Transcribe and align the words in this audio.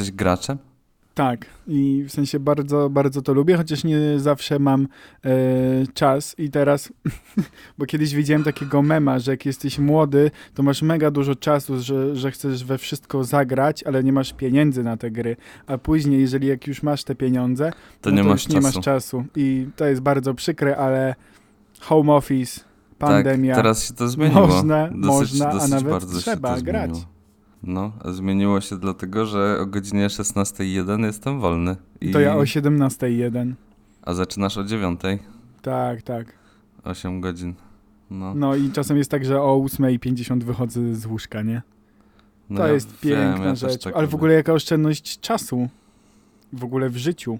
Jesteś 0.00 0.16
graczem? 0.16 0.58
Tak, 1.14 1.46
i 1.66 2.04
w 2.08 2.12
sensie 2.12 2.40
bardzo, 2.40 2.90
bardzo 2.90 3.22
to 3.22 3.32
lubię, 3.34 3.56
chociaż 3.56 3.84
nie 3.84 3.98
zawsze 4.18 4.58
mam 4.58 4.88
e, 5.24 5.28
czas 5.94 6.34
i 6.38 6.50
teraz, 6.50 6.92
bo 7.78 7.86
kiedyś 7.86 8.14
widziałem 8.14 8.44
takiego 8.44 8.82
mema, 8.82 9.18
że 9.18 9.30
jak 9.30 9.46
jesteś 9.46 9.78
młody, 9.78 10.30
to 10.54 10.62
masz 10.62 10.82
mega 10.82 11.10
dużo 11.10 11.34
czasu, 11.34 11.80
że, 11.82 12.16
że 12.16 12.30
chcesz 12.30 12.64
we 12.64 12.78
wszystko 12.78 13.24
zagrać, 13.24 13.82
ale 13.82 14.04
nie 14.04 14.12
masz 14.12 14.32
pieniędzy 14.32 14.82
na 14.82 14.96
te 14.96 15.10
gry, 15.10 15.36
a 15.66 15.78
później, 15.78 16.20
jeżeli 16.20 16.48
jak 16.48 16.66
już 16.66 16.82
masz 16.82 17.04
te 17.04 17.14
pieniądze, 17.14 17.72
To 18.00 18.10
no 18.10 18.16
nie 18.16 18.22
to 18.22 18.28
masz 18.28 18.44
już 18.44 18.54
nie 18.54 18.60
masz 18.60 18.80
czasu 18.80 19.24
i 19.36 19.66
to 19.76 19.84
jest 19.86 20.00
bardzo 20.00 20.34
przykre, 20.34 20.76
ale 20.76 21.14
home 21.80 22.12
office, 22.12 22.60
pandemia, 22.98 23.54
Tak, 23.54 23.64
teraz 23.64 23.88
się 23.88 23.94
to 23.94 24.08
zmieniło. 24.08 24.46
można, 24.46 24.88
dosyć, 24.88 25.30
można, 25.30 25.48
a 25.48 25.52
dosyć 25.52 25.70
nawet 25.70 25.90
bardzo 25.90 26.14
się 26.14 26.22
trzeba 26.22 26.60
grać. 26.60 26.90
zmieniło. 26.90 27.19
No, 27.62 27.92
a 28.04 28.12
zmieniło 28.12 28.60
się 28.60 28.76
dlatego, 28.78 29.26
że 29.26 29.58
o 29.60 29.66
godzinie 29.66 30.06
16.01 30.08 31.04
jestem 31.04 31.40
wolny. 31.40 31.76
I... 32.00 32.10
To 32.10 32.20
ja 32.20 32.36
o 32.36 32.42
17.01. 32.42 33.52
A 34.02 34.14
zaczynasz 34.14 34.58
o 34.58 34.64
9.00? 34.64 35.18
Tak, 35.62 36.02
tak. 36.02 36.26
8 36.84 37.20
godzin. 37.20 37.54
No, 38.10 38.34
No 38.34 38.56
i 38.56 38.70
czasem 38.70 38.96
jest 38.96 39.10
tak, 39.10 39.24
że 39.24 39.42
o 39.42 39.56
8.50 39.58 40.42
wychodzę 40.42 40.94
z 40.94 41.06
łóżka, 41.06 41.42
nie? 41.42 41.62
no 42.50 42.56
To 42.56 42.66
ja 42.66 42.72
jest 42.72 43.00
wiem, 43.02 43.18
piękna 43.18 43.44
ja 43.44 43.54
rzecz. 43.54 43.84
tak 43.84 43.96
Ale 43.96 44.06
w 44.06 44.14
ogóle 44.14 44.34
jaka 44.34 44.52
oszczędność 44.52 45.20
czasu. 45.20 45.68
W 46.52 46.64
ogóle 46.64 46.90
w 46.90 46.96
życiu. 46.96 47.38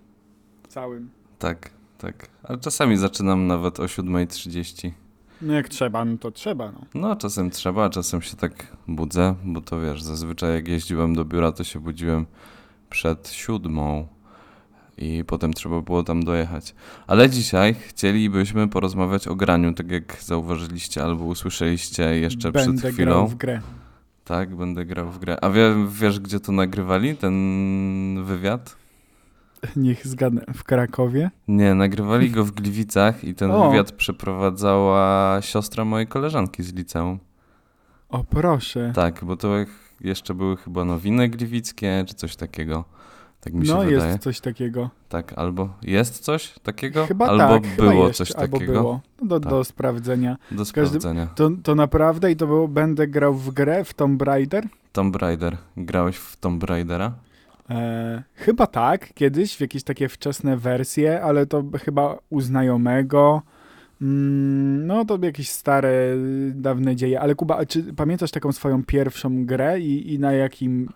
Całym. 0.69 1.11
Tak, 1.39 1.70
tak. 1.98 2.28
Ale 2.42 2.59
czasami 2.59 2.97
zaczynam 2.97 3.47
nawet 3.47 3.81
o 3.81 3.84
7.30. 3.84 4.91
No 5.42 5.52
jak 5.55 5.69
trzeba, 5.69 6.05
no 6.05 6.16
to 6.19 6.30
trzeba, 6.30 6.72
no. 6.72 6.80
No, 6.94 7.16
czasem 7.16 7.50
trzeba, 7.50 7.91
czasem 7.91 8.22
się 8.22 8.36
tak 8.36 8.77
budzę, 8.88 9.34
bo 9.44 9.60
to 9.60 9.80
wiesz, 9.80 10.02
zazwyczaj 10.02 10.55
jak 10.55 10.69
jeździłem 10.69 11.14
do 11.14 11.24
biura, 11.24 11.52
to 11.52 11.64
się 11.64 11.80
budziłem 11.80 12.27
przed 12.91 13.28
siódmą 13.28 14.06
i 14.98 15.24
potem 15.27 15.52
trzeba 15.55 15.80
było 15.80 16.02
tam 16.02 16.22
dojechać. 16.24 16.74
Ale 17.06 17.30
dzisiaj 17.30 17.74
chcielibyśmy 17.88 18.69
porozmawiać 18.69 19.28
o 19.28 19.34
graniu, 19.34 19.74
tak 19.74 19.91
jak 19.91 20.16
zauważyliście 20.22 21.02
albo 21.02 21.24
usłyszeliście 21.24 22.02
jeszcze 22.20 22.52
Będę 22.52 22.78
przed 22.78 22.92
chwilą. 22.94 23.10
grał 23.12 23.28
w 23.28 23.34
grę. 23.34 23.60
Tak, 24.25 24.56
będę 24.56 24.84
grał 24.84 25.10
w 25.10 25.19
grę. 25.19 25.36
A 25.44 25.50
wie, 25.50 25.75
wiesz, 25.88 26.20
gdzie 26.20 26.41
to 26.41 26.52
nagrywali, 26.52 27.16
ten 27.16 28.25
wywiad? 28.25 28.77
Niech 29.77 30.06
zgadnę. 30.06 30.44
W 30.55 30.64
Krakowie? 30.64 31.30
Nie, 31.48 31.75
nagrywali 31.75 32.30
go 32.30 32.44
w 32.44 32.50
Gliwicach 32.50 33.25
i 33.25 33.34
ten 33.34 33.50
O. 33.50 33.70
wywiad 33.70 33.92
przeprowadzała 33.92 35.39
siostra 35.42 35.84
mojej 35.84 36.06
koleżanki 36.06 36.62
z 36.62 36.75
liceum. 36.75 37.19
O 38.08 38.25
proszę. 38.25 38.92
Tak, 38.94 39.25
bo 39.25 39.36
to 39.36 39.48
jeszcze 40.00 40.34
były 40.34 40.56
chyba 40.56 40.84
nowiny 40.84 41.28
gliwickie, 41.28 42.05
czy 42.08 42.14
coś 42.14 42.36
takiego. 42.36 42.84
Tak 43.41 43.53
mi 43.55 43.66
się 43.66 43.72
no 43.75 43.81
wydaje. 43.81 44.11
jest 44.11 44.22
coś 44.22 44.41
takiego. 44.41 44.91
Tak, 45.08 45.33
albo 45.36 45.69
jest 45.83 46.19
coś 46.19 46.55
takiego, 46.62 47.06
Chyba 47.06 47.27
albo 47.27 47.48
tak. 47.61 47.77
było 47.77 47.91
chyba 48.03 48.11
coś 48.11 48.33
takiego. 48.33 48.72
było. 48.72 49.00
No 49.22 49.27
Do, 49.28 49.41
Tak. 49.41 49.50
do 49.50 49.64
sprawdzenia. 49.64 50.36
Do 50.50 50.64
sprawdzenia. 50.64 51.27
To, 51.27 51.50
to 51.62 51.75
naprawdę 51.75 52.31
i 52.33 52.36
to 52.36 52.47
było, 52.47 52.69
będę 52.69 53.06
grał 53.06 53.34
w 53.34 53.50
grę 53.50 53.84
w 53.84 53.94
Tomb 53.94 54.22
Raider? 54.22 54.69
Tomb 54.92 55.16
Raider. 55.16 55.56
Grałeś 55.77 56.16
w 56.16 56.36
Tomb 56.36 56.64
Raidera? 56.64 57.12
E, 57.70 58.22
chyba 58.34 58.66
tak, 58.66 59.14
kiedyś 59.14 59.56
w 59.56 59.60
jakieś 59.60 59.82
takie 59.82 60.08
wczesne 60.08 60.56
wersje, 60.56 61.22
ale 61.22 61.47
to 61.47 61.64
chyba 61.84 62.19
u 62.31 62.41
znajomego. 62.41 63.42
Mm, 64.03 64.86
no 64.86 65.04
to 65.04 65.19
jakieś 65.22 65.50
stare, 65.50 66.16
dawne 66.54 66.97
dzieje. 66.97 67.20
Ale 67.20 67.34
Kuba, 67.34 67.66
czy 67.66 67.82
pamiętasz 67.94 68.30
taką 68.30 68.53
swoją 68.53 68.84
pierwszą 68.84 69.47
grę 69.47 69.80
i, 69.80 70.14
i 70.14 70.19
na 70.19 70.32
jakim 70.32 70.88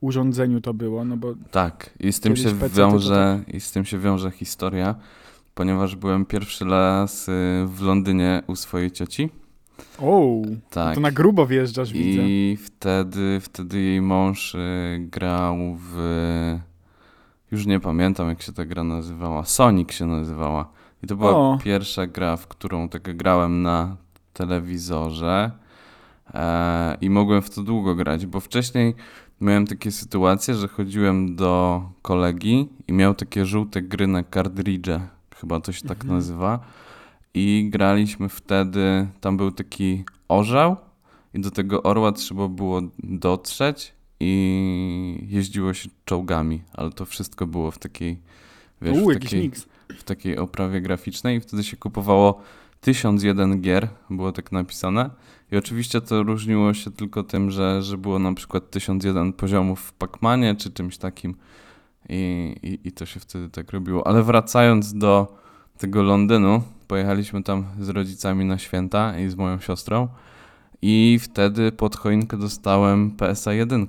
urządzeniu 0.00 0.60
to 0.60 0.74
było? 0.74 1.04
No 1.04 1.16
bo 1.16 1.34
Tak, 1.50 1.90
i 2.00 2.12
z 2.12 2.20
tym 2.20 2.36
się 2.36 2.54
wiąże, 2.68 3.40
i 3.48 3.60
z 3.60 3.72
tym 3.72 3.84
się 3.84 3.98
wiąże 3.98 4.30
historia, 4.30 4.94
ponieważ 5.54 5.96
byłem 5.96 6.26
pierwszy 6.26 6.64
raz 6.64 7.28
y, 7.28 7.32
w 7.66 7.82
Londynie 7.82 8.42
u 8.46 8.56
swojej 8.56 8.90
cioci. 8.90 9.30
O, 10.00 10.42
Tak. 10.70 10.94
to 10.94 11.00
na 11.00 11.10
grubo 11.10 11.46
wjeżdżasz, 11.46 11.92
widzę. 11.92 12.22
I 12.22 12.56
wtedy, 12.64 13.38
wtedy 13.40 13.80
jej 13.80 14.00
mąż 14.02 14.54
y, 14.54 14.58
grał 15.10 15.56
w. 15.80 16.58
Już 17.50 17.66
nie 17.66 17.80
pamiętam, 17.80 18.28
jak 18.28 18.42
się 18.42 18.52
ta 18.52 18.64
gra 18.64 18.84
nazywała. 18.84 19.44
Sonic 19.44 19.92
się 19.92 20.06
nazywała. 20.06 20.68
I 21.02 21.06
to 21.06 21.16
była 21.16 21.30
O. 21.30 21.58
pierwsza 21.64 22.06
gra, 22.06 22.36
w 22.36 22.46
którą 22.48 22.88
tak 22.88 23.16
grałem 23.16 23.62
na 23.62 23.96
telewizorze. 24.32 25.50
E, 26.34 26.96
I 27.00 27.10
mogłem 27.10 27.42
w 27.42 27.50
to 27.50 27.62
długo 27.62 27.94
grać, 27.94 28.26
bo 28.26 28.40
wcześniej 28.40 28.94
miałem 29.40 29.66
takie 29.66 29.90
sytuacje, 29.90 30.54
że 30.54 30.68
chodziłem 30.68 31.36
do 31.36 31.82
kolegi 32.02 32.68
i 32.88 32.92
miał 32.92 33.14
takie 33.14 33.46
żółte 33.46 33.82
gry 33.82 34.06
na 34.06 34.22
kartridże. 34.22 35.00
Chyba 35.36 35.60
to 35.60 35.72
się 35.72 35.82
tak 35.88 35.98
Mhm. 36.00 36.14
nazywa. 36.14 36.58
I 37.34 37.68
graliśmy 37.72 38.28
wtedy. 38.28 39.08
Tam 39.20 39.36
był 39.36 39.50
taki 39.50 40.04
orzeł, 40.28 40.76
i 41.34 41.40
do 41.40 41.50
tego 41.50 41.82
orła 41.82 42.12
trzeba 42.12 42.48
było 42.48 42.82
dotrzeć 42.98 43.92
i 44.20 45.26
jeździło 45.28 45.74
się 45.74 45.88
czołgami, 46.04 46.62
ale 46.72 46.90
to 46.90 47.04
wszystko 47.04 47.46
było 47.46 47.70
w 47.70 47.78
takiej, 47.78 48.18
wiesz, 48.82 48.98
U, 48.98 49.10
w 49.10 49.14
takiej, 49.14 49.50
w 49.98 50.04
takiej 50.04 50.38
oprawie 50.38 50.80
graficznej 50.80 51.36
i 51.36 51.40
wtedy 51.40 51.64
się 51.64 51.76
kupowało 51.76 52.40
1001 52.80 53.60
gier, 53.60 53.88
było 54.10 54.32
tak 54.32 54.52
napisane. 54.52 55.10
I 55.52 55.56
oczywiście 55.56 56.00
to 56.00 56.22
różniło 56.22 56.74
się 56.74 56.90
tylko 56.90 57.22
tym, 57.22 57.50
że, 57.50 57.82
że 57.82 57.98
było 57.98 58.18
na 58.18 58.34
przykład 58.34 58.70
1001 58.70 59.32
poziomów 59.32 59.80
w 59.80 59.92
Pac-Manie 59.92 60.56
czy 60.56 60.70
czymś 60.70 60.98
takim 60.98 61.34
i, 62.08 62.54
i, 62.62 62.88
i 62.88 62.92
to 62.92 63.06
się 63.06 63.20
wtedy 63.20 63.48
tak 63.48 63.72
robiło. 63.72 64.06
Ale 64.06 64.22
wracając 64.22 64.94
do 64.94 65.36
tego 65.78 66.02
Londynu, 66.02 66.62
pojechaliśmy 66.92 67.42
tam 67.42 67.64
z 67.80 67.88
rodzicami 67.88 68.44
na 68.44 68.58
święta 68.58 69.18
i 69.18 69.28
z 69.28 69.34
moją 69.34 69.58
siostrą 69.60 70.08
i 70.82 71.18
wtedy 71.22 71.72
pod 71.72 71.96
choinkę 71.96 72.36
dostałem 72.36 73.10
PSA 73.10 73.52
1. 73.52 73.86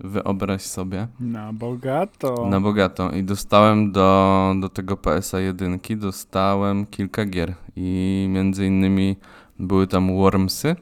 Wyobraź 0.00 0.62
sobie. 0.62 1.08
Na 1.20 1.52
bogato. 1.52 2.46
Na 2.50 2.60
bogato. 2.60 3.10
I 3.10 3.24
dostałem 3.24 3.92
do, 3.92 4.54
do 4.60 4.68
tego 4.68 4.96
PSA 4.96 5.40
1, 5.40 5.78
dostałem 5.96 6.86
kilka 6.86 7.24
gier. 7.24 7.54
I 7.76 8.26
między 8.30 8.66
innymi 8.66 9.16
były 9.58 9.86
tam 9.86 10.16
Wormsy. 10.16 10.76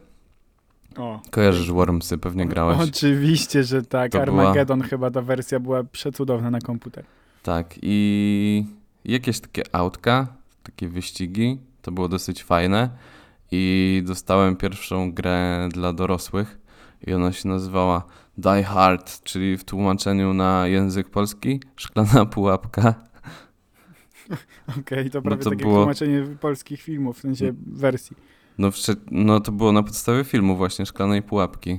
O. 0.97 1.21
Kojarzysz 1.31 1.72
Wormsy, 1.72 2.19
pewnie 2.19 2.47
grałeś. 2.47 2.78
Oczywiście, 2.89 3.65
że 3.65 3.83
tak. 3.83 4.12
To 4.12 4.19
była- 4.25 4.43
Armageddon 4.43 4.83
chyba 4.83 5.10
ta 5.10 5.22
wersja 5.22 5.60
była 5.60 5.84
przecudowna 5.84 6.50
na 6.50 6.60
komputer. 6.60 7.05
Tak. 7.43 7.75
I 7.83 8.66
jakieś 9.05 9.41
takie 9.41 9.62
autka, 9.72 10.38
takie 10.68 10.88
wyścigi. 10.88 11.58
To 11.82 11.92
było 11.92 12.08
dosyć 12.08 12.44
fajne. 12.44 12.90
I 13.50 14.02
dostałem 14.06 14.56
pierwszą 14.56 15.12
grę 15.12 15.68
dla 15.72 15.92
dorosłych. 15.92 16.58
I 17.06 17.12
ona 17.14 17.32
się 17.32 17.48
nazywała 17.48 18.02
Die 18.38 18.64
Hard, 18.64 19.22
czyli 19.22 19.56
w 19.56 19.64
tłumaczeniu 19.64 20.34
na 20.34 20.66
język 20.66 21.10
polski 21.10 21.60
szklana 21.76 22.26
pułapka. 22.34 22.94
Okej, 24.80 25.10
to 25.10 25.18
No 25.18 25.22
prawie 25.22 25.42
to 25.44 25.50
takie 25.50 25.62
było- 25.64 25.76
tłumaczenie 25.78 26.22
polskich 26.40 26.82
filmów, 26.82 27.16
w 27.18 27.20
sensie 27.20 27.52
wersji. 27.66 28.16
No, 28.58 28.70
no 29.10 29.40
to 29.40 29.52
było 29.52 29.72
na 29.72 29.82
podstawie 29.82 30.24
filmu 30.24 30.56
właśnie 30.56 30.86
Szklanej 30.86 31.22
Pułapki. 31.22 31.78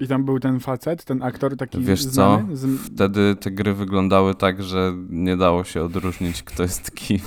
I 0.00 0.06
tam 0.08 0.24
był 0.24 0.40
ten 0.40 0.60
facet, 0.60 1.04
ten 1.04 1.22
aktor 1.22 1.56
taki 1.56 1.80
Wiesz 1.80 2.04
co? 2.04 2.10
znany. 2.10 2.56
Z... 2.56 2.80
Wtedy 2.80 3.36
te 3.40 3.50
gry 3.50 3.74
wyglądały 3.74 4.34
tak, 4.34 4.62
że 4.62 4.92
nie 5.10 5.36
dało 5.36 5.64
się 5.64 5.82
odróżnić, 5.82 6.42
kto 6.42 6.62
jest 6.62 6.94
kim. 6.94 7.18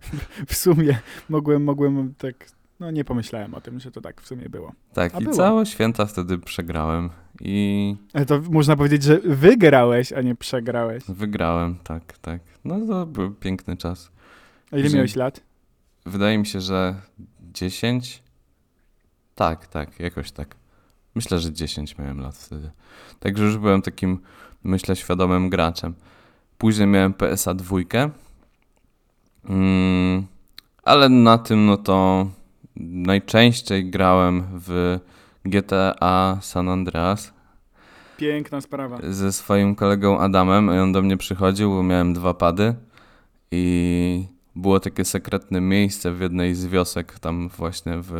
W 0.46 0.54
sumie 0.54 0.98
mogłem, 1.28 1.64
mogłem 1.64 2.14
tak, 2.18 2.34
no 2.80 2.90
nie 2.90 3.04
pomyślałem 3.04 3.54
o 3.54 3.60
tym, 3.60 3.80
że 3.80 3.90
to 3.90 4.00
tak 4.00 4.20
w 4.20 4.26
sumie 4.26 4.48
było. 4.48 4.72
Tak, 4.92 5.14
A 5.14 5.18
i 5.18 5.22
było. 5.22 5.36
całe 5.36 5.66
święta 5.66 6.06
wtedy 6.06 6.38
przegrałem. 6.38 7.10
I 7.40 7.96
Ale 8.14 8.26
to 8.26 8.40
można 8.50 8.76
powiedzieć, 8.76 9.02
że 9.02 9.18
wygrałeś, 9.18 10.12
a 10.12 10.22
nie 10.22 10.34
przegrałeś. 10.34 11.04
wygrałem, 11.08 11.76
tak, 11.84 12.18
tak. 12.18 12.40
No 12.64 12.86
to 12.86 13.06
był 13.06 13.30
piękny 13.34 13.76
czas. 13.76 14.10
A 14.72 14.76
ile 14.76 14.88
Że- 14.88 14.96
miałeś 14.96 15.16
lat? 15.16 15.40
Wydaje 16.06 16.38
mi 16.38 16.46
się, 16.46 16.60
że 16.60 16.94
10? 17.52 18.22
Tak, 19.34 19.66
tak, 19.66 20.00
jakoś 20.00 20.32
tak. 20.32 20.56
Myślę, 21.14 21.38
że 21.38 21.52
10 21.52 21.98
miałem 21.98 22.20
lat 22.20 22.36
wtedy. 22.36 22.70
Także 23.20 23.44
już 23.44 23.58
byłem 23.58 23.82
takim, 23.82 24.18
myślę, 24.64 24.96
świadomym 24.96 25.50
graczem. 25.50 25.94
Później 26.58 26.88
miałem 26.88 27.14
PSA 27.14 27.54
2. 27.54 27.76
Mm, 29.48 30.26
ale 30.82 31.08
na 31.08 31.38
tym, 31.38 31.66
no 31.66 31.76
to 31.76 32.26
najczęściej 32.76 33.90
grałem 33.90 34.44
w 34.52 34.98
GTA 35.44 36.38
San 36.40 36.68
Andreas 36.68 37.32
Piękna 38.16 38.60
sprawa. 38.60 38.98
ze 39.02 39.32
swoim 39.32 39.74
kolegą 39.74 40.18
Adamem 40.18 40.66
i 40.66 40.78
on 40.78 40.92
do 40.92 41.02
mnie 41.02 41.16
przychodził, 41.16 41.70
bo 41.70 41.82
miałem 41.82 42.14
dwa 42.14 42.34
pady 42.34 42.74
i 43.50 44.26
było 44.56 44.80
takie 44.80 45.04
sekretne 45.04 45.60
miejsce 45.60 46.12
w 46.12 46.20
jednej 46.20 46.54
z 46.54 46.66
wiosek 46.66 47.18
tam 47.18 47.48
właśnie 47.48 47.92
w, 47.96 48.12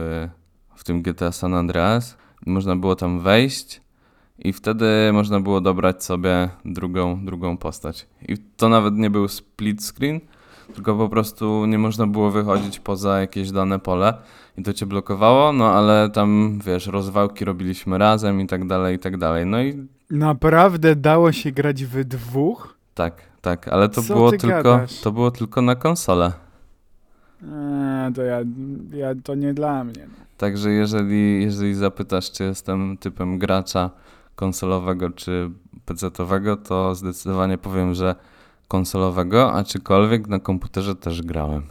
w 0.74 0.84
tym 0.84 1.02
GTA 1.02 1.32
San 1.32 1.54
Andreas. 1.54 2.16
Można 2.46 2.76
było 2.76 2.96
tam 2.96 3.20
wejść 3.20 3.80
i 4.38 4.52
wtedy 4.52 4.86
można 5.12 5.40
było 5.40 5.60
dobrać 5.60 6.04
sobie 6.04 6.48
drugą, 6.64 7.24
drugą 7.24 7.56
postać. 7.56 8.06
I 8.28 8.38
to 8.56 8.68
nawet 8.68 8.94
nie 8.94 9.10
był 9.10 9.28
split 9.28 9.84
screen, 9.84 10.20
tylko 10.74 10.96
po 10.96 11.08
prostu 11.08 11.66
nie 11.66 11.78
można 11.78 12.06
było 12.06 12.30
wychodzić 12.30 12.80
poza 12.80 13.20
jakieś 13.20 13.50
dane 13.50 13.78
pole 13.78 14.14
i 14.58 14.62
to 14.62 14.72
cię 14.72 14.86
blokowało, 14.86 15.52
no 15.52 15.70
ale 15.70 16.10
tam, 16.10 16.58
wiesz, 16.66 16.86
rozwałki 16.86 17.44
robiliśmy 17.44 17.98
razem 17.98 18.40
i 18.40 18.46
tak 18.46 18.66
dalej, 18.66 18.96
i 18.96 18.98
tak 18.98 19.16
dalej. 19.16 19.46
No 19.46 19.62
i 19.62 19.86
Naprawdę 20.10 20.96
dało 20.96 21.32
się 21.32 21.52
grać 21.52 21.84
w 21.84 22.04
dwóch? 22.04 22.74
tak, 22.94 23.14
tak, 23.40 23.68
ale 23.68 23.88
to 23.88 24.02
Co 24.02 24.14
było 24.14 24.30
ty 24.30 24.38
tylko, 24.38 24.62
gadasz? 24.62 25.00
to 25.00 25.12
było 25.12 25.30
tylko 25.30 25.62
na 25.62 25.74
konsolę. 25.74 26.32
Eee, 27.42 28.12
to 28.14 28.22
ja, 28.22 28.38
ja, 28.94 29.08
to 29.24 29.34
nie 29.34 29.54
dla 29.54 29.84
mnie. 29.84 30.06
Także 30.38 30.70
jeżeli, 30.70 31.42
jeżeli 31.42 31.74
zapytasz, 31.74 32.30
czy 32.30 32.44
jestem 32.44 32.96
typem 32.98 33.38
gracza 33.38 33.90
konsolowego 34.36 35.10
czy 35.10 35.50
PC-owego, 35.86 36.56
to 36.56 36.94
zdecydowanie 36.94 37.58
powiem, 37.58 37.94
że 37.94 38.14
konsolowego, 38.72 39.52
aczkolwiek 39.52 40.28
na 40.28 40.40
komputerze 40.40 40.94
też 40.94 41.22
grałem. 41.22 41.62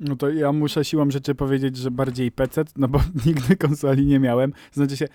No 0.00 0.16
to 0.16 0.30
ja 0.30 0.52
muszę 0.52 0.84
siłą 0.84 1.10
rzeczy 1.10 1.34
powiedzieć, 1.34 1.76
że 1.76 1.90
bardziej 1.90 2.32
PC, 2.32 2.64
no 2.76 2.88
bo 2.88 3.00
nigdy 3.26 3.56
konsoli 3.56 4.06
nie 4.06 4.20
miałem. 4.20 4.52
Znaczy 4.72 4.96
się, 4.96 5.08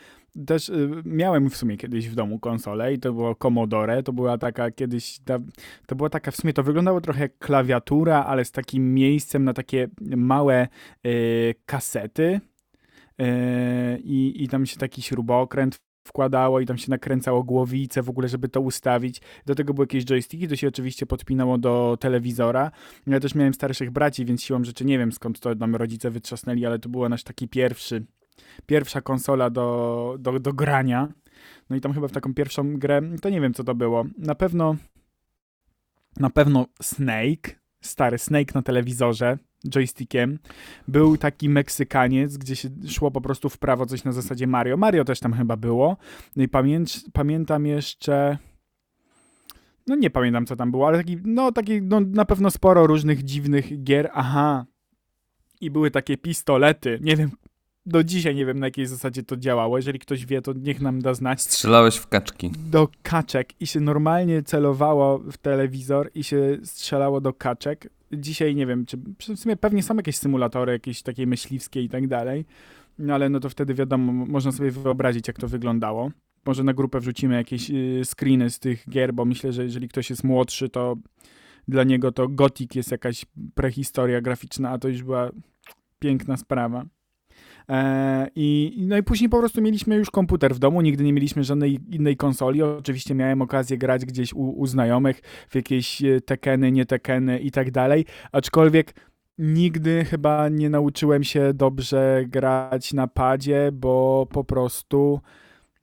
też 0.48 0.70
y, 0.70 0.90
miałem 1.06 1.50
w 1.50 1.58
sumie 1.58 1.78
kiedyś 1.78 2.10
w 2.10 2.16
domu 2.16 2.40
konsolę 2.40 2.94
i 2.94 3.00
to 3.00 3.14
było 3.14 3.36
Commodore, 3.36 4.04
to 4.04 4.14
była 4.14 4.38
taka 4.38 4.72
kiedyś, 4.72 5.20
ta, 5.26 5.38
to 5.86 5.96
była 5.96 6.10
taka 6.10 6.32
w 6.32 6.36
sumie, 6.36 6.54
to 6.54 6.64
wyglądało 6.64 7.02
trochę 7.02 7.22
jak 7.22 7.38
klawiatura, 7.38 8.26
ale 8.26 8.46
z 8.46 8.52
takim 8.52 8.94
miejscem 8.94 9.44
na 9.44 9.54
takie 9.54 9.88
małe 10.02 10.68
y, 11.06 11.56
kasety 11.66 12.42
y, 13.22 14.00
i, 14.04 14.44
i 14.44 14.48
tam 14.48 14.66
się 14.66 14.78
taki 14.78 15.02
śrubokręt 15.02 15.89
wkładało 16.04 16.60
i 16.60 16.66
tam 16.66 16.78
się 16.78 16.90
nakręcało 16.90 17.44
głowice 17.44 18.02
w 18.02 18.10
ogóle, 18.10 18.28
żeby 18.28 18.50
to 18.50 18.62
ustawić. 18.62 19.22
Do 19.46 19.56
tego 19.56 19.74
były 19.74 19.84
jakieś 19.84 20.06
joysticki, 20.06 20.48
to 20.48 20.56
się 20.56 20.68
oczywiście 20.68 21.06
podpinało 21.06 21.58
do 21.58 21.98
telewizora. 22.00 22.72
Ja 23.08 23.20
też 23.20 23.36
miałem 23.36 23.54
starszych 23.54 23.92
braci, 23.92 24.26
więc 24.26 24.44
siłą 24.44 24.64
rzeczy 24.64 24.86
nie 24.86 24.98
wiem 24.98 25.12
skąd 25.12 25.40
to 25.40 25.56
nam 25.56 25.76
rodzice 25.76 26.12
wytrzasnęli, 26.12 26.66
ale 26.66 26.80
to 26.80 26.90
był 26.90 27.10
nasz 27.10 27.24
taki 27.24 27.48
pierwszy, 27.48 28.06
pierwsza 28.66 29.02
konsola 29.02 29.50
do, 29.50 30.16
do, 30.20 30.40
do 30.40 30.54
grania. 30.54 31.08
No 31.70 31.76
i 31.76 31.82
tam 31.82 31.94
chyba 31.94 32.08
w 32.08 32.12
taką 32.12 32.34
pierwszą 32.34 32.78
grę, 32.78 33.02
to 33.22 33.30
nie 33.30 33.42
wiem 33.42 33.54
co 33.54 33.64
to 33.64 33.76
było. 33.76 34.06
Na 34.18 34.36
pewno, 34.36 34.76
na 36.20 36.30
pewno 36.30 36.66
Snake, 36.82 37.60
stary 37.82 38.18
Snake 38.18 38.56
na 38.56 38.62
telewizorze, 38.62 39.38
joystickiem. 39.68 40.40
Był 40.88 41.18
taki 41.18 41.50
Meksykaniec, 41.50 42.38
gdzie 42.38 42.56
się 42.56 42.70
szło 42.88 43.12
po 43.12 43.22
prostu 43.22 43.50
w 43.50 43.58
prawo 43.58 43.86
coś 43.86 44.04
na 44.04 44.12
zasadzie 44.12 44.48
Mario. 44.48 44.78
Mario 44.78 45.06
też 45.06 45.20
tam 45.20 45.34
chyba 45.34 45.58
było. 45.58 45.98
No 46.36 46.44
i 46.44 46.48
pamięć, 46.48 47.00
pamiętam 47.14 47.66
jeszcze... 47.66 48.38
No 49.88 49.96
nie 49.96 50.10
pamiętam 50.10 50.46
co 50.46 50.56
tam 50.56 50.72
było, 50.72 50.88
ale 50.88 50.98
taki, 50.98 51.18
no 51.24 51.52
taki, 51.52 51.82
no 51.82 52.00
na 52.00 52.26
pewno 52.26 52.52
sporo 52.52 52.88
różnych 52.88 53.24
dziwnych 53.24 53.84
gier. 53.84 54.10
Aha. 54.14 54.66
I 55.62 55.72
były 55.72 55.92
takie 55.92 56.18
pistolety. 56.18 57.00
Nie 57.02 57.16
wiem, 57.16 57.32
do 57.90 58.04
dzisiaj 58.04 58.36
nie 58.36 58.46
wiem 58.46 58.60
na 58.60 58.68
jakiej 58.68 58.86
zasadzie 58.86 59.24
to 59.24 59.38
działało. 59.38 59.78
Jeżeli 59.78 60.00
ktoś 60.00 60.26
wie, 60.26 60.42
to 60.42 60.54
niech 60.54 60.82
nam 60.82 61.02
da 61.02 61.14
znać 61.14 61.42
Strzelałeś 61.42 61.96
w 61.96 62.08
kaczki. 62.08 62.52
do 62.72 62.88
kaczek 63.04 63.62
i 63.62 63.68
się 63.68 63.80
normalnie 63.80 64.44
celowało 64.44 65.20
w 65.20 65.38
telewizor 65.38 66.12
i 66.16 66.24
się 66.24 66.58
strzelało 66.64 67.22
do 67.22 67.34
kaczek. 67.34 67.90
Dzisiaj 68.14 68.56
nie 68.56 68.66
wiem, 68.66 68.86
czy 68.86 68.98
w 69.20 69.40
sumie 69.40 69.56
pewnie 69.56 69.84
są 69.84 69.96
jakieś 69.96 70.18
symulatory, 70.18 70.72
jakieś 70.72 71.02
takie 71.02 71.28
myśliwskie 71.28 71.82
i 71.82 71.90
tak 71.90 72.08
dalej, 72.08 72.46
no 73.00 73.14
ale 73.14 73.30
no 73.30 73.40
to 73.40 73.50
wtedy 73.50 73.74
wiadomo, 73.74 74.14
można 74.14 74.52
sobie 74.52 74.72
wyobrazić, 74.72 75.28
jak 75.28 75.38
to 75.38 75.48
wyglądało. 75.48 76.12
Może 76.46 76.64
na 76.64 76.74
grupę 76.74 77.00
wrzucimy 77.00 77.36
jakieś 77.36 77.70
y, 77.70 78.02
screeny 78.06 78.50
z 78.50 78.60
tych 78.60 78.90
gier, 78.90 79.14
bo 79.14 79.26
myślę, 79.26 79.54
że 79.54 79.64
jeżeli 79.64 79.88
ktoś 79.90 80.10
jest 80.10 80.24
młodszy, 80.24 80.70
to 80.70 80.96
dla 81.68 81.84
niego 81.84 82.12
to 82.12 82.28
Gothic 82.28 82.76
jest 82.76 82.92
jakaś 82.92 83.26
prehistoria 83.56 84.22
graficzna, 84.22 84.70
a 84.70 84.78
to 84.78 84.88
już 84.88 85.04
była 85.04 85.30
piękna 86.00 86.38
sprawa. 86.38 86.86
E, 87.70 88.28
I, 88.36 88.78
no 88.88 88.98
i 88.98 89.04
później 89.04 89.30
po 89.30 89.40
prostu 89.40 89.62
mieliśmy 89.62 89.96
już 89.96 90.12
komputer 90.12 90.56
w 90.56 90.60
domu, 90.60 90.82
nigdy 90.82 91.04
nie 91.04 91.14
mieliśmy 91.14 91.44
żadnej 91.44 91.80
innej 91.90 92.18
konsoli. 92.18 92.62
Oczywiście 92.62 93.16
miałem 93.16 93.42
okazję 93.42 93.78
grać 93.78 94.06
gdzieś 94.06 94.34
u, 94.34 94.50
u 94.50 94.68
znajomych 94.68 95.22
w 95.50 95.56
jakieś 95.56 96.04
e, 96.04 96.22
tekeny, 96.22 96.72
nie 96.72 96.86
tekeny 96.86 97.40
i 97.40 97.52
tak 97.52 97.72
dalej, 97.72 98.06
aczkolwiek 98.32 98.94
nigdy 99.38 100.06
chyba 100.06 100.50
nie 100.50 100.70
nauczyłem 100.70 101.24
się 101.24 101.54
dobrze 101.54 102.24
grać 102.28 102.94
na 102.94 103.08
padzie, 103.08 103.70
bo 103.74 104.28
po 104.32 104.44
prostu 104.44 105.22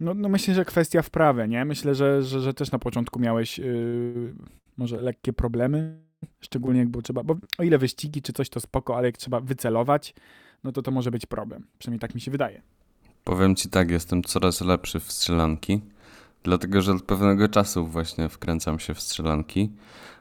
no, 0.01 0.15
no 0.15 0.29
myślę, 0.29 0.55
że 0.55 0.65
kwestia 0.65 1.03
wprawy, 1.03 1.49
nie? 1.49 1.65
Myślę, 1.65 1.95
że, 1.95 2.23
że, 2.23 2.41
że 2.41 2.55
też 2.55 2.73
na 2.73 2.79
początku 2.79 3.21
miałeś 3.21 3.59
yy, 3.59 4.35
może 4.77 5.01
lekkie 5.01 5.33
problemy, 5.33 5.99
szczególnie 6.41 6.81
jak 6.81 6.89
było 6.89 7.03
trzeba, 7.03 7.23
bo 7.23 7.37
o 7.59 7.63
ile 7.63 7.79
wyścigi 7.79 8.23
czy 8.23 8.33
coś 8.33 8.49
to 8.49 8.61
spoko, 8.61 8.97
ale 8.97 9.09
jak 9.09 9.17
trzeba 9.17 9.41
wycelować, 9.41 10.15
no 10.67 10.73
to 10.73 10.83
to 10.83 10.91
może 10.91 11.11
być 11.11 11.27
problem. 11.27 11.67
Przynajmniej 11.79 12.01
tak 12.01 12.15
mi 12.15 12.21
się 12.21 12.31
wydaje. 12.31 12.63
Powiem 13.25 13.55
ci 13.55 13.69
tak, 13.69 13.91
jestem 13.91 14.23
coraz 14.23 14.61
lepszy 14.61 15.01
w 15.01 15.13
strzelanki, 15.13 15.81
dlatego 16.43 16.83
że 16.83 16.93
od 16.93 17.03
pewnego 17.03 17.49
czasu 17.49 17.87
właśnie 17.87 18.29
wkręcam 18.29 18.79
się 18.79 18.95
w 18.95 19.01
strzelanki, 19.01 19.73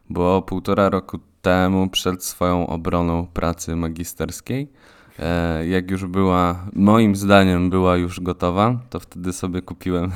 bo 0.09 0.41
półtora 0.41 0.89
roku 0.89 1.19
temu 1.41 1.89
przed 1.89 2.23
swoją 2.23 2.67
obroną 2.67 3.27
pracy 3.27 3.75
magisterskiej, 3.75 4.71
e, 5.19 5.67
jak 5.67 5.91
już 5.91 6.05
była, 6.05 6.65
moim 6.73 7.15
zdaniem 7.15 7.69
była 7.69 7.97
już 7.97 8.19
gotowa, 8.19 8.79
to 8.89 8.99
wtedy 8.99 9.33
sobie 9.33 9.61
kupiłem 9.61 10.11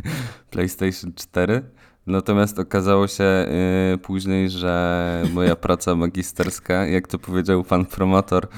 PlayStation 0.50 1.12
4. 1.14 1.62
Natomiast 2.06 2.58
okazało 2.58 3.06
się 3.06 3.46
y, 3.94 3.98
później, 3.98 4.50
że 4.50 5.22
moja 5.32 5.56
praca 5.56 5.94
magisterska, 5.94 6.86
jak 6.86 7.08
to 7.08 7.18
powiedział 7.18 7.64
pan 7.64 7.86
promotor, 7.86 8.44
e, 8.44 8.48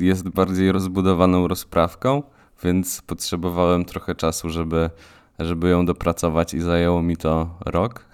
jest 0.00 0.28
bardziej 0.28 0.72
rozbudowaną 0.72 1.48
rozprawką, 1.48 2.22
więc 2.64 3.02
potrzebowałem 3.02 3.84
trochę 3.84 4.14
czasu, 4.14 4.50
żeby, 4.50 4.90
żeby 5.38 5.68
ją 5.68 5.86
dopracować 5.86 6.54
i 6.54 6.60
zajęło 6.60 7.02
mi 7.02 7.16
to 7.16 7.58
rok. 7.66 8.04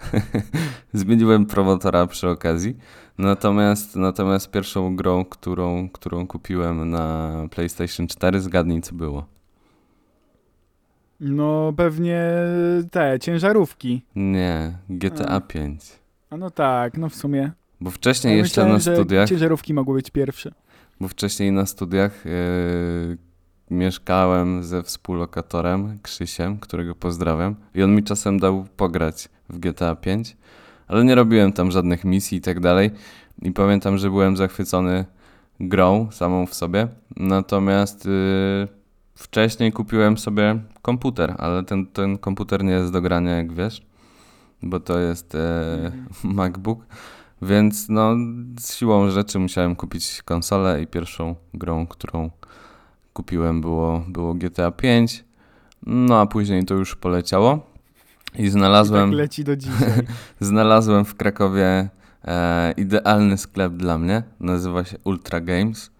Zmieniłem 0.93 1.45
promotora 1.45 2.07
przy 2.07 2.29
okazji. 2.29 2.77
Natomiast, 3.17 3.95
natomiast 3.95 4.51
pierwszą 4.51 4.95
grą, 4.95 5.25
którą, 5.25 5.89
którą 5.89 6.27
kupiłem 6.27 6.89
na 6.89 7.33
PlayStation 7.51 8.07
4, 8.07 8.41
zgadnij 8.41 8.81
co 8.81 8.95
było. 8.95 9.25
No 11.19 11.73
pewnie 11.77 12.21
te 12.91 13.19
ciężarówki. 13.19 14.01
Nie, 14.15 14.77
GTA 14.89 15.25
A. 15.25 15.41
5. 15.41 15.99
A 16.29 16.37
no 16.37 16.49
tak, 16.49 16.97
no 16.97 17.09
w 17.09 17.15
sumie. 17.15 17.51
Bo 17.81 17.91
wcześniej 17.91 18.33
Ja 18.33 18.37
jeszcze 18.37 18.65
myślałem, 18.65 18.73
na 18.73 19.03
studiach, 19.03 19.29
ciężarówki 19.29 19.73
mogły 19.73 19.95
być 19.95 20.11
pierwsze. 20.11 20.53
Bo 20.99 21.07
wcześniej 21.07 21.51
na 21.51 21.65
studiach 21.65 22.25
yy, 22.25 23.17
mieszkałem 23.71 24.63
ze 24.63 24.83
współlokatorem 24.83 25.99
Krzysiem, 26.01 26.59
którego 26.59 26.95
pozdrawiam. 26.95 27.55
I 27.75 27.83
on 27.83 27.95
mi 27.95 28.03
czasem 28.03 28.39
dał 28.39 28.65
pograć 28.77 29.29
w 29.49 29.59
GTA 29.59 29.95
5, 29.95 30.37
ale 30.87 31.05
nie 31.05 31.15
robiłem 31.15 31.53
tam 31.53 31.71
żadnych 31.71 32.05
misji 32.05 32.37
i 32.37 32.41
tak 32.41 32.59
dalej. 32.59 32.91
I 33.41 33.51
pamiętam, 33.51 33.97
że 33.97 34.09
byłem 34.09 34.37
zachwycony 34.37 35.05
grą 35.59 36.11
samą 36.11 36.45
w 36.45 36.53
sobie. 36.53 36.87
Natomiast 37.15 38.05
yy, 38.05 38.67
wcześniej 39.15 39.71
kupiłem 39.71 40.17
sobie 40.17 40.59
komputer, 40.81 41.35
ale 41.37 41.63
ten, 41.63 41.85
ten 41.85 42.17
komputer 42.17 42.63
nie 42.63 42.71
jest 42.71 42.93
do 42.93 43.01
grania, 43.01 43.37
jak 43.37 43.53
wiesz, 43.53 43.81
bo 44.63 44.79
to 44.79 44.99
jest 44.99 45.35
e, 45.35 45.91
MacBook. 46.23 46.85
Więc 47.41 47.89
no, 47.89 48.15
z 48.59 48.75
siłą 48.75 49.09
rzeczy 49.09 49.39
musiałem 49.39 49.75
kupić 49.75 50.21
konsolę 50.25 50.81
i 50.81 50.87
pierwszą 50.87 51.35
grą, 51.53 51.87
którą 51.87 52.29
kupiłem 53.13 53.61
było, 53.61 54.03
było 54.07 54.33
GTA 54.33 54.71
5. 54.71 55.25
No 55.85 56.19
a 56.19 56.25
później 56.25 56.65
to 56.65 56.73
już 56.73 56.95
poleciało 56.95 57.59
i 58.35 58.43
I 58.43 58.49
znalazłem, 58.49 59.09
tak 59.09 59.17
leci 59.17 59.43
do 59.43 59.55
dzisiaj. 59.55 59.93
znalazłem 60.39 61.05
w 61.05 61.15
Krakowie 61.15 61.89
e, 62.25 62.73
idealny 62.77 63.37
sklep 63.37 63.73
dla 63.73 63.97
mnie. 63.97 64.23
Nazywa 64.39 64.83
się 64.83 64.97
Ultra 65.03 65.41
Games. 65.41 65.91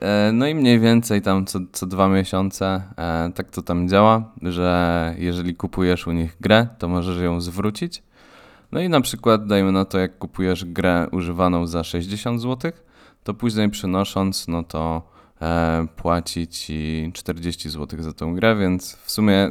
E, 0.00 0.30
no 0.32 0.46
i 0.46 0.54
mniej 0.54 0.80
więcej 0.80 1.22
tam 1.22 1.46
co, 1.46 1.58
co 1.72 1.86
dwa 1.86 2.08
miesiące 2.08 2.82
e, 2.96 3.32
tak 3.34 3.50
to 3.50 3.62
tam 3.62 3.88
działa, 3.88 4.32
że 4.42 5.14
jeżeli 5.18 5.54
kupujesz 5.54 6.06
u 6.06 6.12
nich 6.12 6.36
grę, 6.40 6.66
to 6.78 6.88
możesz 6.88 7.18
ją 7.18 7.40
zwrócić. 7.40 8.02
No 8.74 8.80
i 8.80 8.88
na 8.88 9.00
przykład 9.00 9.46
dajmy 9.46 9.72
na 9.72 9.84
to, 9.84 9.98
jak 9.98 10.18
kupujesz 10.18 10.64
grę 10.64 11.06
używaną 11.12 11.66
za 11.66 11.84
60 11.84 12.40
zł, 12.40 12.72
to 13.24 13.34
później 13.34 13.70
przynosząc, 13.70 14.48
no 14.48 14.62
to 14.62 15.02
e, 15.42 15.86
płaci 15.96 16.48
ci 16.48 17.10
40 17.14 17.70
zł 17.70 18.02
za 18.02 18.12
tą 18.12 18.34
grę, 18.34 18.56
więc 18.56 18.96
w 18.96 19.10
sumie 19.10 19.50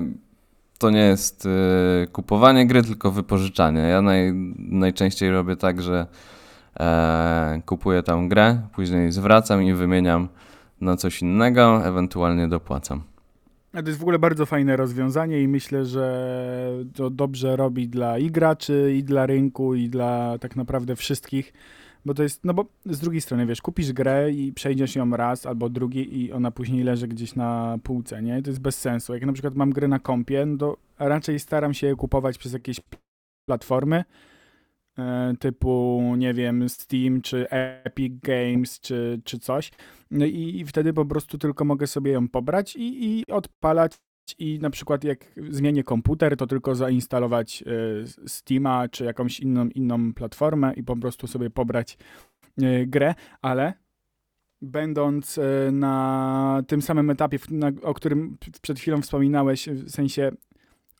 to 0.77 0.89
nie 0.89 0.99
jest 0.99 1.45
e, 1.45 2.07
kupowanie 2.07 2.67
gry, 2.67 2.83
tylko 2.83 3.11
wypożyczanie. 3.11 3.81
Ja 3.81 4.01
naj, 4.01 4.33
najczęściej 4.57 5.31
robię 5.31 5.55
tak, 5.55 5.81
że 5.81 6.07
e, 6.79 7.61
kupuję 7.65 8.03
tam 8.03 8.29
grę, 8.29 8.61
później 8.73 9.11
zwracam 9.11 9.63
i 9.63 9.73
wymieniam 9.73 10.27
na 10.81 10.97
coś 10.97 11.21
innego, 11.21 11.85
ewentualnie 11.85 12.47
dopłacam. 12.47 13.12
To 13.73 13.87
jest 13.87 13.99
w 13.99 14.01
ogóle 14.01 14.19
bardzo 14.19 14.45
fajne 14.45 14.77
rozwiązanie 14.77 15.41
i 15.41 15.47
myślę, 15.47 15.85
że 15.85 16.85
to 16.95 17.09
dobrze 17.09 17.55
robi 17.55 17.89
dla 17.89 18.17
i 18.17 18.31
graczy, 18.31 18.93
i 18.97 19.03
dla 19.03 19.25
rynku, 19.25 19.75
i 19.75 19.89
dla 19.89 20.37
tak 20.37 20.55
naprawdę 20.55 20.95
wszystkich. 20.95 21.53
Bo 22.05 22.13
to 22.13 22.23
jest, 22.23 22.45
no 22.45 22.53
bo 22.53 22.65
z 22.85 22.99
drugiej 22.99 23.21
strony, 23.21 23.45
wiesz, 23.45 23.61
kupisz 23.61 23.93
grę 23.93 24.31
i 24.31 24.53
przejdziesz 24.53 24.95
ją 24.95 25.09
raz 25.09 25.45
albo 25.45 25.69
drugi 25.69 26.21
i 26.21 26.31
ona 26.31 26.51
później 26.51 26.83
leży 26.83 27.07
gdzieś 27.07 27.35
na 27.35 27.77
półce, 27.83 28.21
nie? 28.21 28.41
To 28.41 28.49
jest 28.49 28.61
bez 28.61 28.79
sensu. 28.79 29.13
Jak 29.13 29.25
na 29.25 29.33
przykład 29.33 29.55
mam 29.55 29.69
grę 29.69 29.87
na 29.87 29.99
kompie, 29.99 30.45
no 30.45 30.57
to 30.57 30.77
raczej 30.99 31.39
staram 31.39 31.73
się 31.73 31.87
je 31.87 31.95
kupować 31.95 32.37
przez 32.37 32.53
jakieś 32.53 32.79
platformy 33.49 34.03
typu, 35.39 36.01
nie 36.17 36.33
wiem, 36.33 36.69
Steam, 36.69 37.21
czy 37.21 37.49
Epic 37.49 38.13
Games, 38.23 38.79
czy, 38.79 39.21
czy 39.23 39.39
coś. 39.39 39.71
No 40.11 40.25
i, 40.25 40.59
i 40.59 40.65
wtedy 40.65 40.93
po 40.93 41.05
prostu 41.05 41.37
tylko 41.37 41.65
mogę 41.65 41.87
sobie 41.87 42.11
ją 42.11 42.27
pobrać 42.27 42.75
i, 42.75 43.05
i 43.05 43.27
odpalać 43.27 43.97
i 44.39 44.59
na 44.59 44.69
przykład 44.69 45.03
jak 45.03 45.25
zmienię 45.49 45.83
komputer, 45.83 46.37
to 46.37 46.47
tylko 46.47 46.75
zainstalować 46.75 47.63
e, 47.63 48.27
Steama 48.27 48.87
czy 48.87 49.05
jakąś 49.05 49.39
inną, 49.39 49.67
inną 49.67 50.13
platformę 50.13 50.73
i 50.73 50.83
po 50.83 50.95
prostu 50.95 51.27
sobie 51.27 51.49
pobrać 51.49 51.97
e, 52.61 52.85
grę, 52.85 53.15
ale 53.41 53.73
będąc 54.61 55.37
e, 55.37 55.71
na 55.71 56.63
tym 56.67 56.81
samym 56.81 57.09
etapie, 57.09 57.37
na, 57.51 57.71
o 57.81 57.93
którym 57.93 58.37
przed 58.61 58.79
chwilą 58.79 59.01
wspominałeś, 59.01 59.69
w 59.69 59.91
sensie 59.91 60.31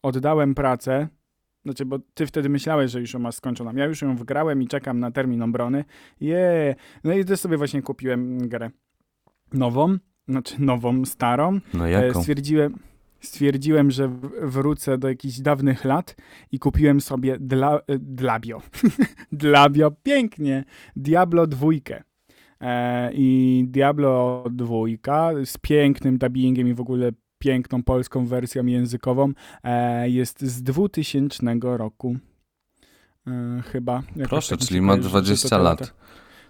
oddałem 0.02 0.56
pracę, 0.56 1.08
znaczy, 1.66 1.86
bo 1.86 2.00
ty 2.14 2.26
wtedy 2.26 2.50
myślałeś, 2.50 2.92
że 2.92 3.00
już 3.00 3.14
ją 3.14 3.20
masz 3.20 3.36
skończoną. 3.36 3.76
Ja 3.76 3.86
już 3.86 4.02
ją 4.02 4.16
wgrałem 4.16 4.62
i 4.62 4.68
czekam 4.68 5.00
na 5.00 5.12
termin 5.12 5.42
obrony. 5.42 5.86
Je. 6.20 6.76
No 7.04 7.14
i 7.14 7.26
też 7.26 7.40
sobie 7.40 7.58
właśnie 7.58 7.82
kupiłem 7.82 8.48
grę 8.48 8.72
nową, 9.54 9.98
znaczy 10.28 10.62
nową, 10.62 11.06
starą. 11.06 11.60
No 11.74 11.88
E, 11.88 11.92
jaką? 11.92 12.22
Stwierdziłem, 12.22 12.78
stwierdziłem, 13.22 13.92
że 13.92 14.10
wrócę 14.42 14.98
do 14.98 15.08
jakichś 15.08 15.40
dawnych 15.40 15.86
lat 15.86 16.16
i 16.52 16.60
kupiłem 16.60 17.02
sobie 17.02 17.38
dla, 17.40 17.76
e, 17.76 17.82
Dlabio. 18.00 18.62
Dlabio, 19.32 19.92
pięknie. 19.92 20.64
Diablo 20.96 21.48
dwójkę. 21.48 22.04
E, 22.62 23.12
I 23.14 23.66
Diablo 23.68 24.44
dwójka 24.52 25.32
z 25.46 25.58
pięknym 25.58 26.18
dubbingiem 26.18 26.68
i 26.68 26.74
w 26.74 26.82
ogóle 26.82 27.12
piękną 27.44 27.84
polską 27.84 28.26
wersją 28.26 28.66
językową 28.66 29.34
e, 29.64 30.10
jest 30.10 30.42
z 30.42 30.64
2000 30.64 31.46
roku. 31.62 32.16
E, 33.28 33.62
chyba. 33.72 34.04
Proszę, 34.30 34.50
tak 34.50 34.62
się 34.62 34.68
czyli 34.68 34.82
ma 34.82 34.94
kojarzy, 34.94 35.10
że 35.10 35.14
to 35.14 35.22
20 35.22 35.50
te 35.50 35.64
lat. 35.64 35.94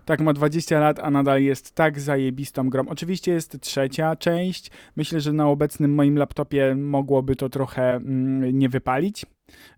Tak, 0.05 0.21
ma 0.21 0.33
20 0.33 0.79
lat, 0.79 0.99
a 0.99 1.11
nadal 1.11 1.41
jest 1.41 1.75
tak 1.75 1.99
zajebistą 1.99 2.69
grą. 2.69 2.83
Oczywiście 2.87 3.31
jest 3.31 3.61
trzecia 3.61 4.15
część. 4.15 4.71
Myślę, 4.95 5.21
że 5.21 5.33
na 5.33 5.47
obecnym 5.47 5.93
moim 5.95 6.17
laptopie 6.17 6.75
mogłoby 6.75 7.35
to 7.35 7.49
trochę 7.49 7.95
mm, 7.95 8.59
nie 8.59 8.69
wypalić, 8.69 9.25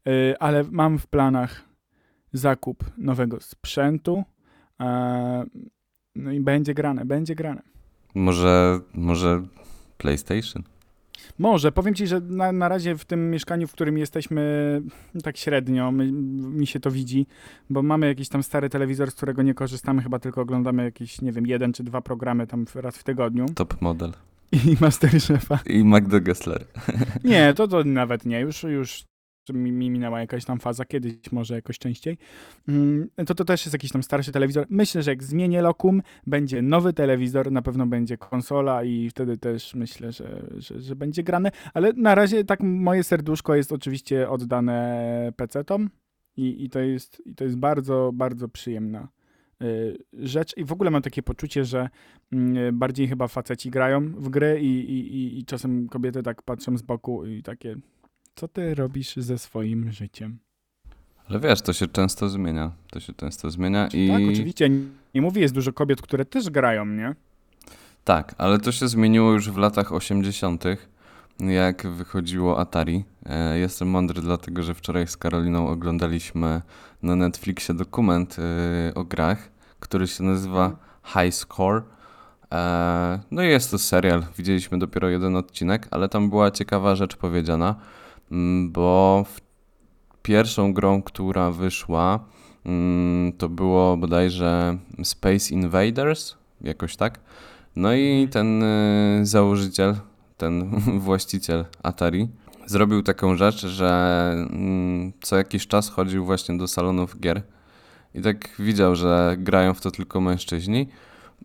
yy, 0.06 0.36
ale 0.40 0.64
mam 0.72 1.00
w 1.00 1.08
planach 1.08 1.64
zakup 2.34 2.84
nowego 2.98 3.42
sprzętu. 3.42 4.24
e, 4.80 5.46
no 6.16 6.32
i 6.32 6.40
będzie 6.40 6.74
grane, 6.74 7.06
będzie 7.06 7.36
grane. 7.36 7.62
Może, 8.16 8.80
może 8.94 9.44
PlayStation? 9.98 10.64
Może, 11.40 11.72
powiem 11.72 11.96
ci, 11.96 12.08
że 12.08 12.20
na, 12.20 12.52
na 12.52 12.70
razie 12.70 12.98
w 12.98 13.06
tym 13.06 13.32
mieszkaniu, 13.32 13.68
w 13.68 13.72
którym 13.72 13.98
jesteśmy, 13.98 14.82
tak 15.24 15.38
średnio 15.38 15.92
my, 15.92 16.12
mi 16.52 16.68
się 16.68 16.80
to 16.80 16.92
widzi, 16.92 17.28
bo 17.70 17.84
mamy 17.84 18.08
jakiś 18.08 18.30
tam 18.30 18.44
stary 18.44 18.70
telewizor, 18.70 19.12
z 19.12 19.16
którego 19.16 19.42
nie 19.42 19.54
korzystamy, 19.54 20.02
chyba 20.02 20.20
tylko 20.20 20.42
oglądamy 20.42 20.84
jakieś, 20.84 21.22
nie 21.22 21.32
wiem, 21.32 21.48
jeden 21.48 21.74
czy 21.74 21.84
dwa 21.84 22.02
programy 22.02 22.48
tam 22.48 22.66
raz 22.76 22.98
w 22.98 23.04
tygodniu 23.04 23.46
Top 23.56 23.82
model. 23.82 24.12
i 24.52 24.78
Masterchefa. 24.82 25.60
I 25.66 25.84
Magda 25.84 26.20
Gessler. 26.20 26.66
Nie, 27.24 27.54
to 27.54 27.68
to 27.68 27.84
nawet 27.84 28.26
nie, 28.26 28.40
już, 28.40 28.64
już 28.64 29.04
mi, 29.54 29.72
mi 29.72 29.90
minęła 29.90 30.20
jakaś 30.20 30.46
tam 30.46 30.60
faza, 30.60 30.86
kiedyś 30.86 31.32
może 31.32 31.56
jakoś 31.56 31.80
częściej. 31.80 32.18
Mm, 32.68 33.10
To 33.26 33.36
to 33.36 33.46
też 33.46 33.66
jest 33.66 33.74
jakiś 33.74 33.92
tam 33.92 34.04
starszy 34.04 34.32
telewizor. 34.32 34.66
Myślę, 34.70 35.04
że 35.04 35.12
jak 35.12 35.24
zmienię 35.24 35.62
lokum, 35.62 36.02
będzie 36.28 36.62
nowy 36.62 36.94
telewizor, 36.94 37.52
na 37.52 37.62
pewno 37.62 37.88
będzie 37.88 38.18
konsola 38.18 38.84
i 38.84 39.10
wtedy 39.10 39.38
też 39.38 39.76
myślę, 39.76 40.12
że, 40.12 40.48
że, 40.58 40.82
że 40.82 40.96
będzie 40.96 41.24
grane, 41.24 41.52
ale 41.74 41.94
na 41.94 42.16
razie 42.16 42.44
tak 42.44 42.60
moje 42.64 43.04
serduszko 43.04 43.56
jest 43.56 43.72
oczywiście 43.72 44.30
oddane 44.30 45.32
PC-tom 45.38 45.90
i, 46.38 46.64
i, 46.66 46.70
to, 46.70 46.80
jest, 46.80 47.22
i 47.26 47.36
to 47.36 47.44
jest 47.44 47.58
bardzo, 47.58 48.12
bardzo 48.14 48.50
przyjemna 48.50 49.08
y, 49.62 49.98
rzecz 50.14 50.58
i 50.58 50.66
w 50.66 50.72
ogóle 50.72 50.92
mam 50.92 51.02
takie 51.02 51.24
poczucie, 51.24 51.66
że 51.66 51.90
mm, 52.32 52.80
bardziej 52.80 53.08
chyba 53.08 53.28
faceci 53.28 53.70
grają 53.72 54.02
w 54.02 54.30
gry 54.30 54.60
i, 54.62 54.66
i, 54.66 55.16
i, 55.18 55.40
i 55.40 55.46
czasem 55.46 55.88
kobiety 55.90 56.24
tak 56.24 56.42
patrzą 56.42 56.78
z 56.78 56.82
boku 56.82 57.26
i 57.26 57.44
takie 57.44 57.76
co 58.36 58.48
ty 58.48 58.76
robisz 58.76 59.16
ze 59.16 59.38
swoim 59.38 59.92
życiem? 59.92 60.38
Ale 61.30 61.40
wiesz, 61.40 61.62
to 61.62 61.74
się 61.74 61.88
często 61.88 62.30
zmienia. 62.30 62.72
To 62.92 63.00
się 63.00 63.14
często 63.14 63.52
zmienia 63.52 63.88
i... 63.88 64.08
Tak, 64.10 64.22
oczywiście. 64.32 64.70
Nie 65.14 65.22
mówię, 65.22 65.42
jest 65.42 65.54
dużo 65.54 65.74
kobiet, 65.74 66.02
które 66.02 66.26
też 66.26 66.50
grają, 66.50 66.86
nie? 66.86 67.16
Tak, 68.04 68.36
ale 68.38 68.60
to 68.60 68.72
się 68.72 68.88
zmieniło 68.88 69.32
już 69.34 69.50
w 69.52 69.58
latach 69.58 69.94
80., 69.94 70.64
jak 71.40 71.88
wychodziło 71.88 72.60
Atari. 72.60 73.04
E, 73.26 73.60
Jestem 73.60 73.88
mądry, 73.88 74.22
dlatego 74.22 74.64
że 74.64 74.74
wczoraj 74.74 75.08
z 75.08 75.18
Karoliną 75.18 75.68
oglądaliśmy 75.68 76.62
na 77.04 77.16
Netflixie 77.16 77.76
dokument 77.76 78.38
e, 78.40 78.94
o 78.96 79.04
grach, 79.04 79.50
który 79.80 80.08
się 80.08 80.24
nazywa 80.24 80.76
High 81.06 81.34
Score. 81.34 81.82
E, 82.52 83.20
No 83.32 83.44
i 83.44 83.48
jest 83.48 83.72
to 83.72 83.78
serial. 83.80 84.26
Widzieliśmy 84.38 84.80
dopiero 84.80 85.10
jeden 85.10 85.36
odcinek, 85.36 85.88
ale 85.92 86.10
tam 86.10 86.30
była 86.30 86.52
ciekawa 86.52 86.96
rzecz 86.96 87.16
powiedziana, 87.16 87.76
bo 88.70 89.26
w 89.28 89.42
pierwszą 90.22 90.74
grą, 90.74 91.02
która 91.02 91.52
wyszła, 91.52 92.26
mm, 92.66 93.34
to 93.34 93.50
było 93.50 93.98
bodajże 93.98 94.78
Space 95.04 95.54
Invaders, 95.54 96.36
jakoś 96.62 96.96
tak. 96.96 97.20
No 97.76 97.94
i 97.94 98.28
ten 98.32 98.64
y, 98.64 99.20
założyciel, 99.24 99.96
ten 100.38 100.80
właściciel 101.08 101.66
Atari 101.84 102.28
zrobił 102.66 103.04
taką 103.04 103.36
rzecz, 103.36 103.66
że 103.66 104.32
mm, 104.34 105.14
co 105.22 105.38
jakiś 105.38 105.68
czas 105.68 105.90
chodził 105.90 106.26
właśnie 106.26 106.58
do 106.58 106.68
salonów 106.68 107.20
gier 107.20 107.42
i 108.16 108.22
tak 108.22 108.50
widział, 108.60 108.96
że 108.96 109.36
grają 109.40 109.74
w 109.74 109.82
to 109.82 109.92
tylko 109.92 110.22
mężczyźni 110.22 110.88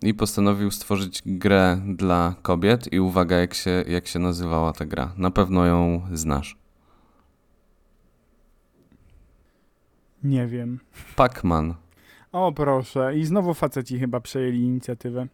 i 0.02 0.14
postanowił 0.14 0.70
stworzyć 0.70 1.22
grę 1.26 1.80
dla 1.86 2.34
kobiet 2.42 2.92
i 2.92 3.00
uwaga, 3.00 3.36
jak 3.36 3.54
się, 3.54 3.84
jak 3.88 4.06
się 4.06 4.18
nazywała 4.18 4.72
ta 4.72 4.84
gra. 4.84 5.12
Na 5.16 5.30
pewno 5.30 5.66
ją 5.66 6.02
znasz. 6.12 6.59
Nie 10.24 10.46
wiem. 10.46 10.78
Pac-Man. 11.16 11.74
O 12.32 12.52
proszę, 12.52 13.16
i 13.16 13.24
znowu 13.24 13.54
faceci 13.54 13.98
chyba 13.98 14.20
przejęli 14.20 14.60
inicjatywę. 14.60 15.26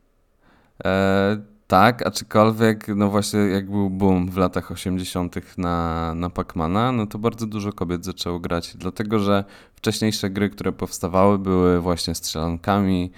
E, 0.85 1.37
tak, 1.67 2.07
aczkolwiek, 2.07 2.89
no 2.89 3.11
właśnie, 3.11 3.41
jak 3.41 3.71
był 3.71 3.91
boom 3.91 4.31
w 4.31 4.37
latach 4.37 4.71
80. 4.71 5.59
na, 5.59 6.15
na 6.15 6.31
Pacmana, 6.31 6.93
no 6.93 7.07
to 7.07 7.19
bardzo 7.19 7.47
dużo 7.47 7.73
kobiet 7.73 8.05
zaczęło 8.05 8.39
grać, 8.41 8.77
dlatego 8.77 9.19
że 9.19 9.45
wcześniejsze 9.75 10.31
gry, 10.31 10.51
które 10.51 10.73
powstawały, 10.73 11.39
były 11.39 11.81
właśnie 11.81 12.15
strzelankami, 12.15 13.11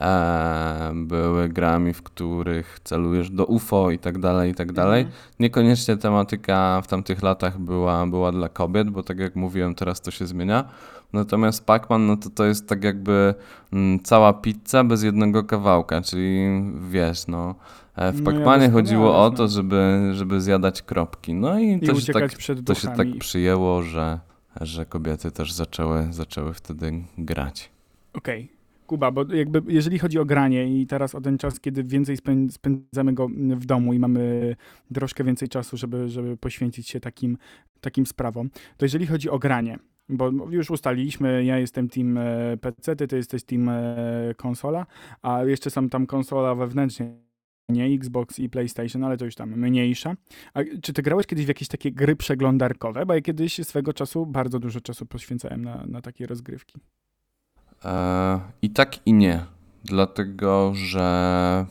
e, 0.00 0.92
były 0.94 1.48
grami, 1.48 1.92
w 1.92 2.02
których 2.02 2.80
celujesz 2.84 3.30
do 3.30 3.46
UFO 3.46 3.90
i 3.90 3.98
tak 3.98 4.18
dalej, 4.18 4.50
i 4.50 4.54
tak 4.54 4.72
dalej. 4.72 5.02
Mhm. 5.02 5.20
Niekoniecznie 5.40 5.96
tematyka 5.96 6.80
w 6.84 6.86
tamtych 6.86 7.22
latach 7.22 7.58
była, 7.58 8.06
była 8.06 8.32
dla 8.32 8.48
kobiet, 8.48 8.90
bo 8.90 9.02
tak 9.02 9.18
jak 9.18 9.36
mówiłem, 9.36 9.74
teraz 9.74 10.00
to 10.00 10.10
się 10.10 10.26
zmienia. 10.26 10.64
Natomiast 11.12 11.66
Pac-Man, 11.66 12.06
no 12.06 12.16
to 12.16 12.30
to 12.30 12.44
jest 12.44 12.68
tak 12.68 12.84
jakby 12.84 13.34
mm, 13.72 14.00
cała 14.02 14.32
pizza 14.32 14.84
bez 14.84 15.02
jednego 15.02 15.44
kawałka, 15.44 16.02
czyli 16.02 16.38
wiesz, 16.90 17.26
no 17.26 17.54
e, 17.96 18.12
w 18.12 18.22
No 18.22 18.30
ja 18.30 18.36
Pac-Manie 18.38 18.70
chodziło 18.70 19.24
o 19.24 19.30
to, 19.30 19.48
żeby, 19.48 20.10
żeby 20.12 20.40
zjadać 20.40 20.82
kropki. 20.82 21.34
No 21.34 21.58
i, 21.58 21.72
I 21.72 21.80
to, 21.80 22.00
się 22.00 22.12
tak, 22.12 22.32
to 22.64 22.74
się 22.74 22.88
tak 22.88 23.06
przyjęło, 23.18 23.82
że, 23.82 24.20
że 24.60 24.86
kobiety 24.86 25.30
też 25.30 25.52
zaczęły, 25.52 26.06
zaczęły 26.10 26.54
wtedy 26.54 26.92
grać. 27.18 27.70
Okej. 28.12 28.58
Kuba, 28.86 29.10
bo 29.10 29.34
jakby 29.34 29.62
jeżeli 29.68 29.98
chodzi 29.98 30.18
o 30.18 30.24
granie 30.24 30.80
i 30.80 30.86
teraz 30.86 31.14
o 31.14 31.20
ten 31.20 31.38
czas, 31.38 31.60
kiedy 31.60 31.84
więcej 31.84 32.16
spę- 32.16 32.50
spędzamy 32.50 33.12
go 33.12 33.28
w 33.56 33.66
domu 33.66 33.92
i 33.92 33.98
mamy 33.98 34.56
troszkę 34.94 35.24
więcej 35.24 35.48
czasu, 35.48 35.76
żeby, 35.76 36.08
żeby 36.08 36.36
poświęcić 36.36 36.88
się 36.88 37.00
takim, 37.00 37.38
takim 37.80 38.06
sprawom, 38.06 38.50
to 38.76 38.84
jeżeli 38.84 39.06
chodzi 39.06 39.30
o 39.30 39.38
granie, 39.38 39.78
bo 40.08 40.30
już 40.50 40.70
ustaliliśmy, 40.70 41.44
ja 41.44 41.58
jestem 41.58 41.88
team 41.88 42.18
e, 42.18 42.56
PC, 42.56 42.96
ty, 42.96 43.16
jesteś 43.16 43.44
team 43.44 43.68
e, 43.68 43.94
konsola, 44.36 44.86
a 45.22 45.44
jeszcze 45.44 45.70
są 45.70 45.88
tam 45.88 46.06
konsola 46.06 46.54
wewnętrznie, 46.54 47.14
nie 47.68 47.86
Xbox 47.86 48.38
i 48.38 48.48
PlayStation, 48.48 49.04
ale 49.04 49.16
to 49.16 49.24
już 49.24 49.34
tam 49.34 49.50
mniejsza. 49.50 50.14
A 50.54 50.60
czy 50.82 50.92
ty 50.92 51.02
grałeś 51.02 51.26
kiedyś 51.26 51.44
w 51.44 51.48
jakieś 51.48 51.68
takie 51.68 51.92
gry 51.92 52.16
przeglądarkowe? 52.16 53.06
Bo 53.06 53.14
ja 53.14 53.20
kiedyś 53.20 53.66
swego 53.66 53.92
czasu 53.92 54.26
bardzo 54.26 54.58
dużo 54.58 54.80
czasu 54.80 55.06
poświęcałem 55.06 55.64
na, 55.64 55.86
na 55.86 56.00
takie 56.00 56.26
rozgrywki. 56.26 56.78
E, 57.84 58.40
I 58.62 58.70
tak 58.70 59.06
i 59.06 59.12
nie, 59.12 59.44
dlatego 59.84 60.72
że 60.74 61.66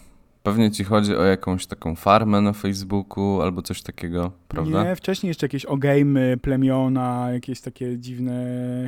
Pewnie 0.48 0.72
ci 0.72 0.84
chodzi 0.84 1.16
o 1.16 1.24
jakąś 1.24 1.68
taką 1.68 1.96
farmę 1.96 2.42
na 2.42 2.54
Facebooku 2.54 3.42
albo 3.42 3.62
coś 3.62 3.82
takiego, 3.82 4.32
prawda? 4.48 4.84
Nie, 4.84 4.96
wcześniej 4.96 5.28
jeszcze 5.28 5.46
jakieś 5.46 5.66
ogejmy, 5.66 6.38
plemiona, 6.42 7.28
jakieś 7.34 7.62
takie 7.62 7.98
dziwne 7.98 8.34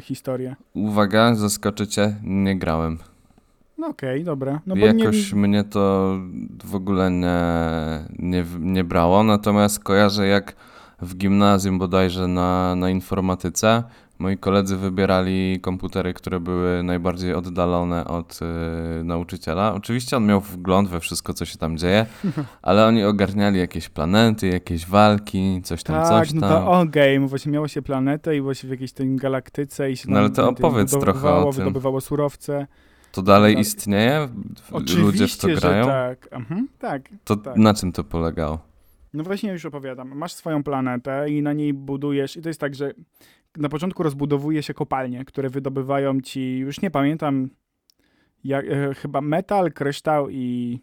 historie. 0.01 0.56
Uwaga, 0.74 1.36
zaskoczę 1.36 1.88
cię, 1.88 2.16
nie 2.24 2.60
grałem. 2.60 2.98
No 3.78 3.88
okej, 3.88 4.24
dobra. 4.24 4.62
No 4.66 4.75
Jakoś 4.75 5.34
nie... 5.34 5.39
mnie 5.39 5.63
to 5.63 6.13
w 6.63 6.75
ogóle 6.75 7.12
nie, 7.12 7.39
nie, 8.20 8.46
nie 8.60 8.84
brało, 8.84 9.24
natomiast 9.24 9.84
kojarzę 9.84 10.28
jak 10.28 10.56
w 11.01 11.16
gimnazjum 11.16 11.80
bodajże 11.80 12.28
na, 12.28 12.75
na 12.75 12.89
informatyce 12.89 13.84
moi 14.20 14.38
koledzy 14.38 14.78
wybierali 14.78 15.60
komputery, 15.62 16.14
które 16.14 16.40
były 16.40 16.84
najbardziej 16.84 17.34
oddalone 17.34 18.06
od 18.06 18.40
y, 19.02 19.04
nauczyciela. 19.04 19.74
Oczywiście 19.74 20.18
on 20.18 20.26
miał 20.26 20.42
wgląd 20.42 20.90
we 20.90 21.00
wszystko, 21.00 21.34
co 21.34 21.46
się 21.46 21.58
tam 21.58 21.78
dzieje, 21.78 22.06
ale 22.62 22.86
oni 22.86 23.04
ogarniali 23.04 23.60
jakieś 23.60 23.90
planety, 23.90 24.48
jakieś 24.48 24.86
walki, 24.88 25.62
coś 25.64 25.84
tam, 25.84 25.96
Tak, 25.96 26.08
coś 26.08 26.34
no 26.34 26.42
tam. 26.42 26.50
to 26.50 26.72
ogame, 26.72 27.28
właśnie 27.28 27.52
miało 27.52 27.68
się 27.68 27.82
planetę 27.82 28.36
i 28.38 28.40
było 28.42 28.54
się 28.54 28.68
w 28.68 28.72
jakiejś 28.72 28.92
tej 28.92 29.16
galaktyce 29.16 29.92
i 29.92 29.98
się 29.98 30.12
No 30.12 30.20
ale 30.20 30.30
to 30.30 30.50
opowiedz 30.50 31.00
trochę 31.00 31.30
o 31.34 31.44
tym. 31.44 31.52
wydobywało 31.52 32.02
surowce. 32.02 32.68
To 33.12 33.22
dalej 33.22 33.54
tak. 33.56 33.62
istnieje? 33.62 34.30
Oczywiście, 34.72 35.02
Ludzie 35.02 35.28
w 35.28 35.38
to 35.38 35.48
grają? 35.48 35.84
że 35.86 35.90
tak. 35.92 36.28
Mhm, 36.32 36.68
tak. 36.80 37.02
To 37.24 37.36
tak. 37.36 37.58
na 37.58 37.74
czym 37.74 37.92
to 37.92 38.04
polegało? 38.04 38.60
No 39.14 39.24
właśnie 39.24 39.52
już 39.52 39.66
opowiadam. 39.66 40.18
Masz 40.18 40.34
swoją 40.34 40.64
planetę 40.64 41.30
i 41.30 41.42
na 41.42 41.54
niej 41.54 41.74
budujesz, 41.74 42.38
i 42.38 42.42
to 42.42 42.50
jest 42.50 42.60
tak, 42.60 42.76
że 42.76 42.94
na 43.60 43.70
początku 43.70 44.04
rozbudowuje 44.04 44.63
się 44.63 44.74
kopalnie, 44.74 45.25
które 45.25 45.50
wydobywają 45.50 46.22
ci, 46.22 46.58
już 46.58 46.82
nie 46.82 46.92
pamiętam, 46.92 47.50
jak, 48.44 48.66
e, 48.66 48.94
chyba 48.94 49.22
metal, 49.22 49.72
kryształ 49.72 50.30
i 50.30 50.80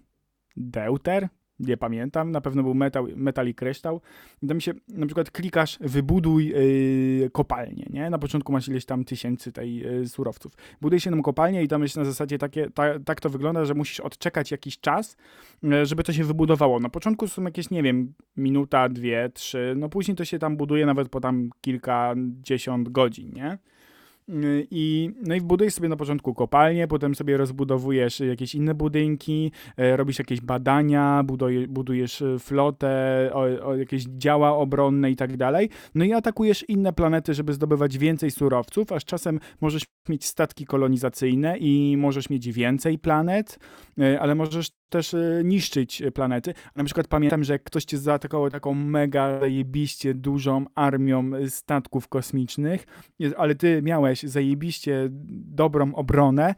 deuter. 0.57 1.29
Nie 1.59 1.77
pamiętam, 1.77 2.31
na 2.31 2.41
pewno 2.41 2.63
był 2.63 2.75
metal, 2.75 3.07
metal 3.17 3.49
i 3.49 3.55
kryształ. 3.55 4.01
I 4.43 4.47
tam 4.47 4.61
się 4.61 4.73
na 4.89 5.07
przykład 5.07 5.31
klikasz 5.31 5.79
wybuduj 5.81 6.47
yy, 6.47 7.31
kopalnię, 7.31 7.87
nie? 7.91 8.11
Na 8.11 8.19
początku 8.19 8.53
masz 8.53 8.69
ileś 8.69 8.85
tam 8.85 9.05
tysięcy 9.05 9.53
tej 9.53 9.77
yy, 9.77 10.09
surowców. 10.09 10.53
Buduje 10.81 11.01
się 11.01 11.11
tam 11.11 11.23
kopalnię 11.23 11.63
i 11.63 11.69
tam 11.69 11.83
jest 11.83 11.97
na 11.97 12.05
zasadzie 12.05 12.39
takie, 12.39 12.71
ta, 12.71 12.99
tak 12.99 13.21
to 13.21 13.31
wygląda, 13.31 13.65
że 13.65 13.75
musisz 13.75 14.01
odczekać 14.01 14.51
jakiś 14.51 14.81
czas, 14.81 15.17
yy, 15.63 15.87
żeby 15.87 16.03
to 16.03 16.13
się 16.13 16.25
wybudowało. 16.25 16.81
Na 16.81 16.89
początku 16.89 17.29
są 17.29 17.43
jakieś, 17.43 17.71
nie 17.71 17.83
wiem, 17.83 18.15
minuta, 18.37 18.89
dwie, 18.89 19.31
trzy, 19.35 19.75
no 19.77 19.89
później 19.89 20.17
to 20.17 20.25
się 20.25 20.39
tam 20.39 20.57
buduje 20.57 20.87
nawet 20.87 21.09
po 21.09 21.21
tam 21.21 21.51
kilkadziesiąt 21.61 22.89
godzin, 22.89 23.33
nie? 23.33 23.59
I, 24.71 25.11
no 25.23 25.35
i 25.35 25.41
wbudujesz 25.41 25.75
sobie 25.75 25.89
na 25.89 25.97
początku 25.97 26.35
kopalnię, 26.35 26.89
potem 26.89 27.15
sobie 27.15 27.37
rozbudowujesz 27.37 28.21
jakieś 28.21 28.55
inne 28.55 28.75
budynki, 28.75 29.53
e, 29.77 29.97
robisz 29.97 30.19
jakieś 30.19 30.41
badania, 30.41 31.23
buduje, 31.25 31.69
budujesz 31.69 32.23
e, 32.23 32.39
flotę, 32.39 33.31
o, 33.33 33.67
o 33.67 33.77
jakieś 33.77 34.05
działa 34.05 34.57
obronne 34.57 35.11
i 35.11 35.17
tak 35.17 35.37
dalej. 35.37 35.69
No 35.95 36.05
i 36.05 36.13
atakujesz 36.13 36.69
inne 36.69 36.93
planety, 36.93 37.35
żeby 37.35 37.53
zdobywać 37.53 37.99
więcej 37.99 38.31
surowców, 38.31 38.93
aż 38.93 39.05
czasem 39.05 39.41
możesz 39.61 39.83
mieć 40.09 40.25
statki 40.25 40.65
kolonizacyjne 40.65 41.59
i 41.59 41.97
możesz 41.97 42.31
mieć 42.31 42.53
więcej 42.53 42.99
planet, 42.99 43.59
e, 43.99 44.21
ale 44.21 44.35
możesz 44.35 44.71
też 44.89 45.15
e, 45.15 45.41
niszczyć 45.45 46.03
e, 46.03 46.13
planety. 46.13 46.55
Na 46.77 46.85
przykład 46.85 47.09
pamiętam, 47.09 47.45
że 47.45 47.53
jak 47.53 47.63
ktoś 47.65 47.85
cię 47.85 47.99
zaatakował 47.99 48.51
taką 48.51 48.75
mega 48.75 49.41
zajebiście 49.41 50.15
dużą 50.15 50.65
armią 50.75 51.31
e, 51.35 51.51
statków 51.51 52.09
kosmicznych, 52.09 52.87
ale 53.37 53.55
ty 53.55 53.83
miałeś 53.83 54.23
zajebiście 54.23 55.09
dobrą 55.31 55.95
obronę, 55.95 56.55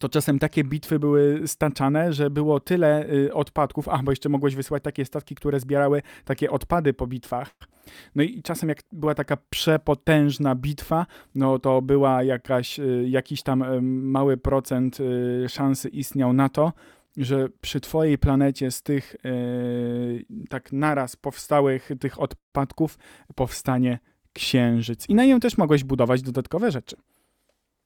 to 0.00 0.08
czasem 0.08 0.38
takie 0.38 0.64
bitwy 0.64 0.98
były 0.98 1.42
staczane, 1.46 2.12
że 2.12 2.30
było 2.30 2.60
tyle 2.60 3.06
odpadków, 3.32 3.88
a 3.88 4.02
bo 4.02 4.12
jeszcze 4.12 4.28
mogłeś 4.28 4.54
wysłać 4.54 4.82
takie 4.82 5.04
statki, 5.04 5.34
które 5.34 5.60
zbierały 5.60 6.02
takie 6.24 6.50
odpady 6.50 6.94
po 6.94 7.06
bitwach. 7.06 7.54
No 8.14 8.22
i 8.22 8.42
czasem 8.42 8.68
jak 8.68 8.78
była 8.92 9.14
taka 9.14 9.36
przepotężna 9.50 10.54
bitwa, 10.54 11.06
no 11.34 11.58
to 11.58 11.82
była 11.82 12.22
jakaś, 12.22 12.80
jakiś 13.04 13.42
tam 13.42 13.82
mały 13.84 14.36
procent 14.36 14.98
szansy 15.48 15.88
istniał 15.88 16.32
na 16.32 16.48
to, 16.48 16.72
że 17.18 17.48
przy 17.60 17.80
twojej 17.80 18.18
planecie 18.18 18.70
z 18.70 18.82
tych 18.82 19.14
y, 19.14 20.24
tak 20.48 20.72
naraz 20.72 21.16
powstałych 21.16 21.90
tych 22.00 22.20
odpadków 22.20 22.98
powstanie 23.34 23.98
księżyc. 24.32 25.08
I 25.08 25.14
na 25.14 25.24
nią 25.24 25.40
też 25.40 25.58
mogłeś 25.58 25.84
budować 25.84 26.22
dodatkowe 26.22 26.70
rzeczy. 26.70 26.96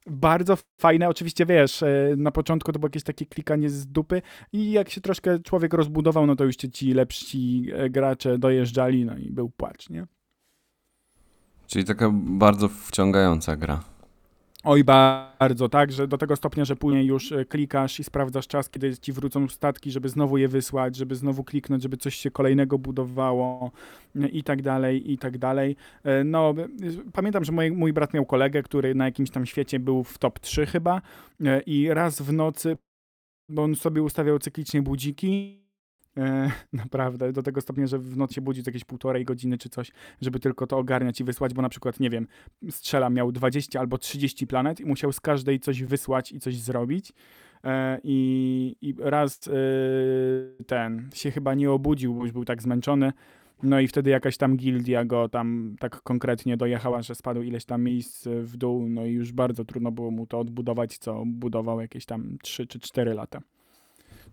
Bardzo 0.07 0.59
fajne, 0.79 1.09
oczywiście 1.09 1.47
wiesz, 1.47 1.83
e, 1.83 2.15
na 2.17 2.31
początku 2.31 2.73
to 2.73 2.79
było 2.79 2.87
jakieś 2.87 3.03
takie 3.03 3.27
klikanie 3.27 3.71
z 3.71 3.87
dupy 3.87 4.23
i 4.53 4.73
jak 4.73 4.91
się 4.91 5.01
troszkę 5.01 5.39
człowiek 5.39 5.75
rozbudował, 5.75 6.27
no 6.27 6.37
to 6.37 6.45
już 6.45 6.57
ci 6.57 6.95
lepsi 6.95 7.67
e, 7.75 7.91
gracze 7.91 8.39
dojeżdżali, 8.39 9.05
no 9.05 9.19
i 9.19 9.31
był 9.31 9.51
płacz, 9.51 9.91
nie? 9.91 10.07
Czyli 11.67 11.85
taka 11.85 12.11
bardzo 12.13 12.69
wciągająca 12.69 13.57
gra. 13.57 13.92
Oj, 14.65 14.85
bardzo, 14.85 15.69
tak, 15.69 15.93
że 15.93 16.09
do 16.09 16.19
tego 16.19 16.37
stopnia, 16.37 16.65
że 16.65 16.77
później 16.77 17.07
już 17.07 17.33
e, 17.33 17.45
klikasz 17.45 18.01
i 18.01 18.05
sprawdzasz 18.05 18.47
czas, 18.47 18.71
kiedy 18.71 18.99
ci 18.99 19.13
wrócą 19.13 19.49
statki, 19.49 19.91
żeby 19.91 20.09
znowu 20.09 20.39
je 20.39 20.49
wysłać, 20.49 20.97
żeby 20.97 21.15
znowu 21.15 21.45
kliknąć, 21.45 21.83
żeby 21.83 21.97
coś 21.97 22.15
się 22.15 22.31
kolejnego 22.31 22.79
budowało 22.79 23.71
e, 24.17 24.29
i 24.29 24.43
tak 24.43 24.63
dalej, 24.63 25.13
i 25.13 25.19
tak 25.19 25.39
dalej. 25.39 25.77
E, 26.05 26.25
No, 26.25 26.55
pamiętam, 27.13 27.45
że 27.45 27.53
mój, 27.53 27.71
mój 27.71 27.93
brat 27.93 28.15
miał 28.15 28.27
kolegę, 28.27 28.63
który 28.63 28.95
na 28.95 29.05
jakimś 29.05 29.31
tam 29.31 29.47
świecie 29.47 29.79
był 29.79 30.05
w 30.05 30.19
top 30.19 30.41
3 30.41 30.67
chyba 30.67 31.03
i 31.67 31.89
raz 31.91 32.23
w 32.23 32.33
nocy, 32.33 32.77
bo 33.49 33.63
on 33.63 33.75
sobie 33.75 34.03
ustawiał 34.03 34.39
cyklicznie 34.39 34.83
budziki, 34.83 35.62
naprawdę, 36.73 37.33
do 37.33 37.43
tego 37.43 37.61
stopnia, 37.61 37.87
że 37.87 37.99
w 37.99 38.17
nocy 38.17 38.35
się 38.35 38.41
budzi 38.41 38.63
jakieś 38.67 38.85
półtorej 38.85 39.25
godziny 39.25 39.59
czy 39.59 39.69
coś, 39.69 39.93
żeby 40.21 40.41
tylko 40.41 40.67
to 40.67 40.79
ogarniać 40.79 41.21
i 41.21 41.25
wysłać, 41.25 41.55
bo 41.55 41.63
na 41.63 41.69
przykład, 41.69 42.01
nie 42.01 42.11
wiem, 42.11 42.27
strzela 42.71 43.11
miał 43.11 43.33
20 43.33 43.81
albo 43.81 43.99
30 43.99 44.47
planet 44.47 44.81
i 44.81 44.87
musiał 44.87 45.13
z 45.13 45.21
każdej 45.21 45.61
coś 45.61 45.83
wysłać 45.83 46.33
i 46.33 46.41
coś 46.41 46.57
zrobić. 46.57 47.13
E, 47.65 48.01
I, 48.05 48.77
I 48.81 48.95
raz 48.99 49.49
e, 49.49 49.53
ten 50.65 51.11
się 51.15 51.31
chyba 51.31 51.55
nie 51.55 51.71
obudził, 51.71 52.15
bo 52.15 52.23
już 52.23 52.33
był 52.33 52.45
tak 52.45 52.63
zmęczony. 52.63 53.13
No 53.63 53.81
i 53.81 53.89
wtedy 53.89 54.11
jakaś 54.11 54.37
tam 54.37 54.57
gildia 54.57 55.05
go 55.05 55.29
tam 55.29 55.77
tak 55.81 56.03
konkretnie 56.03 56.57
dojechała, 56.57 57.03
że 57.03 57.15
spadł 57.15 57.43
ileś 57.43 57.65
tam 57.65 57.83
miejsc 57.83 58.29
w 58.29 58.57
dół, 58.57 58.89
no 58.89 59.07
i 59.07 59.13
już 59.13 59.33
bardzo 59.33 59.65
trudno 59.65 59.93
było 59.93 60.11
mu 60.11 60.27
to 60.27 60.39
odbudować, 60.39 60.99
co 60.99 61.23
budował 61.27 61.81
jakieś 61.81 62.07
tam 62.07 62.37
3 62.43 62.67
czy 62.67 62.81
4 62.81 63.15
lata. 63.15 63.41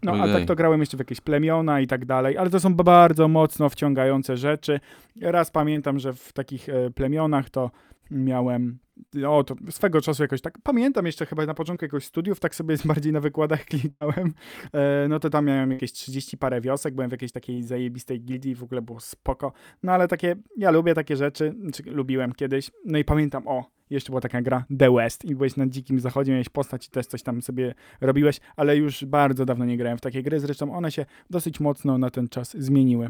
No, 0.03 0.11
a 0.11 0.27
tak 0.27 0.45
to 0.45 0.55
grałem 0.55 0.79
jeszcze 0.79 0.97
w 0.97 0.99
jakieś 0.99 1.21
plemiona 1.21 1.81
i 1.81 1.87
tak 1.87 2.05
dalej, 2.05 2.37
ale 2.37 2.49
to 2.49 2.59
są 2.59 2.73
bardzo 2.73 3.27
mocno 3.27 3.69
wciągające 3.69 4.37
rzeczy. 4.37 4.79
Raz 5.21 5.51
pamiętam, 5.51 5.99
że 5.99 6.13
w 6.13 6.33
takich 6.33 6.69
e, 6.69 6.91
plemionach 6.91 7.49
to 7.49 7.71
miałem, 8.11 8.79
o 9.27 9.43
to 9.43 9.55
swego 9.69 10.01
czasu 10.01 10.23
jakoś 10.23 10.41
tak, 10.41 10.57
pamiętam 10.63 11.05
jeszcze 11.05 11.25
chyba 11.25 11.45
na 11.45 11.53
początku 11.53 11.85
jakoś 11.85 12.05
studiów, 12.05 12.39
tak 12.39 12.55
sobie 12.55 12.75
bardziej 12.85 13.13
na 13.13 13.19
wykładach 13.19 13.65
klikałem, 13.65 14.33
e, 14.73 15.07
no 15.09 15.19
to 15.19 15.29
tam 15.29 15.45
miałem 15.45 15.71
jakieś 15.71 15.91
30 15.91 16.37
parę 16.37 16.61
wiosek, 16.61 16.95
byłem 16.95 17.09
w 17.09 17.11
jakiejś 17.11 17.31
takiej 17.31 17.63
zajebistej 17.63 18.21
gildii, 18.21 18.55
w 18.55 18.63
ogóle 18.63 18.81
było 18.81 18.99
spoko, 18.99 19.51
no 19.83 19.91
ale 19.91 20.07
takie, 20.07 20.35
ja 20.57 20.71
lubię 20.71 20.93
takie 20.93 21.15
rzeczy, 21.15 21.55
czy 21.73 21.83
lubiłem 21.83 22.33
kiedyś, 22.33 22.71
no 22.85 22.97
i 22.97 23.03
pamiętam, 23.03 23.47
o, 23.47 23.71
jeszcze 23.89 24.09
była 24.09 24.21
taka 24.21 24.41
gra 24.41 24.65
The 24.79 24.91
West 24.91 25.25
i 25.25 25.35
byłeś 25.35 25.55
na 25.55 25.67
dzikim 25.67 25.99
zachodzie, 25.99 26.31
miałeś 26.31 26.49
postać 26.49 26.87
i 26.87 26.89
też 26.89 27.05
coś 27.05 27.23
tam 27.23 27.41
sobie 27.41 27.75
robiłeś, 28.01 28.39
ale 28.55 28.77
już 28.77 29.05
bardzo 29.05 29.45
dawno 29.45 29.65
nie 29.65 29.77
grałem 29.77 29.97
w 29.97 30.01
takie 30.01 30.23
gry, 30.23 30.39
zresztą 30.39 30.75
one 30.75 30.91
się 30.91 31.05
dosyć 31.29 31.59
mocno 31.59 31.97
na 31.97 32.09
ten 32.09 32.29
czas 32.29 32.57
zmieniły. 32.57 33.09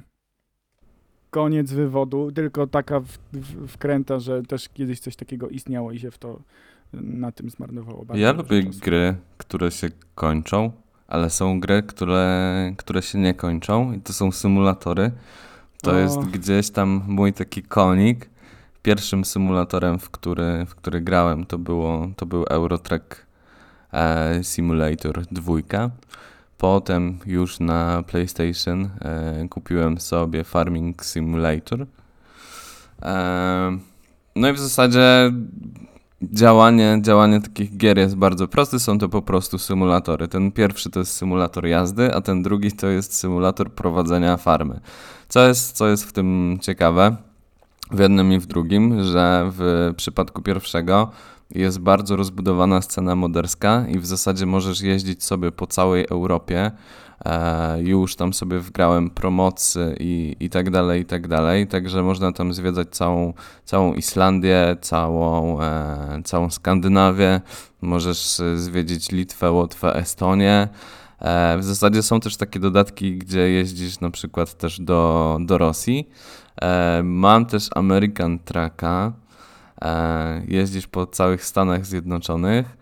Koniec 1.30 1.72
wywodu, 1.72 2.32
tylko 2.32 2.68
taka 2.68 3.00
w, 3.00 3.18
w, 3.34 3.68
wkręta, 3.68 4.20
że 4.20 4.42
też 4.44 4.70
kiedyś 4.70 5.00
coś 5.00 5.16
takiego 5.16 5.50
istniało 5.50 5.92
i 5.92 6.00
się 6.00 6.12
w 6.12 6.18
to 6.18 6.40
na 6.94 7.32
tym 7.32 7.50
zmarnowało 7.50 8.06
bardzo 8.06 8.22
Ja 8.22 8.32
lubię 8.32 8.64
czasu. 8.64 8.80
gry, 8.80 9.16
które 9.38 9.72
się 9.72 9.90
kończą, 10.16 10.72
ale 11.08 11.30
są 11.30 11.60
gry, 11.60 11.84
które, 11.84 12.74
które 12.78 13.02
się 13.02 13.20
nie 13.20 13.34
kończą 13.34 13.94
i 13.94 14.02
to 14.02 14.14
są 14.14 14.32
symulatory. 14.32 15.12
To 15.82 15.92
O. 15.92 15.96
jest 15.96 16.20
gdzieś 16.20 16.70
tam 16.70 17.02
mój 17.08 17.34
taki 17.34 17.64
konik. 17.64 18.30
Pierwszym 18.82 19.26
symulatorem, 19.26 20.00
w 20.00 20.10
który, 20.10 20.66
w 20.66 20.76
który 20.76 21.02
grałem, 21.02 21.46
to, 21.46 21.58
było, 21.58 22.08
to 22.16 22.26
był 22.26 22.44
Eurotrack 22.44 23.26
e, 23.94 24.40
Simulator 24.44 25.26
2. 25.32 25.54
Potem 26.60 27.20
już 27.26 27.60
na 27.60 28.04
PlayStation 28.08 28.90
e, 29.02 29.48
kupiłem 29.50 30.00
sobie 30.00 30.44
Farming 30.44 31.06
Simulator. 31.06 31.86
E, 33.02 33.78
no 34.36 34.50
i 34.50 34.54
w 34.54 34.60
zasadzie 34.60 35.32
działanie, 36.22 37.00
działanie 37.02 37.42
takich 37.42 37.78
gier 37.78 37.98
jest 37.98 38.16
bardzo 38.16 38.48
proste. 38.48 38.80
Są 38.80 38.98
to 38.98 39.10
po 39.10 39.22
prostu 39.22 39.58
symulatory. 39.58 40.28
Ten 40.28 40.52
pierwszy 40.52 40.90
to 40.90 41.00
jest 41.00 41.12
symulator 41.12 41.68
jazdy, 41.68 42.16
a 42.16 42.22
ten 42.22 42.44
drugi 42.44 42.72
to 42.72 42.88
jest 42.88 43.16
symulator 43.16 43.72
prowadzenia 43.72 44.38
farmy. 44.38 44.80
Co 45.30 45.48
jest, 45.48 45.78
co 45.78 45.88
jest 45.88 46.04
w 46.04 46.14
tym 46.14 46.58
ciekawe? 46.62 47.29
W 47.92 48.00
jednym 48.00 48.34
i 48.34 48.40
w 48.40 48.46
drugim, 48.46 49.04
że 49.04 49.52
w 49.52 49.94
przypadku 49.98 50.42
pierwszego 50.42 51.12
jest 51.56 51.80
bardzo 51.80 52.16
rozbudowana 52.16 52.82
scena 52.82 53.16
moderska 53.16 53.86
i 53.88 54.00
w 54.00 54.06
zasadzie 54.06 54.46
możesz 54.46 54.82
jeździć 54.82 55.24
sobie 55.24 55.52
po 55.52 55.68
całej 55.68 56.06
Europie. 56.10 56.72
E, 57.26 57.82
już 57.82 58.16
tam 58.16 58.34
sobie 58.34 58.60
wgrałem 58.60 59.10
promocy 59.10 59.96
i, 60.00 60.36
i 60.40 60.50
tak 60.50 60.70
dalej, 60.70 61.02
i 61.02 61.06
tak 61.06 61.28
dalej. 61.28 61.68
Także 61.68 62.04
można 62.04 62.32
tam 62.32 62.54
zwiedzać 62.54 62.88
całą, 62.92 63.34
całą 63.66 63.94
Islandię, 63.94 64.78
całą, 64.82 65.62
e, 65.62 66.22
całą 66.24 66.50
Skandynawię. 66.50 67.42
Możesz 67.82 68.40
e, 68.40 68.58
zwiedzić 68.58 69.12
Litwę, 69.12 69.52
Łotwę, 69.52 69.96
Estonię. 69.96 70.68
E, 71.20 71.58
w 71.58 71.64
zasadzie 71.64 72.04
są 72.04 72.20
też 72.20 72.38
takie 72.38 72.60
dodatki, 72.60 73.18
gdzie 73.18 73.50
jeździsz 73.50 74.00
na 74.00 74.12
przykład 74.12 74.54
też 74.54 74.82
do, 74.82 75.38
do 75.42 75.58
Rosji. 75.58 76.10
E, 76.62 77.02
mam 77.04 77.46
też 77.46 77.70
American 77.76 78.40
Trucka. 78.40 79.12
E, 79.82 80.42
jeździsz 80.48 80.88
po 80.88 81.08
całych 81.08 81.46
Stanach 81.46 81.86
Zjednoczonych. 81.86 82.80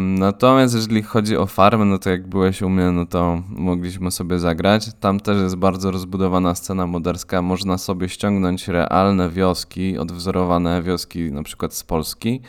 Natomiast 0.00 0.74
jeżeli 0.74 1.02
chodzi 1.02 1.36
o 1.36 1.46
farmę, 1.46 1.84
no 1.84 1.98
to 1.98 2.10
jak 2.10 2.26
byłeś 2.26 2.62
u 2.62 2.68
mnie, 2.68 2.90
no 2.90 3.06
to 3.06 3.42
mogliśmy 3.48 4.10
sobie 4.10 4.38
zagrać. 4.38 4.90
Tam 5.00 5.20
też 5.20 5.42
jest 5.42 5.56
bardzo 5.56 5.90
rozbudowana 5.90 6.54
scena 6.54 6.86
moderska. 6.86 7.42
Można 7.42 7.78
sobie 7.78 8.08
ściągnąć 8.08 8.68
realne 8.68 9.30
wioski, 9.30 9.98
odwzorowane 9.98 10.82
wioski 10.82 11.32
na 11.32 11.42
przykład 11.42 11.74
z 11.74 11.84
Polski. 11.84 12.40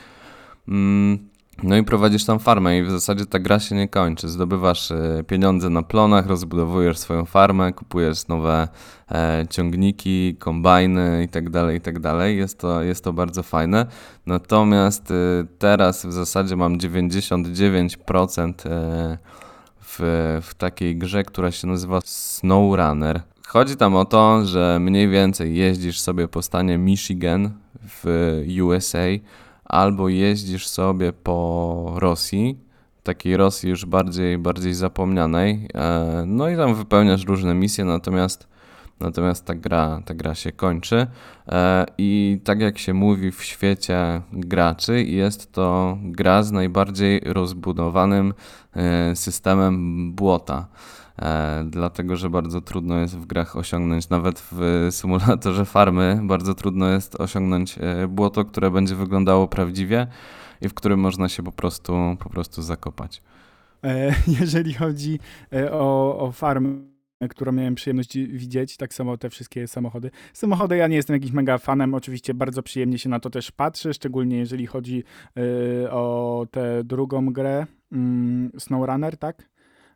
Mm, 0.67 1.28
No 1.63 1.77
i 1.77 1.83
prowadzisz 1.83 2.25
tam 2.25 2.39
farmę 2.39 2.77
i 2.77 2.83
w 2.83 2.91
zasadzie 2.91 3.25
ta 3.25 3.39
gra 3.39 3.59
się 3.59 3.75
nie 3.75 3.87
kończy. 3.87 4.29
Zdobywasz 4.29 4.91
e, 4.91 5.23
pieniądze 5.27 5.69
na 5.69 5.83
plonach, 5.83 6.27
rozbudowujesz 6.27 6.97
swoją 6.97 7.25
farmę, 7.25 7.73
kupujesz 7.73 8.27
nowe 8.27 8.67
e, 9.11 9.45
ciągniki, 9.49 10.35
kombajny 10.39 11.23
i 11.23 11.29
tak 11.29 11.49
dalej, 11.49 11.77
i 11.77 11.81
tak. 11.81 11.95
Jest 12.27 12.59
to, 12.59 12.83
jest 12.83 13.03
to 13.03 13.13
bardzo 13.13 13.43
fajne. 13.43 13.85
Natomiast 14.25 15.11
e, 15.11 15.15
teraz 15.59 16.05
w 16.05 16.11
zasadzie 16.11 16.55
mam 16.55 16.77
99% 16.77 18.53
e, 18.65 19.17
w, 19.81 19.99
w 20.41 20.53
takiej 20.53 20.97
grze, 20.97 21.23
która 21.23 21.51
się 21.51 21.67
nazywa 21.67 21.99
SnowRunner. 22.05 23.21
Chodzi 23.47 23.75
tam 23.75 23.95
o 23.95 24.05
to, 24.05 24.45
że 24.45 24.77
mniej 24.81 25.09
więcej 25.09 25.55
jeździsz 25.55 25.99
sobie 25.99 26.27
po 26.27 26.41
stanie 26.41 26.77
Michigan 26.77 27.51
w 27.87 28.05
USA 28.63 29.07
albo 29.69 30.10
jeździsz 30.10 30.67
sobie 30.67 31.13
po 31.13 31.93
Rosji, 31.95 32.60
takiej 33.03 33.38
Rosji 33.38 33.69
już 33.69 33.86
bardziej, 33.86 34.38
bardziej 34.38 34.73
zapomnianej, 34.73 35.67
e, 35.73 36.23
no 36.27 36.49
i 36.49 36.58
tam 36.58 36.75
wypełniasz 36.75 37.25
różne 37.25 37.55
misje, 37.55 37.86
natomiast, 37.86 38.47
natomiast 38.99 39.45
ta, 39.45 39.55
gra, 39.55 40.01
ta 40.05 40.13
gra 40.13 40.36
się 40.36 40.51
kończy 40.51 41.08
e, 41.47 41.86
i 41.97 42.39
tak 42.43 42.60
jak 42.60 42.77
się 42.77 42.93
mówi 42.93 43.32
w 43.32 43.43
świecie 43.43 44.21
graczy, 44.34 45.03
jest 45.03 45.51
to 45.51 45.97
gra 46.01 46.43
z 46.43 46.51
najbardziej 46.51 47.19
rozbudowanym 47.25 48.34
e, 48.73 49.15
systemem 49.15 50.13
błota. 50.13 50.67
E, 51.21 51.63
dlatego, 51.67 52.15
że 52.15 52.29
bardzo 52.29 52.62
trudno 52.62 52.99
jest 52.99 53.17
w 53.17 53.25
grach 53.25 53.55
osiągnąć, 53.55 54.10
nawet 54.10 54.39
w 54.51 54.88
symulatorze 54.91 55.65
farmy, 55.65 56.19
bardzo 56.23 56.53
trudno 56.53 56.89
jest 56.89 57.15
osiągnąć 57.15 57.77
e, 57.77 58.08
błoto, 58.08 58.45
które 58.45 58.71
będzie 58.71 58.95
wyglądało 58.95 59.47
prawdziwie 59.47 60.08
i 60.62 60.69
w 60.69 60.73
którym 60.73 60.99
można 60.99 61.29
się 61.29 61.43
po 61.43 61.51
prostu, 61.51 62.17
po 62.19 62.29
prostu 62.29 62.62
zakopać. 62.62 63.21
E, 63.84 64.13
jeżeli 64.39 64.73
chodzi 64.73 65.19
o, 65.71 66.19
o 66.19 66.32
farmę, 66.32 66.69
którą 67.29 67.51
miałem 67.51 67.75
przyjemność 67.75 68.17
widzieć, 68.17 68.77
tak 68.77 68.93
samo 68.93 69.17
te 69.17 69.29
wszystkie 69.29 69.67
samochody. 69.67 70.12
Samochody 70.34 70.77
ja 70.77 70.88
nie 70.88 70.95
jestem 70.95 71.13
jakimś 71.13 71.32
mega 71.32 71.58
fanem, 71.58 71.93
oczywiście 71.93 72.34
bardzo 72.34 72.63
przyjemnie 72.63 72.97
się 72.99 73.10
na 73.10 73.19
to 73.19 73.29
też 73.29 73.51
patrzy, 73.51 73.93
szczególnie 73.93 74.38
jeżeli 74.38 74.67
chodzi 74.67 75.03
o 75.89 76.45
tę 76.51 76.84
drugą 76.84 77.34
grę, 77.34 77.65
mm, 77.91 78.51
SnowRunner, 78.58 79.17
tak? 79.17 79.49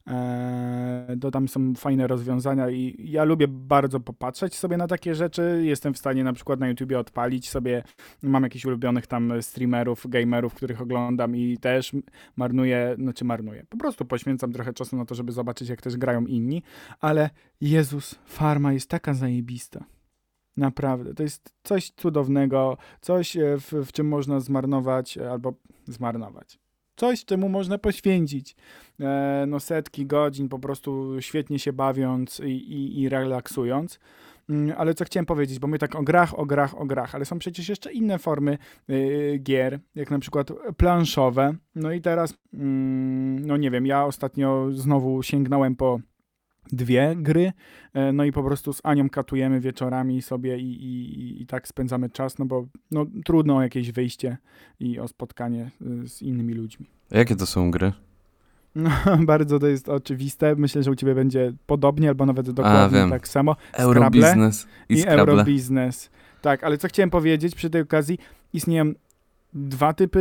E, 0.08 1.18
to 1.22 1.32
tam 1.32 1.48
są 1.48 1.76
fajne 1.76 2.08
rozwiązania 2.08 2.70
i 2.70 2.96
ja 3.00 3.24
lubię 3.24 3.48
bardzo 3.48 4.00
popatrzeć 4.00 4.56
sobie 4.56 4.78
na 4.78 4.88
takie 4.88 5.16
rzeczy. 5.16 5.62
Jestem 5.64 5.94
w 5.94 5.98
stanie 5.98 6.24
na 6.24 6.34
przykład 6.34 6.60
na 6.60 6.68
YouTubie 6.68 7.00
odpalić 7.00 7.50
sobie, 7.50 7.84
mam 8.22 8.44
jakichś 8.44 8.66
ulubionych 8.66 9.08
tam 9.08 9.42
streamerów, 9.42 10.08
gamerów, 10.10 10.54
których 10.54 10.82
oglądam 10.82 11.36
i 11.36 11.58
też 11.58 11.92
marnuję, 12.36 12.96
znaczy 13.00 13.26
marnuję, 13.26 13.66
po 13.70 13.78
prostu 13.78 14.06
poświęcam 14.06 14.52
trochę 14.52 14.74
czasu 14.74 14.96
na 14.96 15.06
to, 15.06 15.16
żeby 15.16 15.32
zobaczyć 15.32 15.70
jak 15.70 15.82
też 15.82 15.98
grają 15.98 16.26
inni, 16.26 16.64
ale 17.00 17.30
Jezus, 17.62 18.16
farma 18.26 18.74
jest 18.74 18.90
taka 18.90 19.14
zajebista. 19.14 19.86
Naprawdę, 20.58 21.14
to 21.14 21.24
jest 21.24 21.54
coś 21.64 21.92
cudownego, 21.92 22.78
coś 23.02 23.38
e, 23.38 23.58
w, 23.58 23.72
w 23.86 23.92
czym 23.92 24.08
można 24.08 24.40
zmarnować 24.40 25.18
e, 25.18 25.32
albo 25.32 25.54
zmarnować. 25.86 26.63
Coś, 26.96 27.26
czemu 27.26 27.50
można 27.50 27.78
poświęcić 27.78 28.56
e, 29.00 29.46
no 29.48 29.60
setki 29.60 30.06
godzin 30.06 30.50
po 30.50 30.60
prostu 30.60 31.22
świetnie 31.22 31.60
się 31.60 31.74
bawiąc 31.74 32.40
i, 32.40 32.52
i, 32.52 33.02
i 33.02 33.10
relaksując. 33.10 34.00
Mm, 34.50 34.76
Ale 34.78 34.94
co 34.94 35.06
chciałem 35.06 35.26
powiedzieć, 35.26 35.60
bo 35.60 35.68
my 35.68 35.80
tak 35.80 35.96
o 35.96 36.04
grach, 36.04 36.40
o 36.40 36.46
grach, 36.46 36.82
o 36.82 36.86
grach, 36.86 37.16
ale 37.16 37.26
są 37.26 37.40
przecież 37.40 37.70
jeszcze 37.70 37.94
inne 37.94 38.20
formy 38.20 38.58
y, 38.90 39.40
gier, 39.44 39.80
jak 39.96 40.12
na 40.12 40.20
przykład 40.20 40.52
planszowe. 40.78 41.56
No 41.76 41.92
i 41.92 42.02
teraz, 42.02 42.34
mm, 42.54 43.46
no 43.46 43.58
nie 43.58 43.72
wiem, 43.72 43.86
ja 43.86 44.06
ostatnio 44.06 44.68
znowu 44.72 45.24
sięgnąłem 45.24 45.76
po 45.76 46.00
dwie 46.72 47.14
gry, 47.18 47.52
e, 47.94 48.12
no 48.12 48.24
i 48.26 48.32
po 48.32 48.44
prostu 48.44 48.74
z 48.74 48.82
Anią 48.84 49.10
katujemy 49.10 49.60
wieczorami 49.60 50.22
sobie 50.22 50.58
i, 50.58 50.72
i, 50.86 51.42
i- 51.42 51.46
tak 51.46 51.68
spędzamy 51.68 52.10
czas, 52.10 52.40
no 52.40 52.46
bo 52.46 52.68
no, 52.92 53.06
trudno 53.26 53.56
o 53.56 53.62
jakieś 53.62 53.92
wyjście 53.92 54.38
i 54.80 55.00
o 55.00 55.08
spotkanie 55.08 55.72
y, 56.04 56.08
z 56.10 56.22
innymi 56.22 56.54
ludźmi. 56.54 56.86
A 57.12 57.18
Jakie 57.18 57.36
to 57.36 57.46
są 57.46 57.72
gry? 57.72 57.92
No, 58.76 58.90
bardzo 59.26 59.60
to 59.60 59.68
jest 59.68 59.90
oczywiste. 59.90 60.56
Myślę, 60.56 60.84
że 60.84 60.92
u 60.92 60.96
ciebie 60.96 61.16
będzie 61.16 61.54
podobnie, 61.66 62.10
albo 62.10 62.26
nawet 62.26 62.52
dokładnie 62.52 62.98
wiem. 63.00 63.10
tak 63.10 63.28
samo. 63.28 63.56
Eurobiznes 63.74 64.68
i, 64.90 64.94
I. 64.94 65.06
Eurobiznes. 65.08 66.10
Tak, 66.42 66.64
ale 66.64 66.78
co 66.78 66.88
chciałem 66.88 67.10
powiedzieć 67.10 67.56
przy 67.56 67.70
tej 67.70 67.82
okazji, 67.82 68.18
istnieją 68.54 68.94
dwa 69.54 69.94
typy 69.94 70.20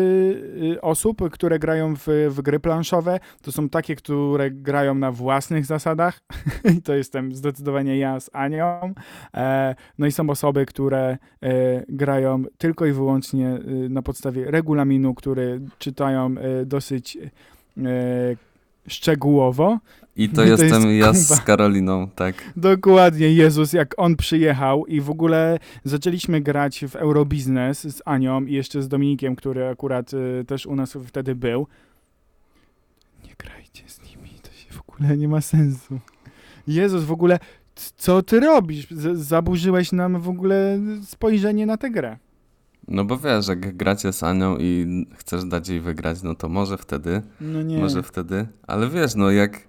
y, 0.77 0.81
osób, 0.81 1.31
które 1.31 1.59
grają 1.59 1.95
w, 1.97 2.07
w 2.31 2.41
gry 2.43 2.61
planszowe. 2.61 3.21
To 3.43 3.53
są 3.53 3.69
takie, 3.69 3.97
które 3.97 4.51
grają 4.51 4.95
na 4.95 5.13
własnych 5.13 5.67
zasadach. 5.67 6.19
To 6.85 6.95
jestem 6.95 7.35
zdecydowanie 7.35 7.99
ja 7.99 8.21
z 8.21 8.31
Anią. 8.33 8.95
E, 9.35 9.75
no 9.99 10.07
i 10.07 10.13
są 10.13 10.31
osoby, 10.31 10.67
które 10.67 11.19
e, 11.43 11.85
grają 11.89 12.45
tylko 12.59 12.87
i 12.87 12.93
wyłącznie 12.93 13.57
y, 13.85 13.89
na 13.89 14.03
podstawie 14.03 14.51
regulaminu, 14.51 15.15
który 15.15 15.61
czytają 15.79 16.35
e, 16.39 16.67
dosyć 16.67 17.19
szczegółowo. 18.89 19.79
I 20.17 20.29
to 20.29 20.37
To 20.37 20.45
jestem 20.45 20.91
jest 20.91 21.31
ja 21.31 21.37
z. 21.37 21.41
Karoliną, 21.41 22.09
tak. 22.09 22.53
Dokładnie, 22.57 23.33
Jezus, 23.33 23.73
jak 23.73 23.95
on 23.97 24.17
przyjechał 24.17 24.87
i 24.87 25.01
w 25.01 25.11
ogóle 25.11 25.59
zaczęliśmy 25.85 26.41
grać 26.41 26.85
w 26.89 26.97
Eurobiznes 26.97 27.97
z 27.97 28.03
Anią 28.05 28.45
i 28.45 28.53
jeszcze 28.53 28.83
z 28.83 28.89
Dominikiem, 28.89 29.37
który 29.37 29.67
akurat 29.69 30.15
y, 30.15 30.45
też 30.47 30.67
u 30.67 30.77
nas 30.77 30.99
wtedy 31.07 31.35
był. 31.35 31.67
Nie 33.25 33.35
grajcie 33.39 33.83
z 33.87 34.03
nimi, 34.03 34.31
to 34.43 34.53
się 34.53 34.73
w 34.73 34.81
ogóle 34.81 35.17
nie 35.17 35.29
ma 35.29 35.41
sensu. 35.41 36.01
Jezus, 36.67 37.05
w 37.05 37.13
ogóle, 37.13 37.39
co 37.97 38.23
ty 38.23 38.41
robisz? 38.41 38.91
Z 38.91 39.19
zaburzyłeś 39.19 39.93
nam 39.93 40.21
w 40.21 40.29
ogóle 40.29 40.81
spojrzenie 41.05 41.67
na 41.67 41.77
tę 41.77 41.91
grę. 41.91 42.17
No 42.89 43.05
bo 43.05 43.19
wiesz, 43.19 43.49
jak 43.49 43.77
gracie 43.77 44.13
z 44.13 44.23
Anią 44.23 44.57
i 44.61 44.87
chcesz 45.17 45.45
dać 45.45 45.69
jej 45.69 45.81
wygrać, 45.81 46.23
no 46.23 46.35
to 46.35 46.49
może 46.49 46.79
wtedy, 46.79 47.23
No 47.41 47.63
nie. 47.63 47.79
może 47.79 48.03
wtedy, 48.03 48.47
ale 48.67 48.89
wiesz, 48.91 49.15
no 49.15 49.31
jak 49.31 49.61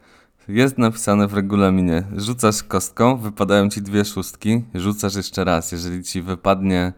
jest 0.48 0.78
napisane 0.78 1.28
w 1.28 1.34
regulaminie, 1.34 2.04
rzucasz 2.18 2.64
kostką, 2.64 3.18
wypadają 3.18 3.70
ci 3.70 3.82
dwie 3.82 4.06
szóstki, 4.06 4.64
rzucasz 4.76 5.16
jeszcze 5.16 5.44
raz, 5.44 5.72
jeżeli 5.72 6.04
ci 6.04 6.22
wypadnie 6.22 6.94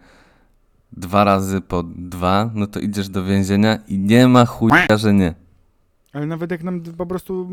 dwa 0.91 1.23
razy 1.23 1.61
po 1.61 1.83
dwa, 1.83 2.49
no 2.53 2.67
to 2.67 2.79
idziesz 2.79 3.09
do 3.09 3.23
więzienia 3.23 3.79
i 3.87 3.99
nie 3.99 4.27
ma 4.27 4.45
chuja, 4.45 4.87
że 4.97 5.13
nie. 5.13 5.33
Ale 6.13 6.25
nawet 6.25 6.51
jak 6.51 6.63
nam 6.63 6.81
po 6.81 7.05
prostu 7.05 7.49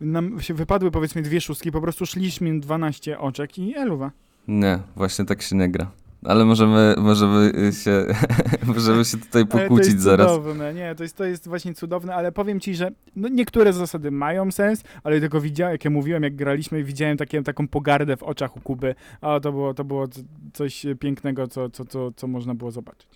nam 0.00 0.40
się 0.40 0.54
wypadły 0.54 0.90
powiedzmy 0.90 1.22
dwie 1.22 1.40
szóstki, 1.40 1.72
po 1.72 1.80
prostu 1.80 2.06
szliśmy 2.06 2.60
12 2.60 3.18
oczek 3.18 3.58
i 3.58 3.76
eluwa. 3.76 4.10
Nie, 4.48 4.78
właśnie 4.96 5.24
tak 5.24 5.42
się 5.42 5.56
nie 5.56 5.68
gra. 5.68 5.90
Ale 6.24 6.44
możemy, 6.44 6.94
możemy 6.98 7.52
się, 7.72 8.06
możemy 8.74 9.04
się 9.04 9.18
tutaj 9.18 9.42
Ale 9.42 9.46
to 9.46 9.58
pokłócić 9.58 9.92
jest 9.92 10.00
zaraz. 10.00 10.32
cudowne, 10.32 10.74
nie, 10.74 10.94
to 10.94 11.02
jest, 11.02 11.16
to 11.16 11.24
jest 11.24 11.48
właśnie 11.48 11.74
cudowne, 11.74 12.14
ale 12.14 12.32
powiem 12.32 12.60
ci, 12.60 12.74
że 12.74 12.90
no 13.16 13.28
niektóre 13.28 13.72
zasady 13.72 14.10
mają 14.10 14.50
sens, 14.52 14.82
ale 15.04 15.20
tylko 15.20 15.40
widziałem, 15.40 15.72
jak 15.72 15.84
ja 15.84 15.90
mówiłem, 15.90 16.22
jak 16.22 16.36
graliśmy, 16.36 16.84
widziałem 16.84 17.16
takie, 17.16 17.42
taką 17.42 17.68
pogardę 17.68 18.16
w 18.16 18.22
oczach 18.22 18.56
u 18.56 18.60
Kuby, 18.60 18.94
a 19.20 19.40
to 19.40 19.52
było, 19.52 19.74
to 19.74 19.84
było 19.84 20.06
coś 20.52 20.86
pięknego, 21.00 21.46
co, 21.48 21.70
co, 21.70 21.84
co, 21.84 22.12
co 22.16 22.26
można 22.26 22.54
było 22.54 22.70
zobaczyć. 22.70 23.08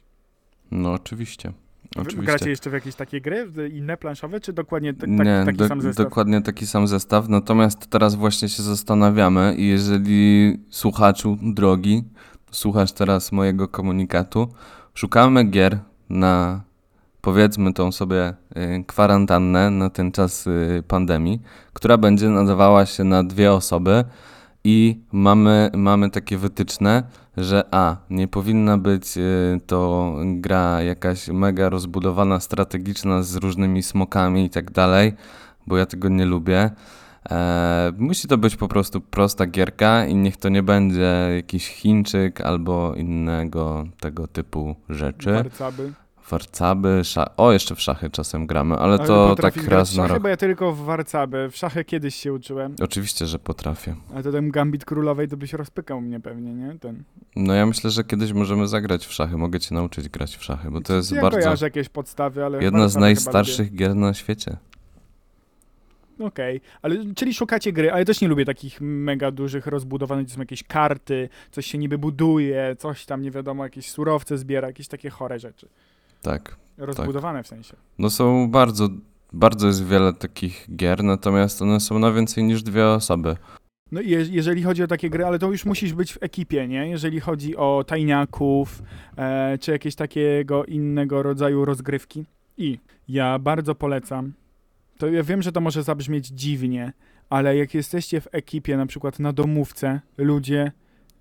No 0.70 0.92
oczywiście. 0.92 1.52
Oczywiście. 1.96 2.22
Gracie 2.22 2.50
jeszcze 2.50 2.70
w 2.70 2.72
jakieś 2.72 2.94
takie 2.94 3.20
gry, 3.20 3.48
inne 3.72 3.96
planszowe, 3.96 4.40
czy 4.40 4.52
dokładnie 4.52 4.94
tak, 4.94 5.10
Nie, 5.10 5.42
taki 5.46 5.58
do, 5.58 5.68
sam 5.68 5.80
zestaw? 5.80 6.06
dokładnie 6.06 6.42
taki 6.42 6.66
sam 6.66 6.88
zestaw. 6.88 7.28
Natomiast 7.28 7.86
teraz 7.86 8.14
właśnie 8.14 8.48
się 8.48 8.62
zastanawiamy 8.62 9.54
i 9.58 9.68
jeżeli 9.68 10.56
słuchaczu 10.70 11.38
drogi 11.42 12.04
słuchasz 12.50 12.92
teraz 12.92 13.32
mojego 13.32 13.68
komunikatu, 13.68 14.48
szukamy 14.94 15.44
gier 15.44 15.78
na 16.10 16.60
powiedzmy 17.20 17.72
tą 17.72 17.92
sobie 17.92 18.34
y, 18.56 18.84
kwarantannę 18.86 19.70
na 19.70 19.90
ten 19.90 20.12
czas 20.12 20.46
y, 20.46 20.82
pandemii, 20.88 21.40
która 21.72 21.98
będzie 21.98 22.28
nadawała 22.28 22.86
się 22.86 23.04
na 23.04 23.24
dwie 23.24 23.52
osoby 23.52 24.04
i 24.64 25.00
mamy, 25.12 25.70
mamy 25.74 26.10
takie 26.10 26.38
wytyczne, 26.38 27.02
że 27.36 27.64
a, 27.70 27.96
nie 28.10 28.28
powinna 28.28 28.78
być 28.78 29.16
y, 29.16 29.60
to 29.66 30.14
gra 30.24 30.82
jakaś 30.82 31.28
mega 31.28 31.68
rozbudowana, 31.68 32.40
strategiczna 32.40 33.22
z 33.22 33.36
różnymi 33.36 33.82
smokami 33.82 34.44
i 34.44 34.50
tak 34.50 34.70
dalej, 34.70 35.12
bo 35.66 35.76
ja 35.76 35.86
tego 35.86 36.08
nie 36.08 36.24
lubię. 36.24 36.70
E, 37.30 37.92
musi 37.98 38.28
to 38.28 38.38
być 38.38 38.56
po 38.56 38.68
prostu 38.68 39.00
prosta 39.00 39.46
gierka 39.46 40.06
i 40.06 40.14
niech 40.14 40.36
to 40.36 40.48
nie 40.48 40.62
będzie 40.62 41.28
jakiś 41.36 41.68
Chińczyk 41.68 42.40
albo 42.40 42.94
innego 42.94 43.86
tego 44.00 44.26
typu 44.26 44.76
rzeczy. 44.88 45.32
Warcaby. 45.32 45.92
Warcaby, 46.30 47.00
sza... 47.04 47.36
o 47.36 47.52
jeszcze 47.52 47.74
w 47.74 47.80
szachy 47.80 48.10
czasem 48.10 48.46
gramy, 48.46 48.76
ale, 48.76 48.94
Ale 48.94 49.06
to 49.06 49.36
tak 49.40 49.56
raz 49.68 49.96
na 49.96 50.06
rok. 50.06 50.22
bo 50.22 50.28
ja 50.28 50.36
tylko 50.36 50.72
w 50.72 50.78
warcaby. 50.78 51.48
W 51.50 51.56
szachy 51.56 51.84
kiedyś 51.84 52.14
się 52.14 52.32
uczyłem. 52.32 52.74
Oczywiście, 52.82 53.26
że 53.26 53.38
potrafię. 53.38 53.94
Ale 54.14 54.22
to 54.22 54.32
ten 54.32 54.50
gambit 54.50 54.84
królowej 54.84 55.28
to 55.28 55.36
byś 55.36 55.52
rozpykał 55.52 56.00
mnie 56.00 56.20
pewnie, 56.20 56.54
nie? 56.54 56.78
Ten. 56.78 57.04
No 57.36 57.54
ja 57.54 57.66
myślę, 57.66 57.90
że 57.90 58.04
kiedyś 58.04 58.32
możemy 58.32 58.68
zagrać 58.68 59.06
w 59.06 59.12
szachy. 59.12 59.36
Mogę 59.36 59.60
cię 59.60 59.74
nauczyć 59.74 60.08
grać 60.08 60.36
w 60.36 60.44
szachy, 60.44 60.70
bo 60.70 60.80
to 60.80 60.94
jest 60.94 61.12
ja 61.12 61.22
bardzo 61.22 61.38
kojarzę 61.38 61.66
jakieś 61.66 61.88
podstawy, 61.88 62.44
ale 62.44 62.62
jedna 62.62 62.88
z 62.88 62.92
chyba 62.92 63.00
najstarszych 63.00 63.74
gier 63.74 63.96
na 63.96 64.14
świecie. 64.14 64.56
Okej, 66.20 66.60
ale 66.82 66.96
czyli 67.14 67.34
szukacie 67.34 67.72
gry, 67.72 67.92
ale 67.92 68.04
też 68.04 68.20
nie 68.20 68.28
lubię 68.28 68.44
takich 68.44 68.80
mega 68.80 69.30
dużych, 69.30 69.66
rozbudowanych, 69.66 70.26
gdzie 70.26 70.34
są 70.34 70.40
jakieś 70.40 70.62
karty, 70.62 71.28
coś 71.50 71.66
się 71.66 71.78
niby 71.78 71.98
buduje, 71.98 72.76
coś 72.78 73.06
tam, 73.06 73.22
nie 73.22 73.30
wiadomo, 73.30 73.64
jakieś 73.64 73.90
surowce 73.90 74.38
zbiera, 74.38 74.68
jakieś 74.68 74.88
takie 74.88 75.10
chore 75.10 75.38
rzeczy. 75.38 75.68
Tak. 76.22 76.56
Rozbudowane 76.78 77.42
w 77.42 77.46
sensie. 77.46 77.76
No 77.98 78.10
są 78.10 78.50
bardzo, 78.50 78.88
bardzo 79.32 79.66
jest 79.66 79.86
wiele 79.86 80.12
takich 80.12 80.66
gier, 80.76 81.04
natomiast 81.04 81.62
one 81.62 81.80
są 81.80 81.98
na 81.98 82.12
więcej 82.12 82.44
niż 82.44 82.62
dwie 82.62 82.86
osoby. 82.86 83.36
No 83.92 84.00
i 84.00 84.10
je, 84.10 84.26
jeżeli 84.30 84.62
chodzi 84.62 84.82
o 84.82 84.86
takie 84.86 85.10
gry, 85.10 85.24
ale 85.24 85.38
to 85.38 85.50
już 85.50 85.64
musisz 85.64 85.92
być 85.92 86.12
w 86.12 86.22
ekipie, 86.22 86.68
nie? 86.68 86.88
Jeżeli 86.88 87.20
chodzi 87.20 87.56
o 87.56 87.84
tajniaków, 87.86 88.82
e, 89.16 89.58
czy 89.58 89.70
jakieś 89.70 89.94
takiego 89.94 90.64
innego 90.64 91.22
rodzaju 91.22 91.64
rozgrywki. 91.64 92.24
I 92.58 92.78
ja 93.08 93.38
bardzo 93.38 93.74
polecam, 93.74 94.32
to 94.98 95.06
ja 95.06 95.22
wiem, 95.22 95.42
że 95.42 95.52
to 95.52 95.60
może 95.60 95.82
zabrzmieć 95.82 96.26
dziwnie, 96.26 96.92
ale 97.30 97.56
jak 97.56 97.74
jesteście 97.74 98.20
w 98.20 98.28
ekipie, 98.32 98.76
na 98.76 98.86
przykład 98.86 99.18
na 99.18 99.32
domówce, 99.32 100.00
ludzie, 100.18 100.72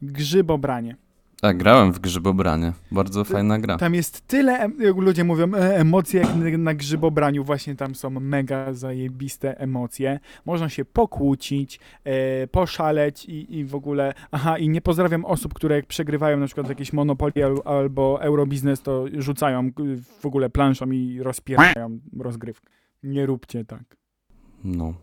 grzybobranie. 0.02 0.96
Tak, 1.42 1.58
grałem 1.58 1.94
w 1.94 2.00
grzybobranie. 2.00 2.74
Bardzo 2.92 3.24
fajna 3.24 3.60
gra. 3.60 3.78
Tam 3.78 3.94
jest 3.94 4.28
tyle, 4.28 4.70
ludzie 4.96 5.24
mówią, 5.24 5.54
e, 5.54 5.76
emocje 5.76 6.22
jak 6.22 6.58
na, 6.58 6.74
grzybobraniu, 6.74 7.44
właśnie 7.44 7.76
tam 7.76 7.96
są 7.96 8.10
mega 8.10 8.74
zajebiste 8.74 9.60
emocje. 9.60 10.20
Można 10.46 10.70
się 10.70 10.86
pokłócić, 10.86 11.80
e, 12.04 12.48
poszaleć 12.48 13.26
i, 13.26 13.58
i 13.58 13.66
w 13.66 13.76
ogóle, 13.76 14.14
aha, 14.32 14.58
i 14.58 14.70
nie 14.70 14.82
pozdrawiam 14.82 15.26
osób, 15.26 15.54
które 15.54 15.76
jak 15.76 15.86
przegrywają 15.86 16.38
na 16.38 16.46
przykład 16.46 16.70
jakieś 16.70 16.94
Monopoly 16.94 17.46
al, 17.46 17.62
albo 17.66 18.22
Eurobiznes, 18.22 18.82
to 18.82 19.06
rzucają 19.14 19.72
w 20.20 20.26
ogóle 20.26 20.50
planszą 20.50 20.92
i 20.92 21.20
rozpierają 21.22 22.00
rozgrywkę. 22.20 22.70
Nie 23.04 23.26
róbcie 23.26 23.66
tak. 23.66 23.98
No. 24.64 24.94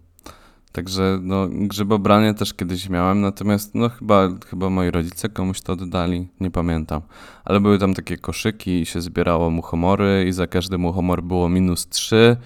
Także 0.72 1.18
no, 1.22 1.48
grzybobranie 1.50 2.34
też 2.34 2.54
kiedyś 2.54 2.88
miałem, 2.88 3.20
natomiast 3.20 3.74
no 3.74 3.88
chyba, 3.88 4.28
chyba 4.46 4.70
moi 4.70 4.90
rodzice 4.90 5.28
komuś 5.28 5.60
to 5.60 5.72
oddali, 5.72 6.28
nie 6.40 6.50
pamiętam. 6.50 7.02
Ale 7.44 7.60
były 7.60 7.78
tam 7.78 7.94
takie 7.94 8.16
koszyki 8.16 8.80
i 8.80 8.86
się 8.86 9.00
zbierało 9.00 9.50
muchomory 9.50 10.24
i 10.28 10.32
za 10.32 10.46
każdy 10.46 10.78
muchomor 10.78 11.22
było 11.22 11.48
minus 11.48 11.88
3, 11.88 12.36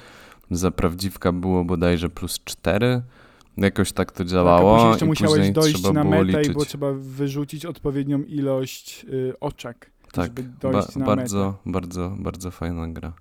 za 0.50 0.70
prawdziwka 0.70 1.32
było 1.32 1.64
bodajże 1.64 2.10
plus 2.10 2.38
4. 2.44 3.02
Jakoś 3.56 3.92
tak 3.92 4.12
to 4.12 4.18
Tak, 4.18 4.26
a 4.26 4.30
działało 4.30 4.74
później 4.74 4.90
jeszcze 4.90 5.04
i 5.04 5.08
musiałeś 5.08 5.36
później 5.36 5.52
dojść 5.52 5.82
na 5.82 6.04
metę 6.04 6.24
liczyć. 6.24 6.46
i 6.46 6.50
było 6.50 6.64
trzeba 6.64 6.92
wyrzucić 6.92 7.66
odpowiednią 7.66 8.22
ilość 8.22 9.06
y, 9.12 9.32
oczek, 9.40 9.90
tak, 10.12 10.26
żeby 10.26 10.42
ba- 10.42 10.72
dojść 10.72 10.96
na 10.96 11.06
metę. 11.06 11.16
bardzo, 11.16 11.58
bardzo, 11.66 12.16
bardzo 12.18 12.50
fajna 12.50 12.88
gra. 12.88 13.12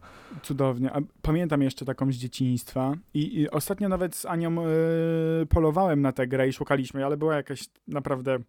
Cudownie. 0.44 0.94
A 0.94 1.00
pamiętam 1.22 1.62
jeszcze 1.62 1.86
taką 1.86 2.12
z 2.12 2.16
dzieciństwa 2.16 2.94
i, 3.14 3.40
i 3.40 3.50
ostatnio 3.50 3.90
nawet 3.90 4.16
z 4.16 4.26
Anią 4.26 4.56
y, 5.42 5.46
polowałem 5.46 6.02
na 6.02 6.12
tę 6.12 6.28
grę 6.28 6.48
i 6.48 6.54
szukaliśmy, 6.54 7.06
ale 7.06 7.18
była 7.18 7.36
jakaś 7.36 7.70
naprawdę 7.88 8.40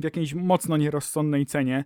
w 0.00 0.04
jakiejś 0.04 0.34
mocno 0.34 0.76
nierozsądnej 0.76 1.46
cenie. 1.46 1.84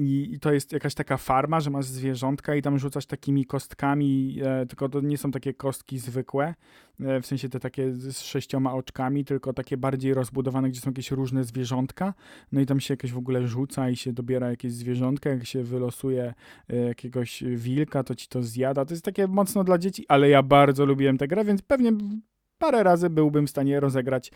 I, 0.00 0.32
I 0.34 0.40
to 0.40 0.52
jest 0.52 0.72
jakaś 0.72 0.94
taka 0.94 1.16
farma, 1.16 1.60
że 1.60 1.70
masz 1.70 1.84
zwierzątka 1.84 2.54
i 2.54 2.62
tam 2.62 2.78
rzucasz 2.78 3.06
takimi 3.06 3.46
kostkami, 3.46 4.40
e, 4.42 4.66
tylko 4.66 4.88
to 4.88 5.00
nie 5.00 5.18
są 5.18 5.30
takie 5.30 5.54
kostki 5.54 5.98
zwykłe, 5.98 6.54
e, 7.00 7.20
w 7.20 7.26
sensie 7.26 7.48
te 7.48 7.60
takie 7.60 7.92
z 7.92 8.20
sześcioma 8.20 8.74
oczkami, 8.74 9.24
tylko 9.24 9.52
takie 9.52 9.76
bardziej 9.76 10.14
rozbudowane, 10.14 10.68
gdzie 10.68 10.80
są 10.80 10.90
jakieś 10.90 11.10
różne 11.10 11.44
zwierzątka. 11.44 12.14
No 12.52 12.60
i 12.60 12.66
tam 12.66 12.80
się 12.80 12.94
jakieś 12.94 13.12
w 13.12 13.18
ogóle 13.18 13.48
rzuca 13.48 13.90
i 13.90 13.96
się 13.96 14.12
dobiera 14.12 14.50
jakieś 14.50 14.72
zwierzątka, 14.72 15.30
jak 15.30 15.46
się 15.46 15.62
wylosuje 15.62 16.34
e, 16.68 16.76
jakiegoś 16.76 17.44
wilka, 17.44 18.02
to 18.04 18.14
ci 18.14 18.28
to 18.28 18.42
zjada. 18.42 18.84
To 18.84 18.94
jest 18.94 19.04
takie 19.04 19.26
mocno 19.26 19.64
dla 19.64 19.78
dzieci, 19.78 20.04
ale 20.08 20.28
ja 20.28 20.42
bardzo 20.42 20.86
lubiłem 20.86 21.18
tę 21.18 21.28
grę, 21.28 21.44
więc 21.44 21.62
pewnie 21.62 21.92
parę 22.58 22.82
razy 22.82 23.10
byłbym 23.10 23.46
w 23.46 23.50
stanie 23.50 23.80
rozegrać 23.80 24.32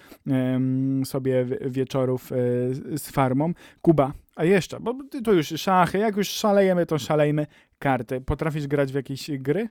sobie 1.04 1.44
wie- 1.44 1.58
wieczorów 1.70 2.32
e, 2.32 2.36
z 2.98 3.10
farmą. 3.10 3.52
Kuba, 3.82 4.12
a 4.36 4.44
jeszcze, 4.44 4.80
bo 4.80 4.94
to 5.24 5.32
już 5.32 5.48
szachy, 5.48 5.98
jak 5.98 6.16
już 6.16 6.28
szalejemy, 6.28 6.86
to 6.86 6.98
szalejmy 6.98 7.46
karty. 7.78 8.20
Potrafisz 8.20 8.66
grać 8.66 8.92
w 8.92 8.94
jakieś 8.94 9.30
gry 9.38 9.68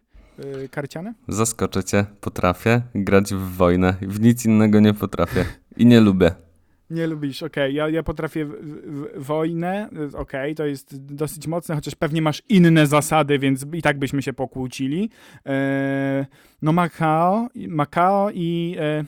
e, 0.63 0.67
karciane? 0.69 1.13
Zaskoczę 1.27 1.83
cię, 1.83 2.05
potrafię 2.21 2.81
grać 2.95 3.33
w 3.33 3.55
wojnę, 3.55 3.95
w 4.01 4.19
nic 4.19 4.45
innego 4.45 4.79
nie 4.79 4.93
potrafię 4.93 5.45
i 5.77 5.85
nie 5.85 5.99
lubię. 5.99 6.31
Nie 6.89 7.07
lubisz, 7.07 7.43
okej. 7.43 7.73
Ja, 7.73 7.89
ja 7.89 8.03
potrafię 8.03 8.45
w, 8.45 8.51
w, 8.51 9.23
wojnę, 9.23 9.89
y, 10.13 10.17
okej, 10.17 10.55
to 10.55 10.65
jest 10.65 11.05
dosyć 11.05 11.47
mocne, 11.47 11.75
chociaż 11.75 11.95
pewnie 11.95 12.21
masz 12.21 12.43
inne 12.49 12.87
zasady, 12.87 13.39
więc 13.39 13.65
i 13.73 13.81
tak 13.81 13.99
byśmy 13.99 14.21
się 14.21 14.33
pokłócili. 14.33 15.09
E, 15.45 16.25
no 16.61 16.73
Macao, 16.73 17.47
Macao 17.67 18.29
i 18.33 18.75
e, 18.79 19.03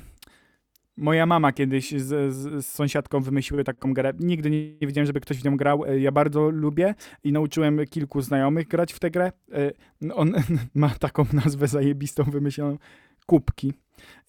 moja 0.97 1.25
mama 1.25 1.51
kiedyś 1.51 1.91
z, 1.91 2.33
z, 2.33 2.65
z 2.65 2.67
sąsiadką 2.67 3.19
wymyśliły 3.21 3.63
taką 3.63 3.93
grę. 3.93 4.13
Nigdy 4.19 4.49
nie, 4.49 4.73
nie 4.81 4.87
widziałem, 4.87 5.05
żeby 5.05 5.19
ktoś 5.21 5.37
w 5.37 5.45
nią 5.45 5.57
grał. 5.57 5.85
E, 5.85 5.99
Ja 5.99 6.11
bardzo 6.11 6.49
lubię 6.49 6.95
i 7.23 7.31
nauczyłem 7.31 7.85
kilku 7.89 8.21
znajomych 8.21 8.67
grać 8.67 8.93
w 8.93 8.99
tę 8.99 9.11
grę. 9.11 9.31
E, 9.53 9.71
on 10.13 10.33
ma 10.75 10.89
taką 10.89 11.25
nazwę 11.33 11.67
zajebistą 11.67 12.23
wymyśloną. 12.23 12.77
Kubki. 13.25 13.73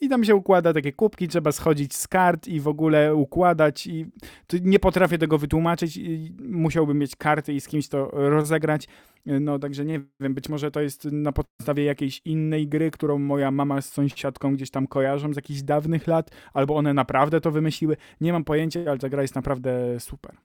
I 0.00 0.09
tam 0.09 0.24
się 0.24 0.35
układa 0.35 0.72
takie 0.72 0.92
kubki, 0.92 1.29
trzeba 1.29 1.52
schodzić 1.52 1.94
z 1.94 2.09
kart 2.09 2.48
i 2.48 2.61
w 2.61 2.68
ogóle 2.68 3.14
układać 3.14 3.87
i 3.87 4.07
nie 4.62 4.79
potrafię 4.79 5.18
tego 5.18 5.38
wytłumaczyć 5.38 6.00
musiałbym 6.40 6.98
mieć 6.98 7.16
karty 7.16 7.52
i 7.52 7.61
z 7.61 7.68
kimś 7.68 7.88
to 7.88 8.11
rozegrać. 8.12 8.88
No 9.26 9.59
także 9.59 9.85
nie 9.85 10.00
wiem, 10.20 10.35
być 10.35 10.48
może 10.48 10.70
to 10.70 10.81
jest 10.81 11.05
na 11.05 11.33
podstawie 11.33 11.85
jakiejś 11.85 12.22
innej 12.24 12.68
gry, 12.68 12.90
którą 12.90 13.18
moja 13.18 13.50
mama 13.50 13.83
z 13.83 13.92
sąsiadką 13.92 14.55
gdzieś 14.55 14.70
tam 14.70 14.87
kojarzą 14.87 15.33
z 15.33 15.37
jakichś 15.37 15.62
dawnych 15.62 16.07
lat, 16.07 16.31
albo 16.52 16.76
one 16.76 16.94
naprawdę 16.94 17.40
to 17.40 17.50
wymyśliły. 17.50 17.96
Nie 18.20 18.33
mam 18.33 18.44
pojęcia, 18.44 18.81
ale 18.87 18.98
ta 18.98 19.09
gra 19.09 19.22
jest 19.22 19.35
naprawdę 19.35 20.00
super. 20.00 20.37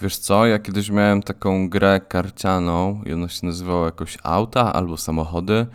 Wiesz 0.00 0.16
co, 0.16 0.46
ja 0.46 0.58
kiedyś 0.58 0.90
miałem 0.90 1.22
taką 1.22 1.68
grę 1.68 2.00
karcianą 2.08 3.00
ona 3.14 3.28
się 3.28 3.46
nazywała 3.46 3.84
jakoś 3.84 4.18
auta 4.22 4.72
albo 4.72 4.96
samochody. 4.96 5.66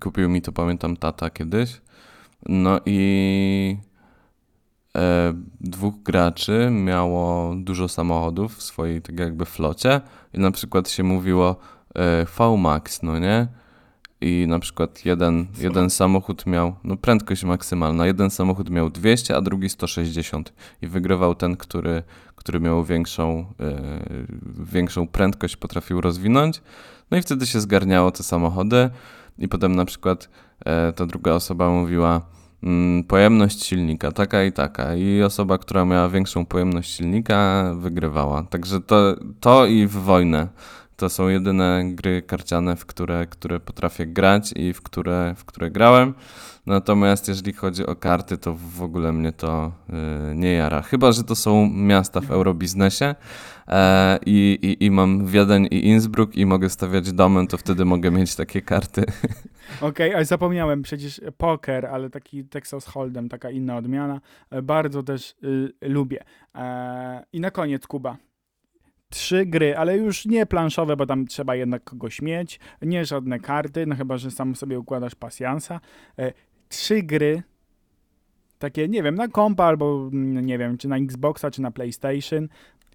Kupił 0.00 0.28
mi 0.28 0.42
to, 0.42 0.52
pamiętam, 0.52 0.96
tata 0.96 1.30
kiedyś. 1.30 1.80
No 2.48 2.80
i 2.86 3.76
e, 4.96 5.34
dwóch 5.60 6.02
graczy 6.02 6.68
miało 6.70 7.54
dużo 7.56 7.88
samochodów 7.88 8.56
w 8.56 8.62
swojej 8.62 9.02
tak 9.02 9.18
jakby 9.18 9.44
flocie 9.44 10.00
i 10.34 10.38
na 10.38 10.50
przykład 10.50 10.90
się 10.90 11.02
mówiło 11.02 11.56
e, 11.94 12.26
V-Max, 12.38 13.02
no 13.02 13.18
nie? 13.18 13.48
I 14.20 14.46
na 14.48 14.58
przykład 14.58 15.04
jeden, 15.04 15.46
jeden 15.58 15.90
samochód 15.90 16.46
miał, 16.46 16.74
no 16.84 16.96
prędkość 16.96 17.44
maksymalna, 17.44 18.06
jeden 18.06 18.30
samochód 18.30 18.70
miał 18.70 18.90
200, 18.90 19.36
a 19.36 19.40
drugi 19.40 19.68
160 19.68 20.52
i 20.82 20.86
wygrywał 20.86 21.34
ten, 21.34 21.56
który, 21.56 22.02
który 22.36 22.60
miał 22.60 22.84
większą, 22.84 23.46
e, 23.60 23.80
większą 24.72 25.06
prędkość, 25.06 25.56
potrafił 25.56 26.00
rozwinąć. 26.00 26.62
No 27.10 27.18
i 27.18 27.22
wtedy 27.22 27.46
się 27.46 27.60
zgarniało 27.60 28.10
te 28.10 28.22
samochody 28.22 28.90
i 29.38 29.48
potem 29.48 29.76
na 29.76 29.84
przykład 29.84 30.28
e, 30.64 30.92
ta 30.92 31.06
druga 31.06 31.32
osoba 31.32 31.70
mówiła 31.70 32.20
mm, 32.62 33.04
pojemność 33.04 33.64
silnika 33.64 34.12
taka 34.12 34.44
i 34.44 34.52
taka 34.52 34.94
i 34.94 35.22
osoba, 35.22 35.58
która 35.58 35.84
miała 35.84 36.08
większą 36.08 36.46
pojemność 36.46 36.96
silnika 36.96 37.72
wygrywała. 37.78 38.42
Także 38.42 38.80
to, 38.80 39.16
to 39.40 39.66
i 39.66 39.86
w 39.86 39.92
wojnę 39.92 40.48
to 41.02 41.08
są 41.08 41.28
jedyne 41.28 41.82
gry 41.84 42.22
karciane, 42.22 42.76
w 42.76 42.86
które, 42.86 43.26
które 43.26 43.60
potrafię 43.60 44.06
grać 44.06 44.52
i 44.56 44.72
w 44.72 44.82
które, 44.82 45.34
w 45.36 45.44
które 45.44 45.70
grałem. 45.70 46.14
Natomiast 46.66 47.28
jeżeli 47.28 47.52
chodzi 47.52 47.86
o 47.86 47.96
karty, 47.96 48.38
to 48.38 48.54
w 48.54 48.82
ogóle 48.82 49.12
mnie 49.12 49.32
to 49.32 49.72
y, 50.30 50.34
nie 50.34 50.52
jara. 50.52 50.82
Chyba, 50.82 51.12
że 51.12 51.24
to 51.24 51.36
są 51.36 51.70
miasta 51.70 52.20
w 52.20 52.30
eurobiznesie 52.30 53.14
e, 53.68 54.18
i, 54.26 54.76
i, 54.80 54.90
mam 54.90 55.26
Wiedeń 55.26 55.68
i 55.70 55.86
Innsbruck 55.86 56.36
i 56.36 56.46
mogę 56.46 56.70
stawiać 56.70 57.12
domem, 57.12 57.46
to 57.46 57.58
wtedy 57.58 57.84
mogę 57.84 58.10
mieć 58.10 58.36
takie 58.36 58.62
karty. 58.62 59.04
Okej, 59.80 60.14
ale 60.14 60.24
zapomniałem, 60.24 60.82
przecież 60.82 61.20
poker, 61.36 61.86
ale 61.86 62.10
taki 62.10 62.44
Texas 62.44 62.88
Hold'em, 62.88 63.28
taka 63.28 63.50
inna 63.50 63.76
odmiana, 63.76 64.20
e, 64.50 64.62
bardzo 64.62 65.02
też 65.02 65.34
y, 65.44 65.72
lubię. 65.80 66.24
E, 66.54 67.24
I 67.32 67.40
na 67.40 67.50
koniec, 67.50 67.86
Kuba. 67.86 68.16
Trzy 69.12 69.46
gry, 69.46 69.76
ale 69.76 69.96
już 69.96 70.26
nie 70.26 70.46
planszowe, 70.46 70.96
bo 70.96 71.06
tam 71.06 71.26
trzeba 71.26 71.56
jednak 71.56 71.84
kogoś 71.84 72.22
mieć, 72.22 72.60
nie 72.82 73.04
żadne 73.04 73.40
karty, 73.40 73.86
no 73.86 73.96
chyba, 73.96 74.16
że 74.16 74.30
sam 74.30 74.56
sobie 74.56 74.78
układasz 74.78 75.14
pasjansa. 75.14 75.80
E, 76.18 76.32
trzy 76.68 77.02
gry, 77.02 77.42
takie, 78.58 78.88
nie 78.88 79.02
wiem, 79.02 79.14
na 79.14 79.28
kompa 79.28 79.64
albo, 79.64 80.08
mm, 80.12 80.46
nie 80.46 80.58
wiem, 80.58 80.78
czy 80.78 80.88
na 80.88 80.96
Xboxa, 80.96 81.50
czy 81.50 81.62
na 81.62 81.70
PlayStation. 81.70 82.48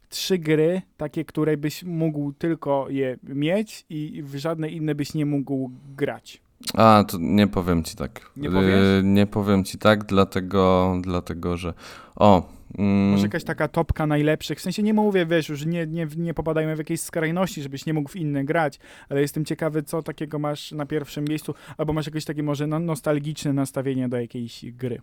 Trzy 0.10 0.38
gry, 0.38 0.82
takie, 0.97 1.25
które 1.25 1.58
byś 1.58 1.84
mógł 1.84 2.34
tylko 2.34 2.89
je 2.89 3.17
mieć 3.23 3.86
i 3.89 4.23
w 4.23 4.36
żadne 4.36 4.69
inne 4.69 4.95
byś 4.95 5.13
nie 5.13 5.25
mógł 5.25 5.71
grać. 5.95 6.41
A, 6.74 7.04
to 7.08 7.17
nie 7.22 7.48
powiem 7.48 7.84
ci 7.84 7.96
tak. 7.96 8.32
Nie 8.38 8.52
powiesz? 8.52 9.00
Y, 9.00 9.02
nie 9.04 9.28
powiem 9.28 9.63
ci 9.63 9.78
tak, 9.78 10.06
dlatego, 10.06 10.93
dlatego 11.02 11.58
że. 11.58 11.74
O. 12.15 12.58
Mm, 12.78 13.10
Może 13.10 13.24
jakaś 13.24 13.43
taka 13.43 13.67
topka 13.67 14.08
najlepszych, 14.08 14.58
w 14.58 14.62
sensie 14.62 14.84
nie 14.84 14.93
mówię, 14.93 15.26
wiesz, 15.26 15.50
już 15.50 15.65
nie, 15.65 15.88
nie, 15.88 16.08
nie 16.17 16.34
popadajmy 16.34 16.76
w 16.76 16.78
jakieś 16.78 17.02
skrajności, 17.02 17.62
żebyś 17.62 17.86
nie 17.86 17.93
mógł 17.93 18.10
w 18.10 18.15
inne 18.15 18.46
grać, 18.46 18.80
ale 19.10 19.22
jestem 19.22 19.46
ciekawy, 19.46 19.84
co 19.84 20.04
takiego 20.04 20.39
masz 20.39 20.72
na 20.72 20.86
pierwszym 20.86 21.26
miejscu, 21.26 21.54
albo 21.78 21.93
masz 21.93 22.06
jakieś 22.06 22.26
takie 22.26 22.43
może 22.43 22.67
no, 22.67 22.80
nostalgiczne 22.80 23.54
nastawienie 23.54 24.10
do 24.10 24.20
jakiejś 24.20 24.65
gry. 24.72 25.02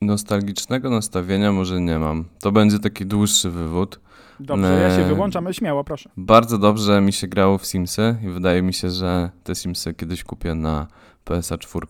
Nostalgicznego 0.00 0.90
nastawienia 0.90 1.52
może 1.52 1.80
nie 1.80 1.98
mam. 1.98 2.24
To 2.40 2.52
będzie 2.52 2.78
taki 2.78 3.06
dłuższy 3.06 3.50
wywód. 3.50 4.00
Dobrze, 4.40 4.80
ja 4.82 4.96
się 4.96 5.02
Nie. 5.02 5.04
wyłączam, 5.04 5.46
ale 5.46 5.54
śmiało, 5.54 5.84
proszę. 5.84 6.10
Bardzo 6.16 6.58
dobrze 6.58 7.00
mi 7.00 7.12
się 7.12 7.28
grało 7.28 7.58
w 7.58 7.66
Simsy 7.66 8.16
i 8.24 8.28
wydaje 8.28 8.62
mi 8.62 8.74
się, 8.74 8.90
że 8.90 9.30
te 9.44 9.54
Simsy 9.54 9.94
kiedyś 9.94 10.24
kupię 10.24 10.54
na 10.54 10.86
PSA 11.24 11.58
4. 11.58 11.86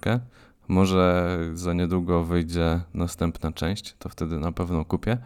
Może 0.68 1.38
za 1.54 1.72
niedługo 1.72 2.24
wyjdzie 2.24 2.80
następna 2.94 3.52
część, 3.52 3.94
to 3.98 4.08
wtedy 4.08 4.38
na 4.38 4.52
pewno 4.52 4.84
kupię. 4.84 5.18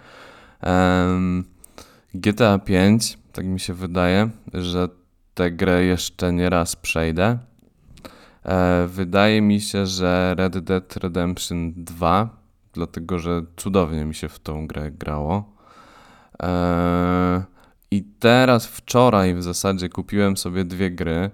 GTA 2.14 2.58
5, 2.58 3.18
tak 3.32 3.46
mi 3.46 3.60
się 3.60 3.74
wydaje, 3.74 4.30
że 4.54 4.88
tę 5.34 5.50
grę 5.50 5.84
jeszcze 5.84 6.32
nie 6.32 6.50
raz 6.50 6.76
przejdę. 6.76 7.38
E, 8.44 8.86
wydaje 8.86 9.42
mi 9.42 9.60
się, 9.60 9.86
że 9.86 10.34
Red 10.38 10.58
Dead 10.58 10.96
Redemption 10.96 11.72
2, 11.76 12.28
dlatego 12.72 13.18
że 13.18 13.42
cudownie 13.56 14.04
mi 14.04 14.14
się 14.14 14.28
w 14.28 14.38
tą 14.38 14.66
grę 14.66 14.90
grało. 14.90 15.59
E, 16.42 17.44
I 17.90 18.04
teraz 18.18 18.66
wczoraj 18.66 19.34
w 19.34 19.42
zasadzie 19.42 19.88
kupiłem 19.88 20.36
sobie 20.36 20.64
dwie 20.64 20.90
gry. 20.90 21.14
E, 21.14 21.30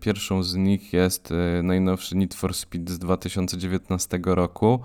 Pierwszą 0.00 0.42
z 0.42 0.54
nich 0.54 0.92
jest 0.92 1.32
e, 1.32 1.62
najnowszy 1.62 2.16
Need 2.16 2.34
for 2.34 2.54
Speed 2.54 2.90
z 2.90 2.98
2019 2.98 4.20
roku. 4.24 4.80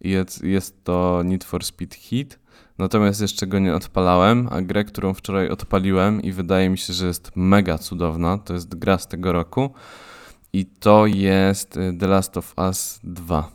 Jest, 0.00 0.44
jest 0.44 0.84
to 0.84 1.22
Need 1.24 1.44
for 1.44 1.64
Speed 1.64 1.96
Heat. 1.96 2.38
Natomiast 2.78 3.20
jeszcze 3.20 3.46
go 3.46 3.58
nie 3.58 3.74
odpalałem, 3.74 4.48
a 4.50 4.62
grę, 4.62 4.84
którą 4.84 5.14
wczoraj 5.14 5.48
odpaliłem 5.48 6.22
i 6.22 6.32
wydaje 6.32 6.70
mi 6.70 6.78
się, 6.78 6.92
że 6.92 7.06
jest 7.06 7.32
mega 7.36 7.78
cudowna, 7.78 8.38
to 8.38 8.54
jest 8.54 8.74
gra 8.74 8.98
z 8.98 9.08
tego 9.08 9.32
roku 9.32 9.70
i 10.52 10.66
to 10.66 11.06
jest 11.06 11.76
e, 11.76 11.92
The 11.92 12.06
Last 12.06 12.36
of 12.36 12.54
Us 12.58 13.00
2. 13.04 13.50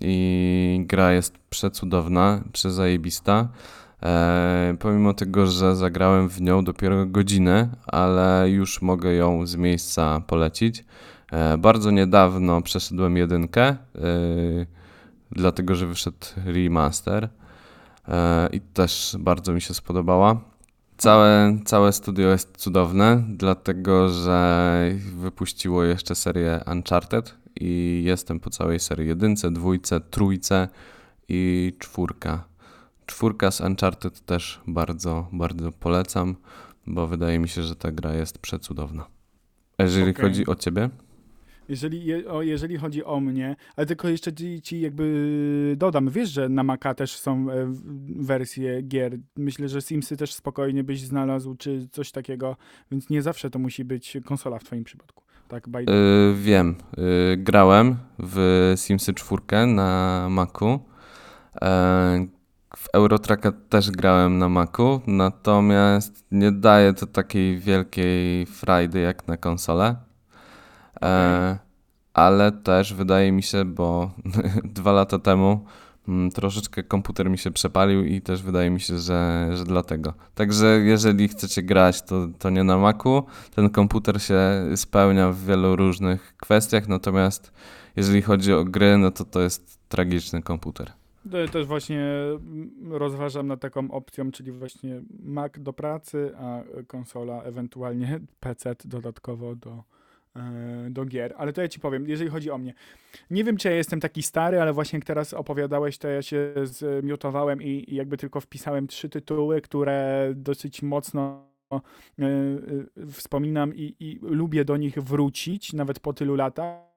I 0.00 0.84
gra 0.86 1.12
jest 1.12 1.38
przecudowna, 1.50 2.44
przezajebista. 2.52 3.48
E, 4.02 4.76
pomimo 4.78 5.14
tego, 5.14 5.46
że 5.46 5.76
zagrałem 5.76 6.28
w 6.28 6.40
nią 6.40 6.64
dopiero 6.64 7.06
godzinę, 7.06 7.68
ale 7.86 8.50
już 8.50 8.82
mogę 8.82 9.12
ją 9.12 9.46
z 9.46 9.56
miejsca 9.56 10.22
polecić. 10.26 10.84
E, 11.32 11.58
bardzo 11.58 11.90
niedawno 11.90 12.62
przeszedłem 12.62 13.16
jedynkę, 13.16 13.62
e, 13.66 13.76
dlatego 15.30 15.74
że 15.74 15.86
wyszedł 15.86 16.26
remaster 16.44 17.28
e, 18.08 18.48
i 18.52 18.60
też 18.60 19.16
bardzo 19.18 19.52
mi 19.52 19.60
się 19.60 19.74
spodobała. 19.74 20.40
Całe, 20.96 21.58
całe 21.64 21.92
studio 21.92 22.28
jest 22.28 22.56
cudowne, 22.56 23.24
dlatego 23.28 24.08
że 24.08 24.80
wypuściło 25.16 25.84
jeszcze 25.84 26.14
serię 26.14 26.60
Uncharted 26.72 27.34
i 27.60 28.02
jestem 28.04 28.40
po 28.40 28.50
całej 28.50 28.80
serii 28.80 29.08
jedynce, 29.08 29.50
dwójce, 29.50 30.00
trójce 30.00 30.68
i 31.28 31.72
czwórka. 31.78 32.49
Czwórka 33.10 33.50
z 33.50 33.60
Uncharted 33.60 34.20
też 34.20 34.60
bardzo, 34.66 35.28
bardzo 35.32 35.72
polecam, 35.72 36.36
bo 36.86 37.06
wydaje 37.06 37.38
mi 37.38 37.48
się, 37.48 37.62
że 37.62 37.76
ta 37.76 37.92
gra 37.92 38.14
jest 38.14 38.38
przecudowna. 38.38 39.06
A 39.78 39.82
jeżeli 39.82 40.10
Okej. 40.10 40.24
chodzi 40.24 40.46
o 40.46 40.54
ciebie? 40.54 40.90
Jeżeli, 41.68 42.04
jeżeli 42.40 42.76
chodzi 42.76 43.04
o 43.04 43.20
mnie, 43.20 43.56
ale 43.76 43.86
tylko 43.86 44.08
jeszcze 44.08 44.32
ci, 44.32 44.62
ci 44.62 44.80
jakby 44.80 45.74
dodam, 45.78 46.10
wiesz, 46.10 46.30
że 46.30 46.48
na 46.48 46.62
Maca 46.62 46.94
też 46.94 47.16
są 47.16 47.50
e, 47.50 47.72
wersje 48.16 48.82
gier. 48.82 49.18
Myślę, 49.36 49.68
że 49.68 49.82
Simsy 49.82 50.16
też 50.16 50.34
spokojnie 50.34 50.84
byś 50.84 51.00
znalazł, 51.00 51.54
czy 51.54 51.88
coś 51.92 52.12
takiego, 52.12 52.56
więc 52.90 53.10
nie 53.10 53.22
zawsze 53.22 53.50
to 53.50 53.58
musi 53.58 53.84
być 53.84 54.16
konsola 54.24 54.58
w 54.58 54.64
twoim 54.64 54.84
przypadku. 54.84 55.24
Tak, 55.48 55.68
by 55.68 55.82
Yy, 55.82 56.34
wiem, 56.34 56.74
yy, 56.96 57.36
grałem 57.36 57.96
w 58.18 58.72
Simsy 58.76 59.14
4 59.14 59.66
na 59.66 60.26
Macu. 60.30 60.80
E, 61.62 62.39
w 62.76 62.88
Eurotracka 62.92 63.52
też 63.68 63.90
grałem 63.90 64.38
na 64.38 64.48
Macu, 64.48 65.00
natomiast 65.06 66.24
nie 66.30 66.52
daje 66.52 66.94
to 66.94 67.06
takiej 67.06 67.58
wielkiej 67.58 68.46
frajdy 68.46 69.00
jak 69.00 69.28
na 69.28 69.36
konsolę. 69.36 69.96
E, 71.02 71.58
ale 72.14 72.52
też 72.52 72.94
wydaje 72.94 73.32
mi 73.32 73.42
się, 73.42 73.64
bo 73.64 74.10
dwa 74.64 74.92
lata 74.92 75.18
temu 75.18 75.64
mm, 76.08 76.30
troszeczkę 76.30 76.82
komputer 76.82 77.30
mi 77.30 77.38
się 77.38 77.50
przepalił 77.50 78.04
i 78.04 78.20
też 78.20 78.42
wydaje 78.42 78.70
mi 78.70 78.80
się, 78.80 78.98
że, 78.98 79.50
że 79.54 79.64
dlatego. 79.64 80.14
Także 80.34 80.66
jeżeli 80.66 81.28
chcecie 81.28 81.62
grać, 81.62 82.02
to, 82.02 82.28
to 82.38 82.50
nie 82.50 82.64
na 82.64 82.78
Macu. 82.78 83.24
Ten 83.54 83.70
komputer 83.70 84.22
się 84.22 84.40
spełnia 84.76 85.32
w 85.32 85.44
wielu 85.44 85.76
różnych 85.76 86.36
kwestiach, 86.36 86.88
natomiast 86.88 87.52
jeżeli 87.96 88.22
chodzi 88.22 88.52
o 88.52 88.64
gry, 88.64 88.98
no 88.98 89.10
to 89.10 89.24
to 89.24 89.40
jest 89.40 89.78
tragiczny 89.88 90.42
komputer. 90.42 90.99
Też 91.52 91.66
właśnie 91.66 92.00
mm, 92.00 92.92
rozważam 92.92 93.46
nad 93.46 93.60
taką 93.60 93.90
opcją, 93.90 94.30
czyli 94.30 94.52
właśnie 94.52 95.02
Mac 95.22 95.52
do 95.58 95.72
pracy, 95.72 96.32
a 96.36 96.62
konsola 96.86 97.42
ewentualnie 97.42 98.20
PC 98.40 98.76
dodatkowo 98.84 99.56
do, 99.56 99.84
e, 100.36 100.86
do 100.90 101.04
gier. 101.04 101.34
Ale 101.38 101.52
to 101.52 101.62
ja 101.62 101.68
ci 101.68 101.80
powiem, 101.80 102.08
jeżeli 102.08 102.30
chodzi 102.30 102.50
o 102.50 102.58
mnie. 102.58 102.74
Nie 103.30 103.44
wiem, 103.44 103.56
czy 103.56 103.68
ja 103.68 103.74
jestem 103.74 104.00
taki 104.00 104.22
stary, 104.22 104.60
ale 104.60 104.72
właśnie 104.72 104.96
jak 104.96 105.06
teraz 105.06 105.34
opowiadałeś, 105.34 105.98
to 105.98 106.08
ja 106.08 106.22
się 106.22 106.54
zmiutowałem 106.64 107.62
i, 107.62 107.84
i 107.88 107.94
jakby 107.94 108.16
tylko 108.16 108.40
wpisałem 108.40 108.86
trzy 108.86 109.08
tytuły, 109.08 109.60
które 109.60 110.32
dosyć 110.36 110.82
mocno 110.82 111.46
e, 111.72 111.78
e, 112.26 113.06
wspominam 113.12 113.74
i, 113.74 113.96
i 114.00 114.18
lubię 114.22 114.64
do 114.64 114.76
nich 114.76 114.98
wrócić, 114.98 115.72
nawet 115.72 116.00
po 116.00 116.12
tylu 116.12 116.34
latach. 116.34 116.89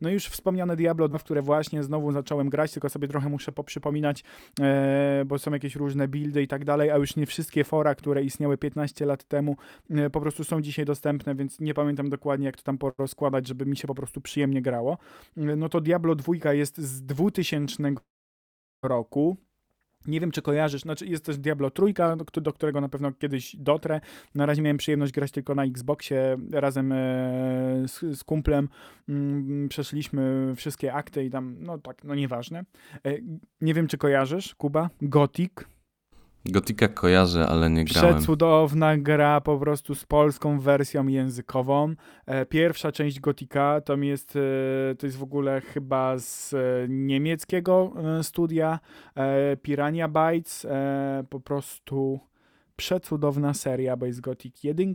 No 0.00 0.10
już 0.10 0.26
wspomniane 0.26 0.76
Diablo 0.76 1.08
2, 1.08 1.18
w 1.18 1.24
które 1.24 1.42
właśnie 1.42 1.82
znowu 1.82 2.12
zacząłem 2.12 2.50
grać, 2.50 2.72
tylko 2.72 2.88
sobie 2.88 3.08
trochę 3.08 3.28
muszę 3.28 3.52
poprzypominać, 3.52 4.24
e, 4.60 5.24
bo 5.26 5.38
są 5.38 5.52
jakieś 5.52 5.76
różne 5.76 6.08
buildy 6.08 6.42
i 6.42 6.48
tak 6.48 6.64
dalej, 6.64 6.90
a 6.90 6.96
już 6.96 7.16
nie 7.16 7.26
wszystkie 7.26 7.64
fora, 7.64 7.94
które 7.94 8.22
istniały 8.22 8.58
15 8.58 9.06
lat 9.06 9.24
temu, 9.24 9.56
e, 9.90 10.10
po 10.10 10.20
prostu 10.20 10.44
są 10.44 10.60
dzisiaj 10.60 10.84
dostępne, 10.84 11.34
więc 11.34 11.60
nie 11.60 11.74
pamiętam 11.74 12.08
dokładnie, 12.08 12.46
jak 12.46 12.56
to 12.56 12.62
tam 12.62 12.78
porozkładać, 12.78 13.48
żeby 13.48 13.66
mi 13.66 13.76
się 13.76 13.88
po 13.88 13.94
prostu 13.94 14.20
przyjemnie 14.20 14.62
grało. 14.62 14.98
E, 15.36 15.56
no 15.56 15.68
to 15.68 15.80
Diablo 15.80 16.14
2 16.14 16.52
jest 16.52 16.78
z 16.78 17.02
2000 17.02 17.82
roku. 18.84 19.36
Nie 20.06 20.20
wiem, 20.20 20.30
czy 20.30 20.42
kojarzysz, 20.42 20.82
znaczy 20.82 21.06
jest 21.06 21.24
też 21.24 21.38
Diablo 21.38 21.70
trójka, 21.70 22.16
do, 22.16 22.52
którego 22.52 22.80
na 22.80 22.88
pewno 22.88 23.12
kiedyś 23.12 23.56
dotrę. 23.56 24.00
Na 24.34 24.46
razie 24.46 24.62
miałem 24.62 24.76
przyjemność 24.76 25.12
grać 25.12 25.30
tylko 25.30 25.54
na 25.54 25.64
Xboxie 25.64 26.36
razem 26.52 26.92
e, 26.92 26.96
z, 27.86 28.18
z 28.18 28.24
kumplem. 28.24 28.68
Mm, 29.08 29.68
przeszliśmy 29.68 30.52
wszystkie 30.56 30.92
akty 30.92 31.24
i 31.24 31.30
tam, 31.30 31.56
no 31.60 31.78
tak, 31.78 32.04
no 32.04 32.14
nieważne. 32.14 32.64
E, 33.06 33.14
nie 33.60 33.74
wiem, 33.74 33.86
czy 33.86 33.98
kojarzysz, 33.98 34.54
Kuba? 34.54 34.90
Gothic. 35.02 35.73
Gotika 36.46 36.88
kojarzę, 36.88 37.46
ale 37.46 37.70
nie 37.70 37.84
grałem. 37.84 38.16
Przecudowna 38.16 38.96
gra 38.96 39.40
po 39.40 39.58
prostu 39.58 39.94
z 39.94 40.04
polską 40.04 40.60
wersją 40.60 41.06
językową. 41.06 41.94
E, 42.26 42.46
pierwsza 42.46 42.92
część 42.92 43.20
Gotika 43.20 43.80
to 43.80 43.96
jest, 43.96 44.36
e, 44.36 44.94
to 44.94 45.06
jest 45.06 45.18
w 45.18 45.22
ogóle 45.22 45.60
chyba 45.60 46.18
z 46.18 46.54
e, 46.54 46.58
niemieckiego 46.88 47.92
studia 48.22 48.80
Piranha 49.62 50.08
Bytes. 50.08 50.66
Po 51.30 51.40
prostu 51.40 52.20
przecudowna 52.76 53.54
seria, 53.54 53.96
bo 53.96 54.06
jest 54.06 54.20
Gothic 54.20 54.64
1, 54.64 54.94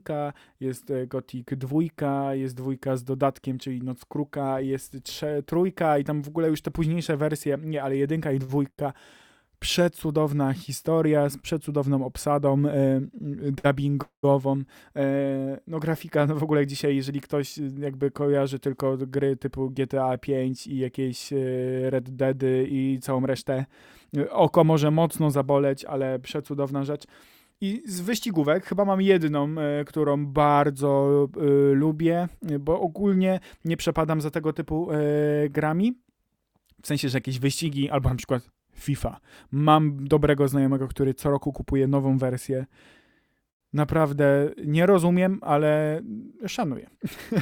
jest 0.59 0.93
Gothic 1.07 1.47
2, 1.51 2.33
jest 2.33 2.55
dwójka 2.55 2.97
z 2.97 3.03
dodatkiem, 3.03 3.57
czyli 3.57 3.83
Noc 3.83 4.05
Kruka, 4.05 4.61
jest 4.61 4.97
trójka 5.45 5.97
i 5.97 6.03
tam 6.03 6.21
w 6.21 6.27
ogóle 6.27 6.49
już 6.49 6.61
te 6.61 6.71
późniejsze 6.71 7.17
wersje, 7.17 7.57
nie, 7.63 7.83
ale 7.83 7.97
jedynka 7.97 8.31
i 8.31 8.39
dwójka. 8.39 8.93
Przecudowna 9.59 10.53
historia 10.53 11.29
z 11.29 11.37
przecudowną 11.37 12.05
obsadą 12.05 12.63
e, 12.65 13.01
dubbingową. 13.63 14.63
E, 14.95 15.59
no 15.67 15.79
grafika, 15.79 16.25
no 16.25 16.35
w 16.35 16.43
ogóle 16.43 16.67
dzisiaj, 16.67 16.95
jeżeli 16.95 17.21
ktoś 17.21 17.59
e, 17.59 17.61
jakby 17.79 18.11
kojarzy 18.11 18.59
tylko 18.59 18.97
gry 18.97 19.37
typu 19.37 19.69
GTA 19.69 20.17
5 20.17 20.67
i 20.67 20.77
jakieś 20.77 21.33
e, 21.33 21.37
Red 21.89 22.09
Deady 22.09 22.67
i 22.69 22.99
całą 23.01 23.25
resztę, 23.25 23.65
e, 24.17 24.31
oko 24.31 24.63
może 24.63 24.91
mocno 24.91 25.31
zaboleć, 25.31 25.85
ale 25.85 26.19
przecudowna 26.19 26.83
rzecz. 26.83 27.05
I 27.61 27.83
z 27.85 28.01
wyścigówek 28.01 28.65
chyba 28.65 28.85
mam 28.85 29.01
jedną, 29.01 29.55
e, 29.57 29.85
którą 29.85 30.25
bardzo 30.25 31.27
e, 31.37 31.73
lubię, 31.73 32.27
e, 32.49 32.59
bo 32.59 32.81
ogólnie 32.81 33.39
nie 33.65 33.77
przepadam 33.77 34.21
za 34.21 34.31
tego 34.31 34.53
typu 34.53 34.89
grami. 35.49 35.93
W 36.81 36.87
sensie, 36.87 37.09
że 37.09 37.17
jakieś 37.17 37.39
wyścigi, 37.39 37.89
albo 37.89 38.09
na 38.09 38.15
przykład 38.15 38.49
FIFA. 38.79 39.19
Mam 39.51 40.07
dobrego 40.07 40.47
znajomego, 40.47 40.87
który 40.87 41.13
co 41.13 41.29
roku 41.29 41.53
kupuje 41.53 41.87
nową 41.87 42.17
wersję. 42.17 42.65
Naprawdę 43.73 44.49
nie 44.65 44.85
rozumiem, 44.85 45.39
ale 45.41 46.01
szanuję. 46.47 46.89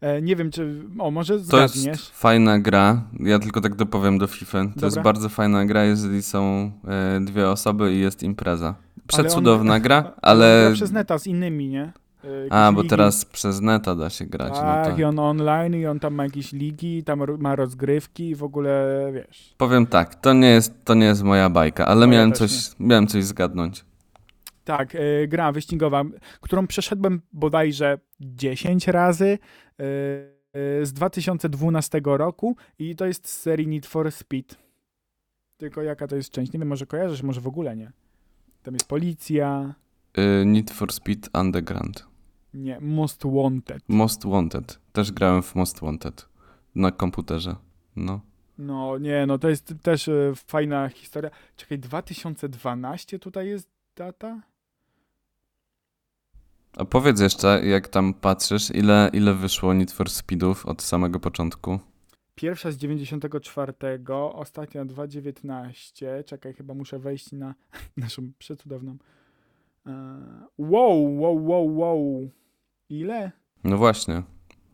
E, 0.00 0.22
nie 0.22 0.36
wiem, 0.36 0.50
czy. 0.50 0.82
O, 0.98 1.10
może 1.10 1.34
To 1.38 1.44
zgadniesz. 1.44 1.84
jest 1.84 2.10
fajna 2.20 2.58
gra. 2.58 3.04
Ja 3.20 3.38
tylko 3.38 3.60
tak 3.60 3.74
dopowiem 3.74 4.18
do 4.18 4.26
FIFA. 4.26 4.58
To 4.64 4.68
Dobra. 4.68 4.86
jest 4.86 5.00
bardzo 5.00 5.28
fajna 5.28 5.64
gra, 5.66 5.84
jeżeli 5.84 6.22
są 6.22 6.70
e, 6.88 7.20
dwie 7.20 7.48
osoby 7.48 7.92
i 7.94 8.00
jest 8.00 8.22
impreza. 8.22 8.74
Przecudowna 9.06 9.74
on- 9.74 9.82
gra, 9.82 10.12
ale. 10.22 10.64
gra 10.66 10.74
przez 10.74 10.92
neta 10.92 11.18
z 11.18 11.26
innymi, 11.26 11.68
nie? 11.68 11.92
E, 12.24 12.52
A, 12.52 12.72
bo 12.72 12.80
ligi. 12.80 12.90
teraz 12.90 13.24
przez 13.24 13.60
neta 13.60 13.94
da 13.94 14.10
się 14.10 14.24
grać. 14.26 14.52
no 14.52 14.60
Tak, 14.60 14.86
tak. 14.86 14.98
i 14.98 15.04
on 15.04 15.18
online, 15.18 15.74
i 15.74 15.86
on 15.86 16.00
tam 16.00 16.14
ma 16.14 16.24
jakieś 16.24 16.52
ligi, 16.52 17.04
tam 17.04 17.22
ma 17.38 17.56
rozgrywki 17.56 18.28
i 18.30 18.34
w 18.34 18.42
ogóle, 18.42 18.86
wiesz. 19.14 19.54
Powiem 19.56 19.86
tak, 19.86 20.14
to 20.14 20.32
nie 20.32 20.48
jest, 20.50 20.84
to 20.84 20.94
nie 20.94 21.06
jest 21.06 21.22
moja 21.22 21.50
bajka, 21.50 21.86
ale 21.86 22.06
Moja 22.06 22.18
miałem 22.18 22.32
też 22.32 22.38
coś, 22.38 22.76
miałem 22.80 23.06
coś 23.06 23.24
zgadnąć. 23.24 23.84
Tak, 24.64 24.94
e, 24.94 25.28
gra 25.28 25.52
wyścigowa, 25.52 26.02
którą 26.40 26.66
przeszedłem 26.66 27.20
bodajże 27.32 27.98
10 28.20 28.88
razy 28.88 29.26
e, 29.28 29.76
z 30.82 30.92
2012 30.92 32.00
roku 32.04 32.56
i 32.78 32.96
to 32.96 33.06
jest 33.06 33.28
z 33.28 33.40
serii 33.40 33.68
Need 33.68 33.86
for 33.86 34.12
Speed. 34.12 34.56
Tylko 35.56 35.82
jaka 35.82 36.06
to 36.06 36.16
jest 36.16 36.30
część? 36.30 36.52
Nie 36.52 36.58
wiem, 36.58 36.68
może 36.68 36.86
kojarzysz, 36.86 37.22
może 37.22 37.40
w 37.40 37.46
ogóle 37.46 37.76
nie. 37.76 37.92
Tam 38.62 38.74
jest 38.74 38.88
policja, 38.88 39.74
Need 40.46 40.70
for 40.70 40.92
Speed 40.92 41.28
Underground. 41.40 42.06
nie, 42.54 42.80
Most 42.80 43.22
Wanted. 43.24 43.82
Most 43.88 44.26
Wanted. 44.26 44.78
Też 44.92 45.12
grałem 45.12 45.42
w 45.42 45.54
Most 45.54 45.80
Wanted. 45.80 46.28
Na 46.74 46.90
komputerze. 46.90 47.56
No. 47.96 48.20
No 48.58 48.98
nie, 48.98 49.26
no 49.26 49.38
to 49.38 49.48
jest 49.48 49.74
też 49.82 50.08
e, 50.08 50.32
fajna 50.46 50.88
historia. 50.88 51.30
Czekaj, 51.56 51.78
2012 51.78 53.18
tutaj 53.18 53.48
jest 53.48 53.68
data? 53.96 54.42
A 56.76 56.84
powiedz 56.84 57.20
jeszcze, 57.20 57.66
jak 57.66 57.88
tam 57.88 58.14
patrzysz, 58.14 58.70
ile, 58.70 59.10
ile 59.12 59.34
wyszło 59.34 59.74
Need 59.74 59.92
for 59.92 60.10
Speedów 60.10 60.66
od 60.66 60.82
samego 60.82 61.20
początku? 61.20 61.78
Pierwsza 62.34 62.70
z 62.70 62.76
94, 62.76 63.72
ostatnia 64.32 64.84
2.19. 64.84 66.24
Czekaj, 66.24 66.54
chyba 66.54 66.74
muszę 66.74 66.98
wejść 66.98 67.32
na 67.32 67.54
naszą 67.96 68.32
przecudowną. 68.38 68.96
E, 69.86 70.26
Wow, 70.58 71.18
wow, 71.20 71.46
wow, 71.46 71.76
wow. 71.78 72.30
Ile? 72.88 73.32
No 73.64 73.76
właśnie. 73.76 74.22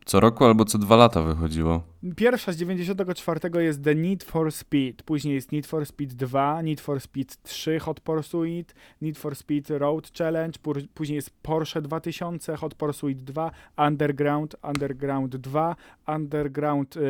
Co 0.04 0.20
roku 0.20 0.44
albo 0.44 0.64
co 0.64 0.78
dwa 0.78 0.96
lata 0.96 1.22
wychodziło. 1.22 1.82
Pierwsza 2.16 2.52
z 2.52 2.56
94 2.56 3.64
jest 3.64 3.84
The 3.84 3.94
Need 3.94 4.24
for 4.24 4.52
Speed, 4.52 5.02
później 5.02 5.34
jest 5.34 5.52
Need 5.52 5.66
for 5.66 5.86
Speed 5.86 6.14
2, 6.14 6.62
Need 6.62 6.80
for 6.80 7.00
Speed 7.00 7.42
3 7.42 7.78
Hot 7.78 8.00
Pursuit, 8.00 8.74
Need 9.00 9.18
for 9.18 9.36
Speed 9.36 9.70
Road 9.70 10.10
Challenge, 10.18 10.58
później 10.94 11.16
jest 11.16 11.30
Porsche 11.42 11.82
2000, 11.82 12.56
Hot 12.56 12.74
Pursuit 12.74 13.24
2, 13.24 13.50
Underground, 13.76 14.56
Underground 14.62 15.36
2, 15.36 15.76
Underground 16.08 16.96
y, 16.96 17.00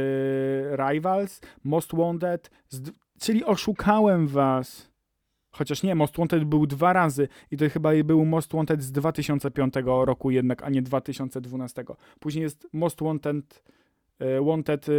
Rivals, 0.76 1.40
Most 1.64 1.96
Wanted, 1.96 2.50
czyli 3.20 3.44
oszukałem 3.44 4.26
was. 4.26 4.91
Chociaż 5.52 5.82
nie, 5.82 5.94
Most 5.94 6.16
Wanted 6.16 6.44
był 6.44 6.66
dwa 6.66 6.92
razy 6.92 7.28
i 7.50 7.56
to 7.56 7.70
chyba 7.70 7.90
był 8.04 8.24
Most 8.24 8.52
Wanted 8.52 8.82
z 8.82 8.92
2005 8.92 9.74
roku 9.84 10.30
jednak, 10.30 10.62
a 10.62 10.70
nie 10.70 10.82
2012. 10.82 11.84
Później 12.20 12.42
jest 12.42 12.68
Most 12.72 13.02
Wanted 13.02 13.62
e, 14.18 14.44
Wanted 14.44 14.88
e, 14.88 14.92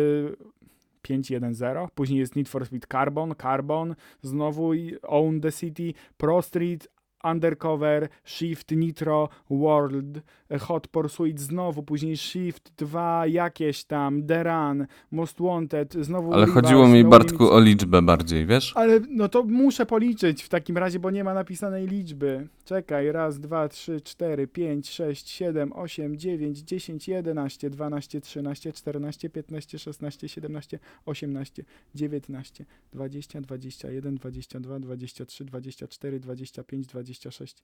5.1.0, 1.04 1.88
później 1.96 2.20
jest 2.20 2.36
Need 2.36 2.50
for 2.50 2.66
Speed 2.66 2.88
Carbon, 2.88 3.36
Carbon, 3.42 3.96
znowu 4.22 4.72
Own 5.04 5.42
the 5.42 5.52
City, 5.52 5.94
Pro 6.18 6.42
Street, 6.42 6.88
Undercover, 7.24 8.10
Shift, 8.26 8.72
Nitro, 8.72 9.30
World, 9.50 10.22
Hot 10.60 10.88
Pursuit, 10.88 11.40
znowu, 11.40 11.84
później 11.84 12.18
Shift 12.18 12.72
2, 12.78 13.28
jakieś 13.28 13.84
tam, 13.84 14.24
The 14.28 14.44
Run, 14.44 14.88
Most 15.12 15.42
Wanted, 15.42 15.94
znowu 15.94 16.34
Ale 16.34 16.46
Rivals, 16.46 16.66
chodziło 16.66 16.88
mi, 16.88 17.04
No 17.04 17.10
Bartku, 17.10 17.38
Limits. 17.38 17.54
o 17.56 17.60
liczbę 17.60 18.02
bardziej, 18.02 18.46
wiesz? 18.46 18.74
Ale 18.76 19.00
no 19.10 19.30
to 19.30 19.44
muszę 19.44 19.86
policzyć 19.86 20.44
w 20.44 20.50
takim 20.50 20.78
razie, 20.78 21.00
bo 21.00 21.12
nie 21.12 21.24
ma 21.24 21.34
napisanej 21.34 21.88
liczby. 21.88 22.48
Czekaj, 22.66 23.12
raz, 23.12 23.40
dwa, 23.40 23.70
trzy, 23.70 24.02
cztery, 24.02 24.48
pięć, 24.48 24.90
sześć, 24.90 25.30
siedem, 25.30 25.74
osiem, 25.74 26.18
dziewięć, 26.18 26.58
dziesięć, 26.60 27.08
jedenaście, 27.08 27.70
dwanaście, 27.70 28.22
trzynaście, 28.22 28.74
czternaście, 28.74 29.30
piętnaście, 29.30 29.80
szesnaście, 29.80 30.30
siedemnaście, 30.30 30.80
osiemnaście, 31.06 31.64
dziewiętnaście, 31.96 32.66
dwadzieścia, 32.94 33.42
dwadzieścia 33.42 33.92
jeden, 33.92 34.16
dwadzieścia 34.16 34.60
dwa, 34.60 34.80
dwadzieścia 34.80 35.26
trzy, 35.26 35.46
dwadzieścia 35.46 35.88
cztery, 35.88 36.20
dwadzieścia 36.20 36.64
pięć, 36.64 36.88
dwadzieścia 36.88 37.13
sześć, 37.32 37.56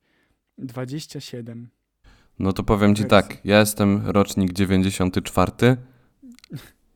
dwadzieścia 0.57 1.19
siedem. 1.19 1.69
No 2.39 2.53
to 2.53 2.63
powiem 2.63 2.95
ci 2.95 3.03
Wersji. 3.03 3.09
tak, 3.29 3.45
ja 3.45 3.59
jestem 3.59 4.07
rocznik 4.07 4.53
94 4.53 5.51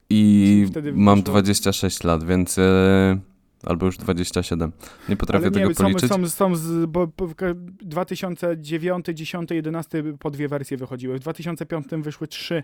i 0.09 0.65
mam 0.93 1.19
wyszło- 1.19 1.23
26 1.23 2.03
lat, 2.03 2.23
więc... 2.23 2.57
E, 2.57 3.19
albo 3.65 3.85
już 3.85 3.97
27. 3.97 4.71
Nie 5.09 5.15
potrafię 5.17 5.51
tego 5.51 5.67
nie, 5.67 5.75
są, 5.75 5.83
policzyć. 5.83 6.09
są, 6.09 6.29
są 6.29 6.55
z, 6.55 6.85
bo, 6.85 7.07
bo 7.17 7.27
w 7.27 7.35
ka- 7.35 7.53
2009, 7.81 9.05
10, 9.13 9.51
11 9.51 10.03
po 10.19 10.31
dwie 10.31 10.47
wersje 10.47 10.77
wychodziły. 10.77 11.17
W 11.17 11.19
2005 11.19 11.87
wyszły 11.97 12.27
trzy. 12.27 12.63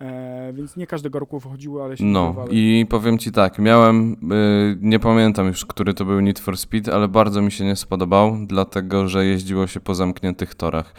E, 0.00 0.52
więc 0.52 0.76
nie 0.76 0.86
każdego 0.86 1.18
roku 1.18 1.38
wychodziły, 1.38 1.82
ale 1.82 1.96
się 1.96 2.04
No 2.04 2.24
próbowałem. 2.24 2.52
i 2.52 2.86
powiem 2.90 3.18
ci 3.18 3.32
tak, 3.32 3.58
miałem, 3.58 4.12
y, 4.32 4.76
nie 4.80 4.98
pamiętam 4.98 5.46
już, 5.46 5.66
który 5.66 5.94
to 5.94 6.04
był 6.04 6.20
Need 6.20 6.38
for 6.38 6.58
Speed, 6.58 6.94
ale 6.94 7.08
bardzo 7.08 7.42
mi 7.42 7.52
się 7.52 7.64
nie 7.64 7.76
spodobał, 7.76 8.36
dlatego 8.46 9.08
że 9.08 9.26
jeździło 9.26 9.66
się 9.66 9.80
po 9.80 9.94
zamkniętych 9.94 10.54
torach. 10.54 10.94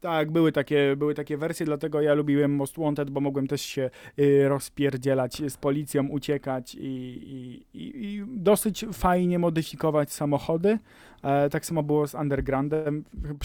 Tak, 0.00 0.30
były 0.30 0.52
takie, 0.52 0.96
były 0.96 1.14
takie 1.14 1.36
wersje, 1.36 1.66
dlatego 1.66 2.00
ja 2.00 2.14
lubiłem 2.14 2.54
Most 2.56 2.78
Wanted, 2.78 3.10
bo 3.10 3.20
mogłem 3.20 3.46
też 3.46 3.60
się 3.62 3.90
y, 4.18 4.48
rozpierdzielać 4.48 5.42
z 5.48 5.56
policją, 5.56 6.08
uciekać 6.08 6.74
i, 6.74 6.78
i, 6.86 7.64
i, 7.78 8.04
i 8.04 8.24
dosyć 8.28 8.84
fajnie 8.92 9.38
modyfikować 9.38 10.12
samochody. 10.12 10.78
E, 11.24 11.50
tak 11.50 11.66
samo 11.66 11.82
było 11.82 12.06
z 12.06 12.14
Undergroundem. 12.14 13.04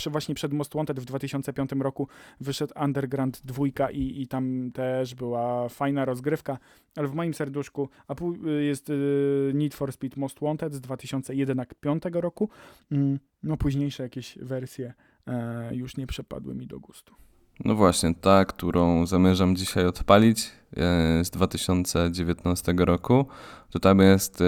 Właśnie 0.10 0.36
przed 0.36 0.54
Most 0.54 0.74
Wanted 0.74 1.00
w 1.00 1.06
2005 1.06 1.72
roku 1.80 2.08
wyszedł 2.42 2.74
Underground 2.84 3.42
2 3.46 3.92
i, 3.92 4.22
i 4.22 4.28
tam 4.28 4.72
też 4.72 5.16
była 5.16 5.70
fajna 5.70 6.06
rozgrywka, 6.06 6.58
ale 6.96 7.08
w 7.08 7.14
moim 7.14 7.34
serduszku 7.34 7.90
a 8.08 8.16
y, 8.48 8.64
jest 8.64 8.90
y, 8.90 9.52
Need 9.54 9.74
for 9.74 9.94
Speed 9.94 10.20
Most 10.20 10.40
Wanted 10.42 10.74
z 10.74 10.82
2005 10.82 12.04
roku. 12.12 12.50
Mm, 12.92 13.20
no 13.44 13.58
późniejsze 13.58 14.04
jakieś 14.04 14.38
wersje 14.42 14.94
e, 15.28 15.76
już 15.76 15.98
nie 15.98 16.08
przepadły 16.08 16.56
mi 16.56 16.68
do 16.68 16.80
gustu. 16.80 17.29
No 17.66 17.76
właśnie, 17.76 18.14
ta, 18.16 18.46
którą 18.46 19.06
zamierzam 19.06 19.56
dzisiaj 19.56 19.86
odpalić 19.86 20.52
e, 20.78 21.26
z 21.26 21.30
2019 21.30 22.74
roku, 22.78 23.26
to 23.70 23.80
tam 23.80 24.00
jest 24.00 24.42
e, 24.42 24.46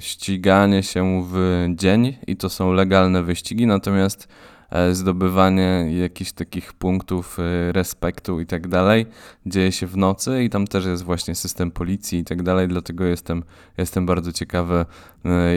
ściganie 0.00 0.82
się 0.82 1.24
w 1.32 1.66
dzień 1.74 2.16
i 2.26 2.36
to 2.36 2.48
są 2.48 2.72
legalne 2.72 3.22
wyścigi, 3.22 3.66
natomiast 3.66 4.28
e, 4.70 4.94
zdobywanie 4.94 5.86
jakichś 6.00 6.32
takich 6.32 6.72
punktów 6.72 7.38
respektu 7.72 8.40
i 8.40 8.46
tak 8.46 8.68
dalej 8.68 9.06
dzieje 9.46 9.72
się 9.72 9.86
w 9.86 9.96
nocy 9.96 10.44
i 10.44 10.50
tam 10.50 10.66
też 10.66 10.84
jest 10.86 11.02
właśnie 11.02 11.34
system 11.34 11.70
policji 11.70 12.18
i 12.18 12.24
tak 12.24 12.42
dalej, 12.42 12.68
dlatego 12.68 13.04
jestem, 13.04 13.42
jestem 13.78 14.06
bardzo 14.06 14.32
ciekawy, 14.32 14.84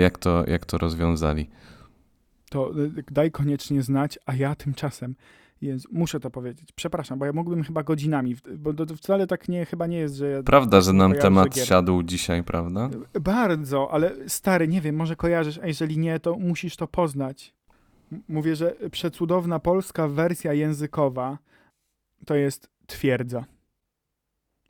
jak 0.02 0.18
to, 0.18 0.44
jak 0.48 0.66
to 0.66 0.78
rozwiązali. 0.78 1.50
To 2.50 2.72
daj 3.12 3.32
koniecznie 3.32 3.82
znać, 3.82 4.20
a 4.26 4.36
ja 4.36 4.56
tymczasem 4.56 5.16
Jezu, 5.62 5.88
muszę 5.92 6.20
to 6.20 6.30
powiedzieć. 6.30 6.72
Przepraszam, 6.72 7.20
bo 7.20 7.26
ja 7.26 7.34
mógłbym 7.34 7.64
chyba 7.64 7.84
godzinami, 7.84 8.36
bo 8.58 8.74
to, 8.74 8.96
wcale 8.96 9.28
tak 9.28 9.50
nie, 9.50 9.66
chyba 9.66 9.88
nie 9.88 9.98
jest, 9.98 10.16
że 10.16 10.30
ja 10.30 10.44
Prawda, 10.44 10.82
że 10.82 10.94
nam 10.94 11.14
temat 11.14 11.56
gier. 11.56 11.68
siadł 11.68 12.04
dzisiaj, 12.04 12.44
prawda? 12.44 12.90
Bardzo, 13.22 13.92
ale 13.92 14.30
stary, 14.30 14.68
nie 14.68 14.82
wiem, 14.82 14.96
może 14.96 15.16
kojarzysz, 15.16 15.58
a 15.58 15.68
jeżeli 15.68 15.98
nie, 15.98 16.20
to 16.20 16.36
musisz 16.36 16.76
to 16.76 16.88
poznać. 16.88 17.54
Mówię, 18.28 18.56
że 18.56 18.76
przecudowna 18.92 19.60
polska 19.60 20.08
wersja 20.08 20.54
językowa 20.54 21.38
to 22.26 22.36
jest 22.36 22.70
Twierdza. 22.88 23.46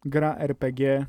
Gra 0.06 0.36
RPG 0.38 1.06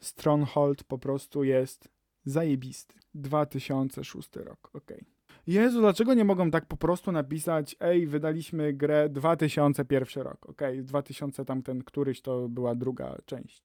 Stronghold 0.00 0.84
po 0.84 0.98
prostu 0.98 1.44
jest 1.44 1.88
zajebisty. 2.24 2.94
2006 3.14 4.36
rok, 4.36 4.70
okej. 4.72 5.17
Jezu, 5.48 5.80
dlaczego 5.80 6.14
nie 6.14 6.24
mogą 6.24 6.50
tak 6.50 6.66
po 6.66 6.76
prostu 6.76 7.12
napisać 7.12 7.76
ej, 7.80 8.06
wydaliśmy 8.06 8.72
grę 8.72 9.08
2001 9.08 10.22
rok, 10.22 10.48
okej, 10.48 10.84
2000 10.84 11.44
tamten 11.44 11.84
któryś 11.84 12.20
to 12.22 12.48
była 12.48 12.74
druga 12.74 13.16
część. 13.26 13.62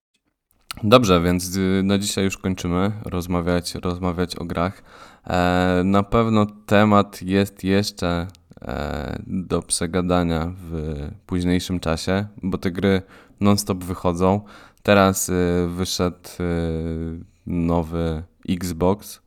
Dobrze, 0.84 1.22
więc 1.22 1.56
y, 1.56 1.82
na 1.84 1.98
dzisiaj 1.98 2.24
już 2.24 2.38
kończymy 2.38 2.92
rozmawiać, 3.06 3.76
rozmawiać 3.76 4.36
o 4.36 4.46
grach. 4.46 4.84
E, 5.28 5.82
na 5.86 6.04
pewno 6.04 6.46
temat 6.66 7.22
jest 7.22 7.64
jeszcze 7.64 8.28
e, 8.62 9.24
do 9.28 9.62
przegadania 9.62 10.54
w 10.58 10.96
późniejszym 11.26 11.80
czasie, 11.80 12.26
bo 12.44 12.58
te 12.58 12.72
gry 12.72 13.02
non-stop 13.40 13.84
wychodzą. 13.84 14.42
Teraz 14.84 15.30
y, 15.30 15.34
wyszedł 15.70 16.30
y, 16.40 17.20
nowy 17.48 18.24
Xbox, 18.50 19.22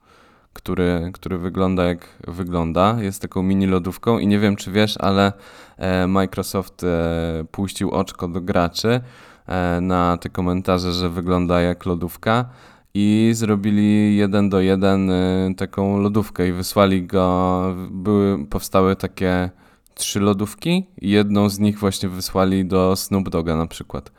który, 0.57 1.11
który 1.13 1.39
wygląda 1.39 1.85
jak 1.85 2.09
wygląda. 2.29 2.97
Jest 3.01 3.23
taką 3.23 3.43
mini 3.43 3.67
lodówką 3.67 4.19
i 4.19 4.27
nie 4.27 4.39
wiem 4.39 4.57
czy 4.57 4.73
wiesz, 4.73 4.97
ale 4.99 5.33
e, 5.77 6.07
Microsoft 6.07 6.85
e, 6.85 7.45
puścił 7.51 7.91
oczko 7.91 8.29
do 8.29 8.41
graczy 8.41 9.01
e, 9.47 9.81
na 9.81 10.17
te 10.17 10.29
komentarze, 10.29 10.93
że 10.93 11.11
wygląda 11.11 11.61
jak 11.61 11.87
lodówka 11.87 12.49
i 12.95 13.31
zrobili 13.35 14.17
jeden 14.17 14.49
do 14.49 14.61
jeden 14.61 15.11
taką 15.57 15.99
lodówkę 15.99 16.49
i 16.49 16.53
wysłali 16.53 17.07
go, 17.07 17.63
były, 17.91 18.47
powstały 18.47 18.97
takie 18.97 19.51
trzy 19.95 20.21
lodówki 20.21 20.87
i 21.01 21.11
jedną 21.11 21.49
z 21.49 21.59
nich 21.59 21.79
właśnie 21.79 22.09
wysłali 22.09 22.65
do 22.65 22.97
Snoop 22.97 23.29
Doga 23.29 23.57
na 23.57 23.67
przykład. 23.67 24.13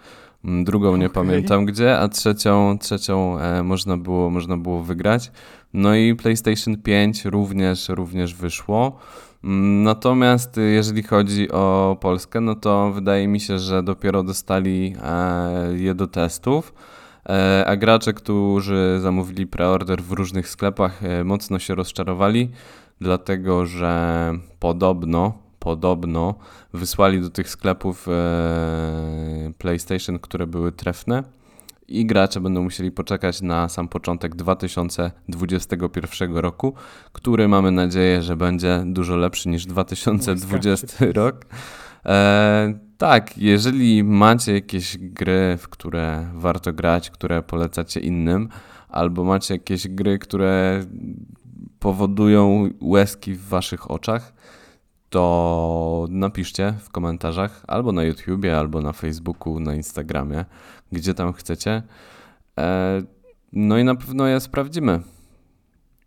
Mm, 0.45 0.63
Drugą 0.63 0.97
nie 0.97 1.09
pamiętam 1.09 1.65
gdzie, 1.65 1.99
a 1.99 2.07
trzecią, 2.07 2.77
trzecią 2.77 3.37
można, 3.63 3.97
było, 3.97 4.29
można 4.29 4.57
było 4.57 4.83
wygrać. 4.83 5.31
No 5.77 5.95
i 5.95 6.15
PlayStation 6.15 6.77
5 6.77 7.25
również, 7.25 7.89
również 7.89 8.35
wyszło. 8.35 8.99
Mm, 9.43 9.83
Natomiast 9.83 10.57
y, 10.57 10.61
jeżeli 10.61 11.03
chodzi 11.03 11.51
o 11.51 11.97
Polskę, 12.01 12.41
no 12.41 12.55
to 12.55 12.91
wydaje 12.91 13.27
mi 13.27 13.39
się, 13.39 13.59
że 13.59 13.83
dopiero 13.83 14.23
dostali 14.23 14.95
e, 15.03 15.77
je 15.77 15.95
do 15.95 16.07
testów. 16.07 16.73
E, 17.29 17.65
A 17.67 17.75
gracze, 17.75 18.13
którzy 18.13 18.97
zamówili 19.01 19.47
preorder 19.47 20.03
w 20.03 20.11
różnych 20.11 20.49
sklepach, 20.49 21.03
e, 21.03 21.23
mocno 21.23 21.59
się 21.59 21.75
rozczarowali, 21.75 22.51
dlatego 23.01 23.65
że 23.65 24.33
podobno, 24.59 25.37
podobno 25.59 26.35
wysłali 26.73 27.21
do 27.21 27.29
tych 27.29 27.49
sklepów 27.49 28.07
PlayStation, 29.57 30.19
które 30.19 30.47
były 30.47 30.71
trefne 30.71 31.36
i 31.87 32.05
gracze 32.05 32.41
będą 32.41 32.63
musieli 32.63 32.91
poczekać 32.91 33.41
na 33.41 33.69
sam 33.69 33.87
początek 33.87 34.35
2021 34.35 36.37
roku, 36.37 36.73
który 37.11 37.47
mamy 37.47 37.71
nadzieję, 37.71 38.21
że 38.21 38.37
będzie 38.37 38.83
dużo 38.85 39.17
lepszy 39.17 39.49
niż 39.49 39.65
2020 39.65 41.05
rok. 41.13 41.45
E, 42.05 42.79
tak, 42.97 43.37
jeżeli 43.37 44.03
macie 44.03 44.53
jakieś 44.53 44.97
gry, 44.97 45.57
w 45.57 45.69
które 45.69 46.29
warto 46.33 46.73
grać, 46.73 47.09
które 47.09 47.43
polecacie 47.43 47.99
innym, 47.99 48.49
albo 48.89 49.23
macie 49.23 49.53
jakieś 49.53 49.87
gry, 49.87 50.19
które 50.19 50.85
powodują 51.79 52.69
łezki 52.81 53.33
w 53.33 53.47
waszych 53.47 53.91
oczach, 53.91 54.33
to 55.09 56.07
napiszcie 56.09 56.73
w 56.79 56.89
komentarzach 56.89 57.63
albo 57.67 57.91
na 57.91 58.03
YouTubie, 58.03 58.57
albo 58.57 58.81
na 58.81 58.93
Facebooku, 58.93 59.59
na 59.59 59.75
Instagramie, 59.75 60.45
gdzie 60.91 61.13
tam 61.13 61.33
chcecie. 61.33 61.83
E, 62.59 63.01
no 63.53 63.77
i 63.77 63.83
na 63.83 63.95
pewno 63.95 64.27
je 64.27 64.39
sprawdzimy. 64.39 65.01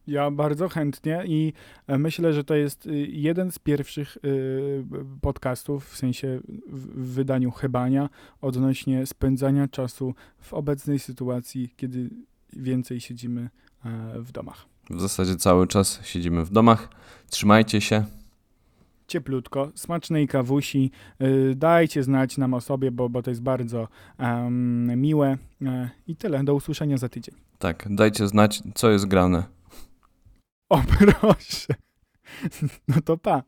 Ja 0.07 0.31
bardzo 0.31 0.69
chętnie 0.69 1.23
i 1.27 1.53
e, 1.87 1.99
myślę, 1.99 2.33
że 2.33 2.45
to 2.45 2.55
jest 2.55 2.87
y, 2.87 3.07
jeden 3.11 3.51
z 3.51 3.59
pierwszych 3.59 4.17
y, 4.25 4.85
podcastów, 5.21 5.89
w 5.89 5.97
sensie 5.97 6.41
w 6.69 7.01
w 7.01 7.15
wydaniu 7.15 7.51
chybania, 7.51 8.09
odnośnie 8.41 9.07
spędzania 9.07 9.69
czasu 9.69 10.15
w 10.41 10.55
obecnej 10.55 10.99
sytuacji, 10.99 11.75
kiedy 11.77 12.11
więcej 12.53 13.01
siedzimy 13.01 13.51
e, 13.85 14.21
w 14.21 14.33
domach. 14.33 14.67
W 14.91 15.01
zasadzie 15.01 15.37
cały 15.37 15.67
czas 15.67 16.01
siedzimy 16.03 16.45
w 16.45 16.51
domach. 16.51 16.89
Trzymajcie 17.29 17.81
się. 17.81 18.05
Cieplutko, 19.11 19.73
smacznej 19.75 20.29
kawusi, 20.29 20.91
y, 21.23 21.55
dajcie 21.57 22.03
znać 22.03 22.39
nam 22.39 22.55
o 22.55 22.61
sobie, 22.61 22.91
bo, 22.91 23.09
bo 23.09 23.23
to 23.23 23.31
jest 23.31 23.43
bardzo 23.43 23.89
em, 24.19 25.01
miłe 25.01 25.39
e, 25.63 25.91
i 26.07 26.17
tyle, 26.17 26.45
do 26.45 26.55
usłyszenia 26.55 26.97
za 26.97 27.09
tydzień. 27.09 27.35
Tak, 27.59 27.87
dajcie 27.91 28.29
znać, 28.29 28.63
co 28.75 28.91
jest 28.91 29.07
grane. 29.07 29.45
O 30.69 30.83
proszę, 30.99 31.75
no 32.89 33.01
to 33.05 33.19
pa. 33.19 33.43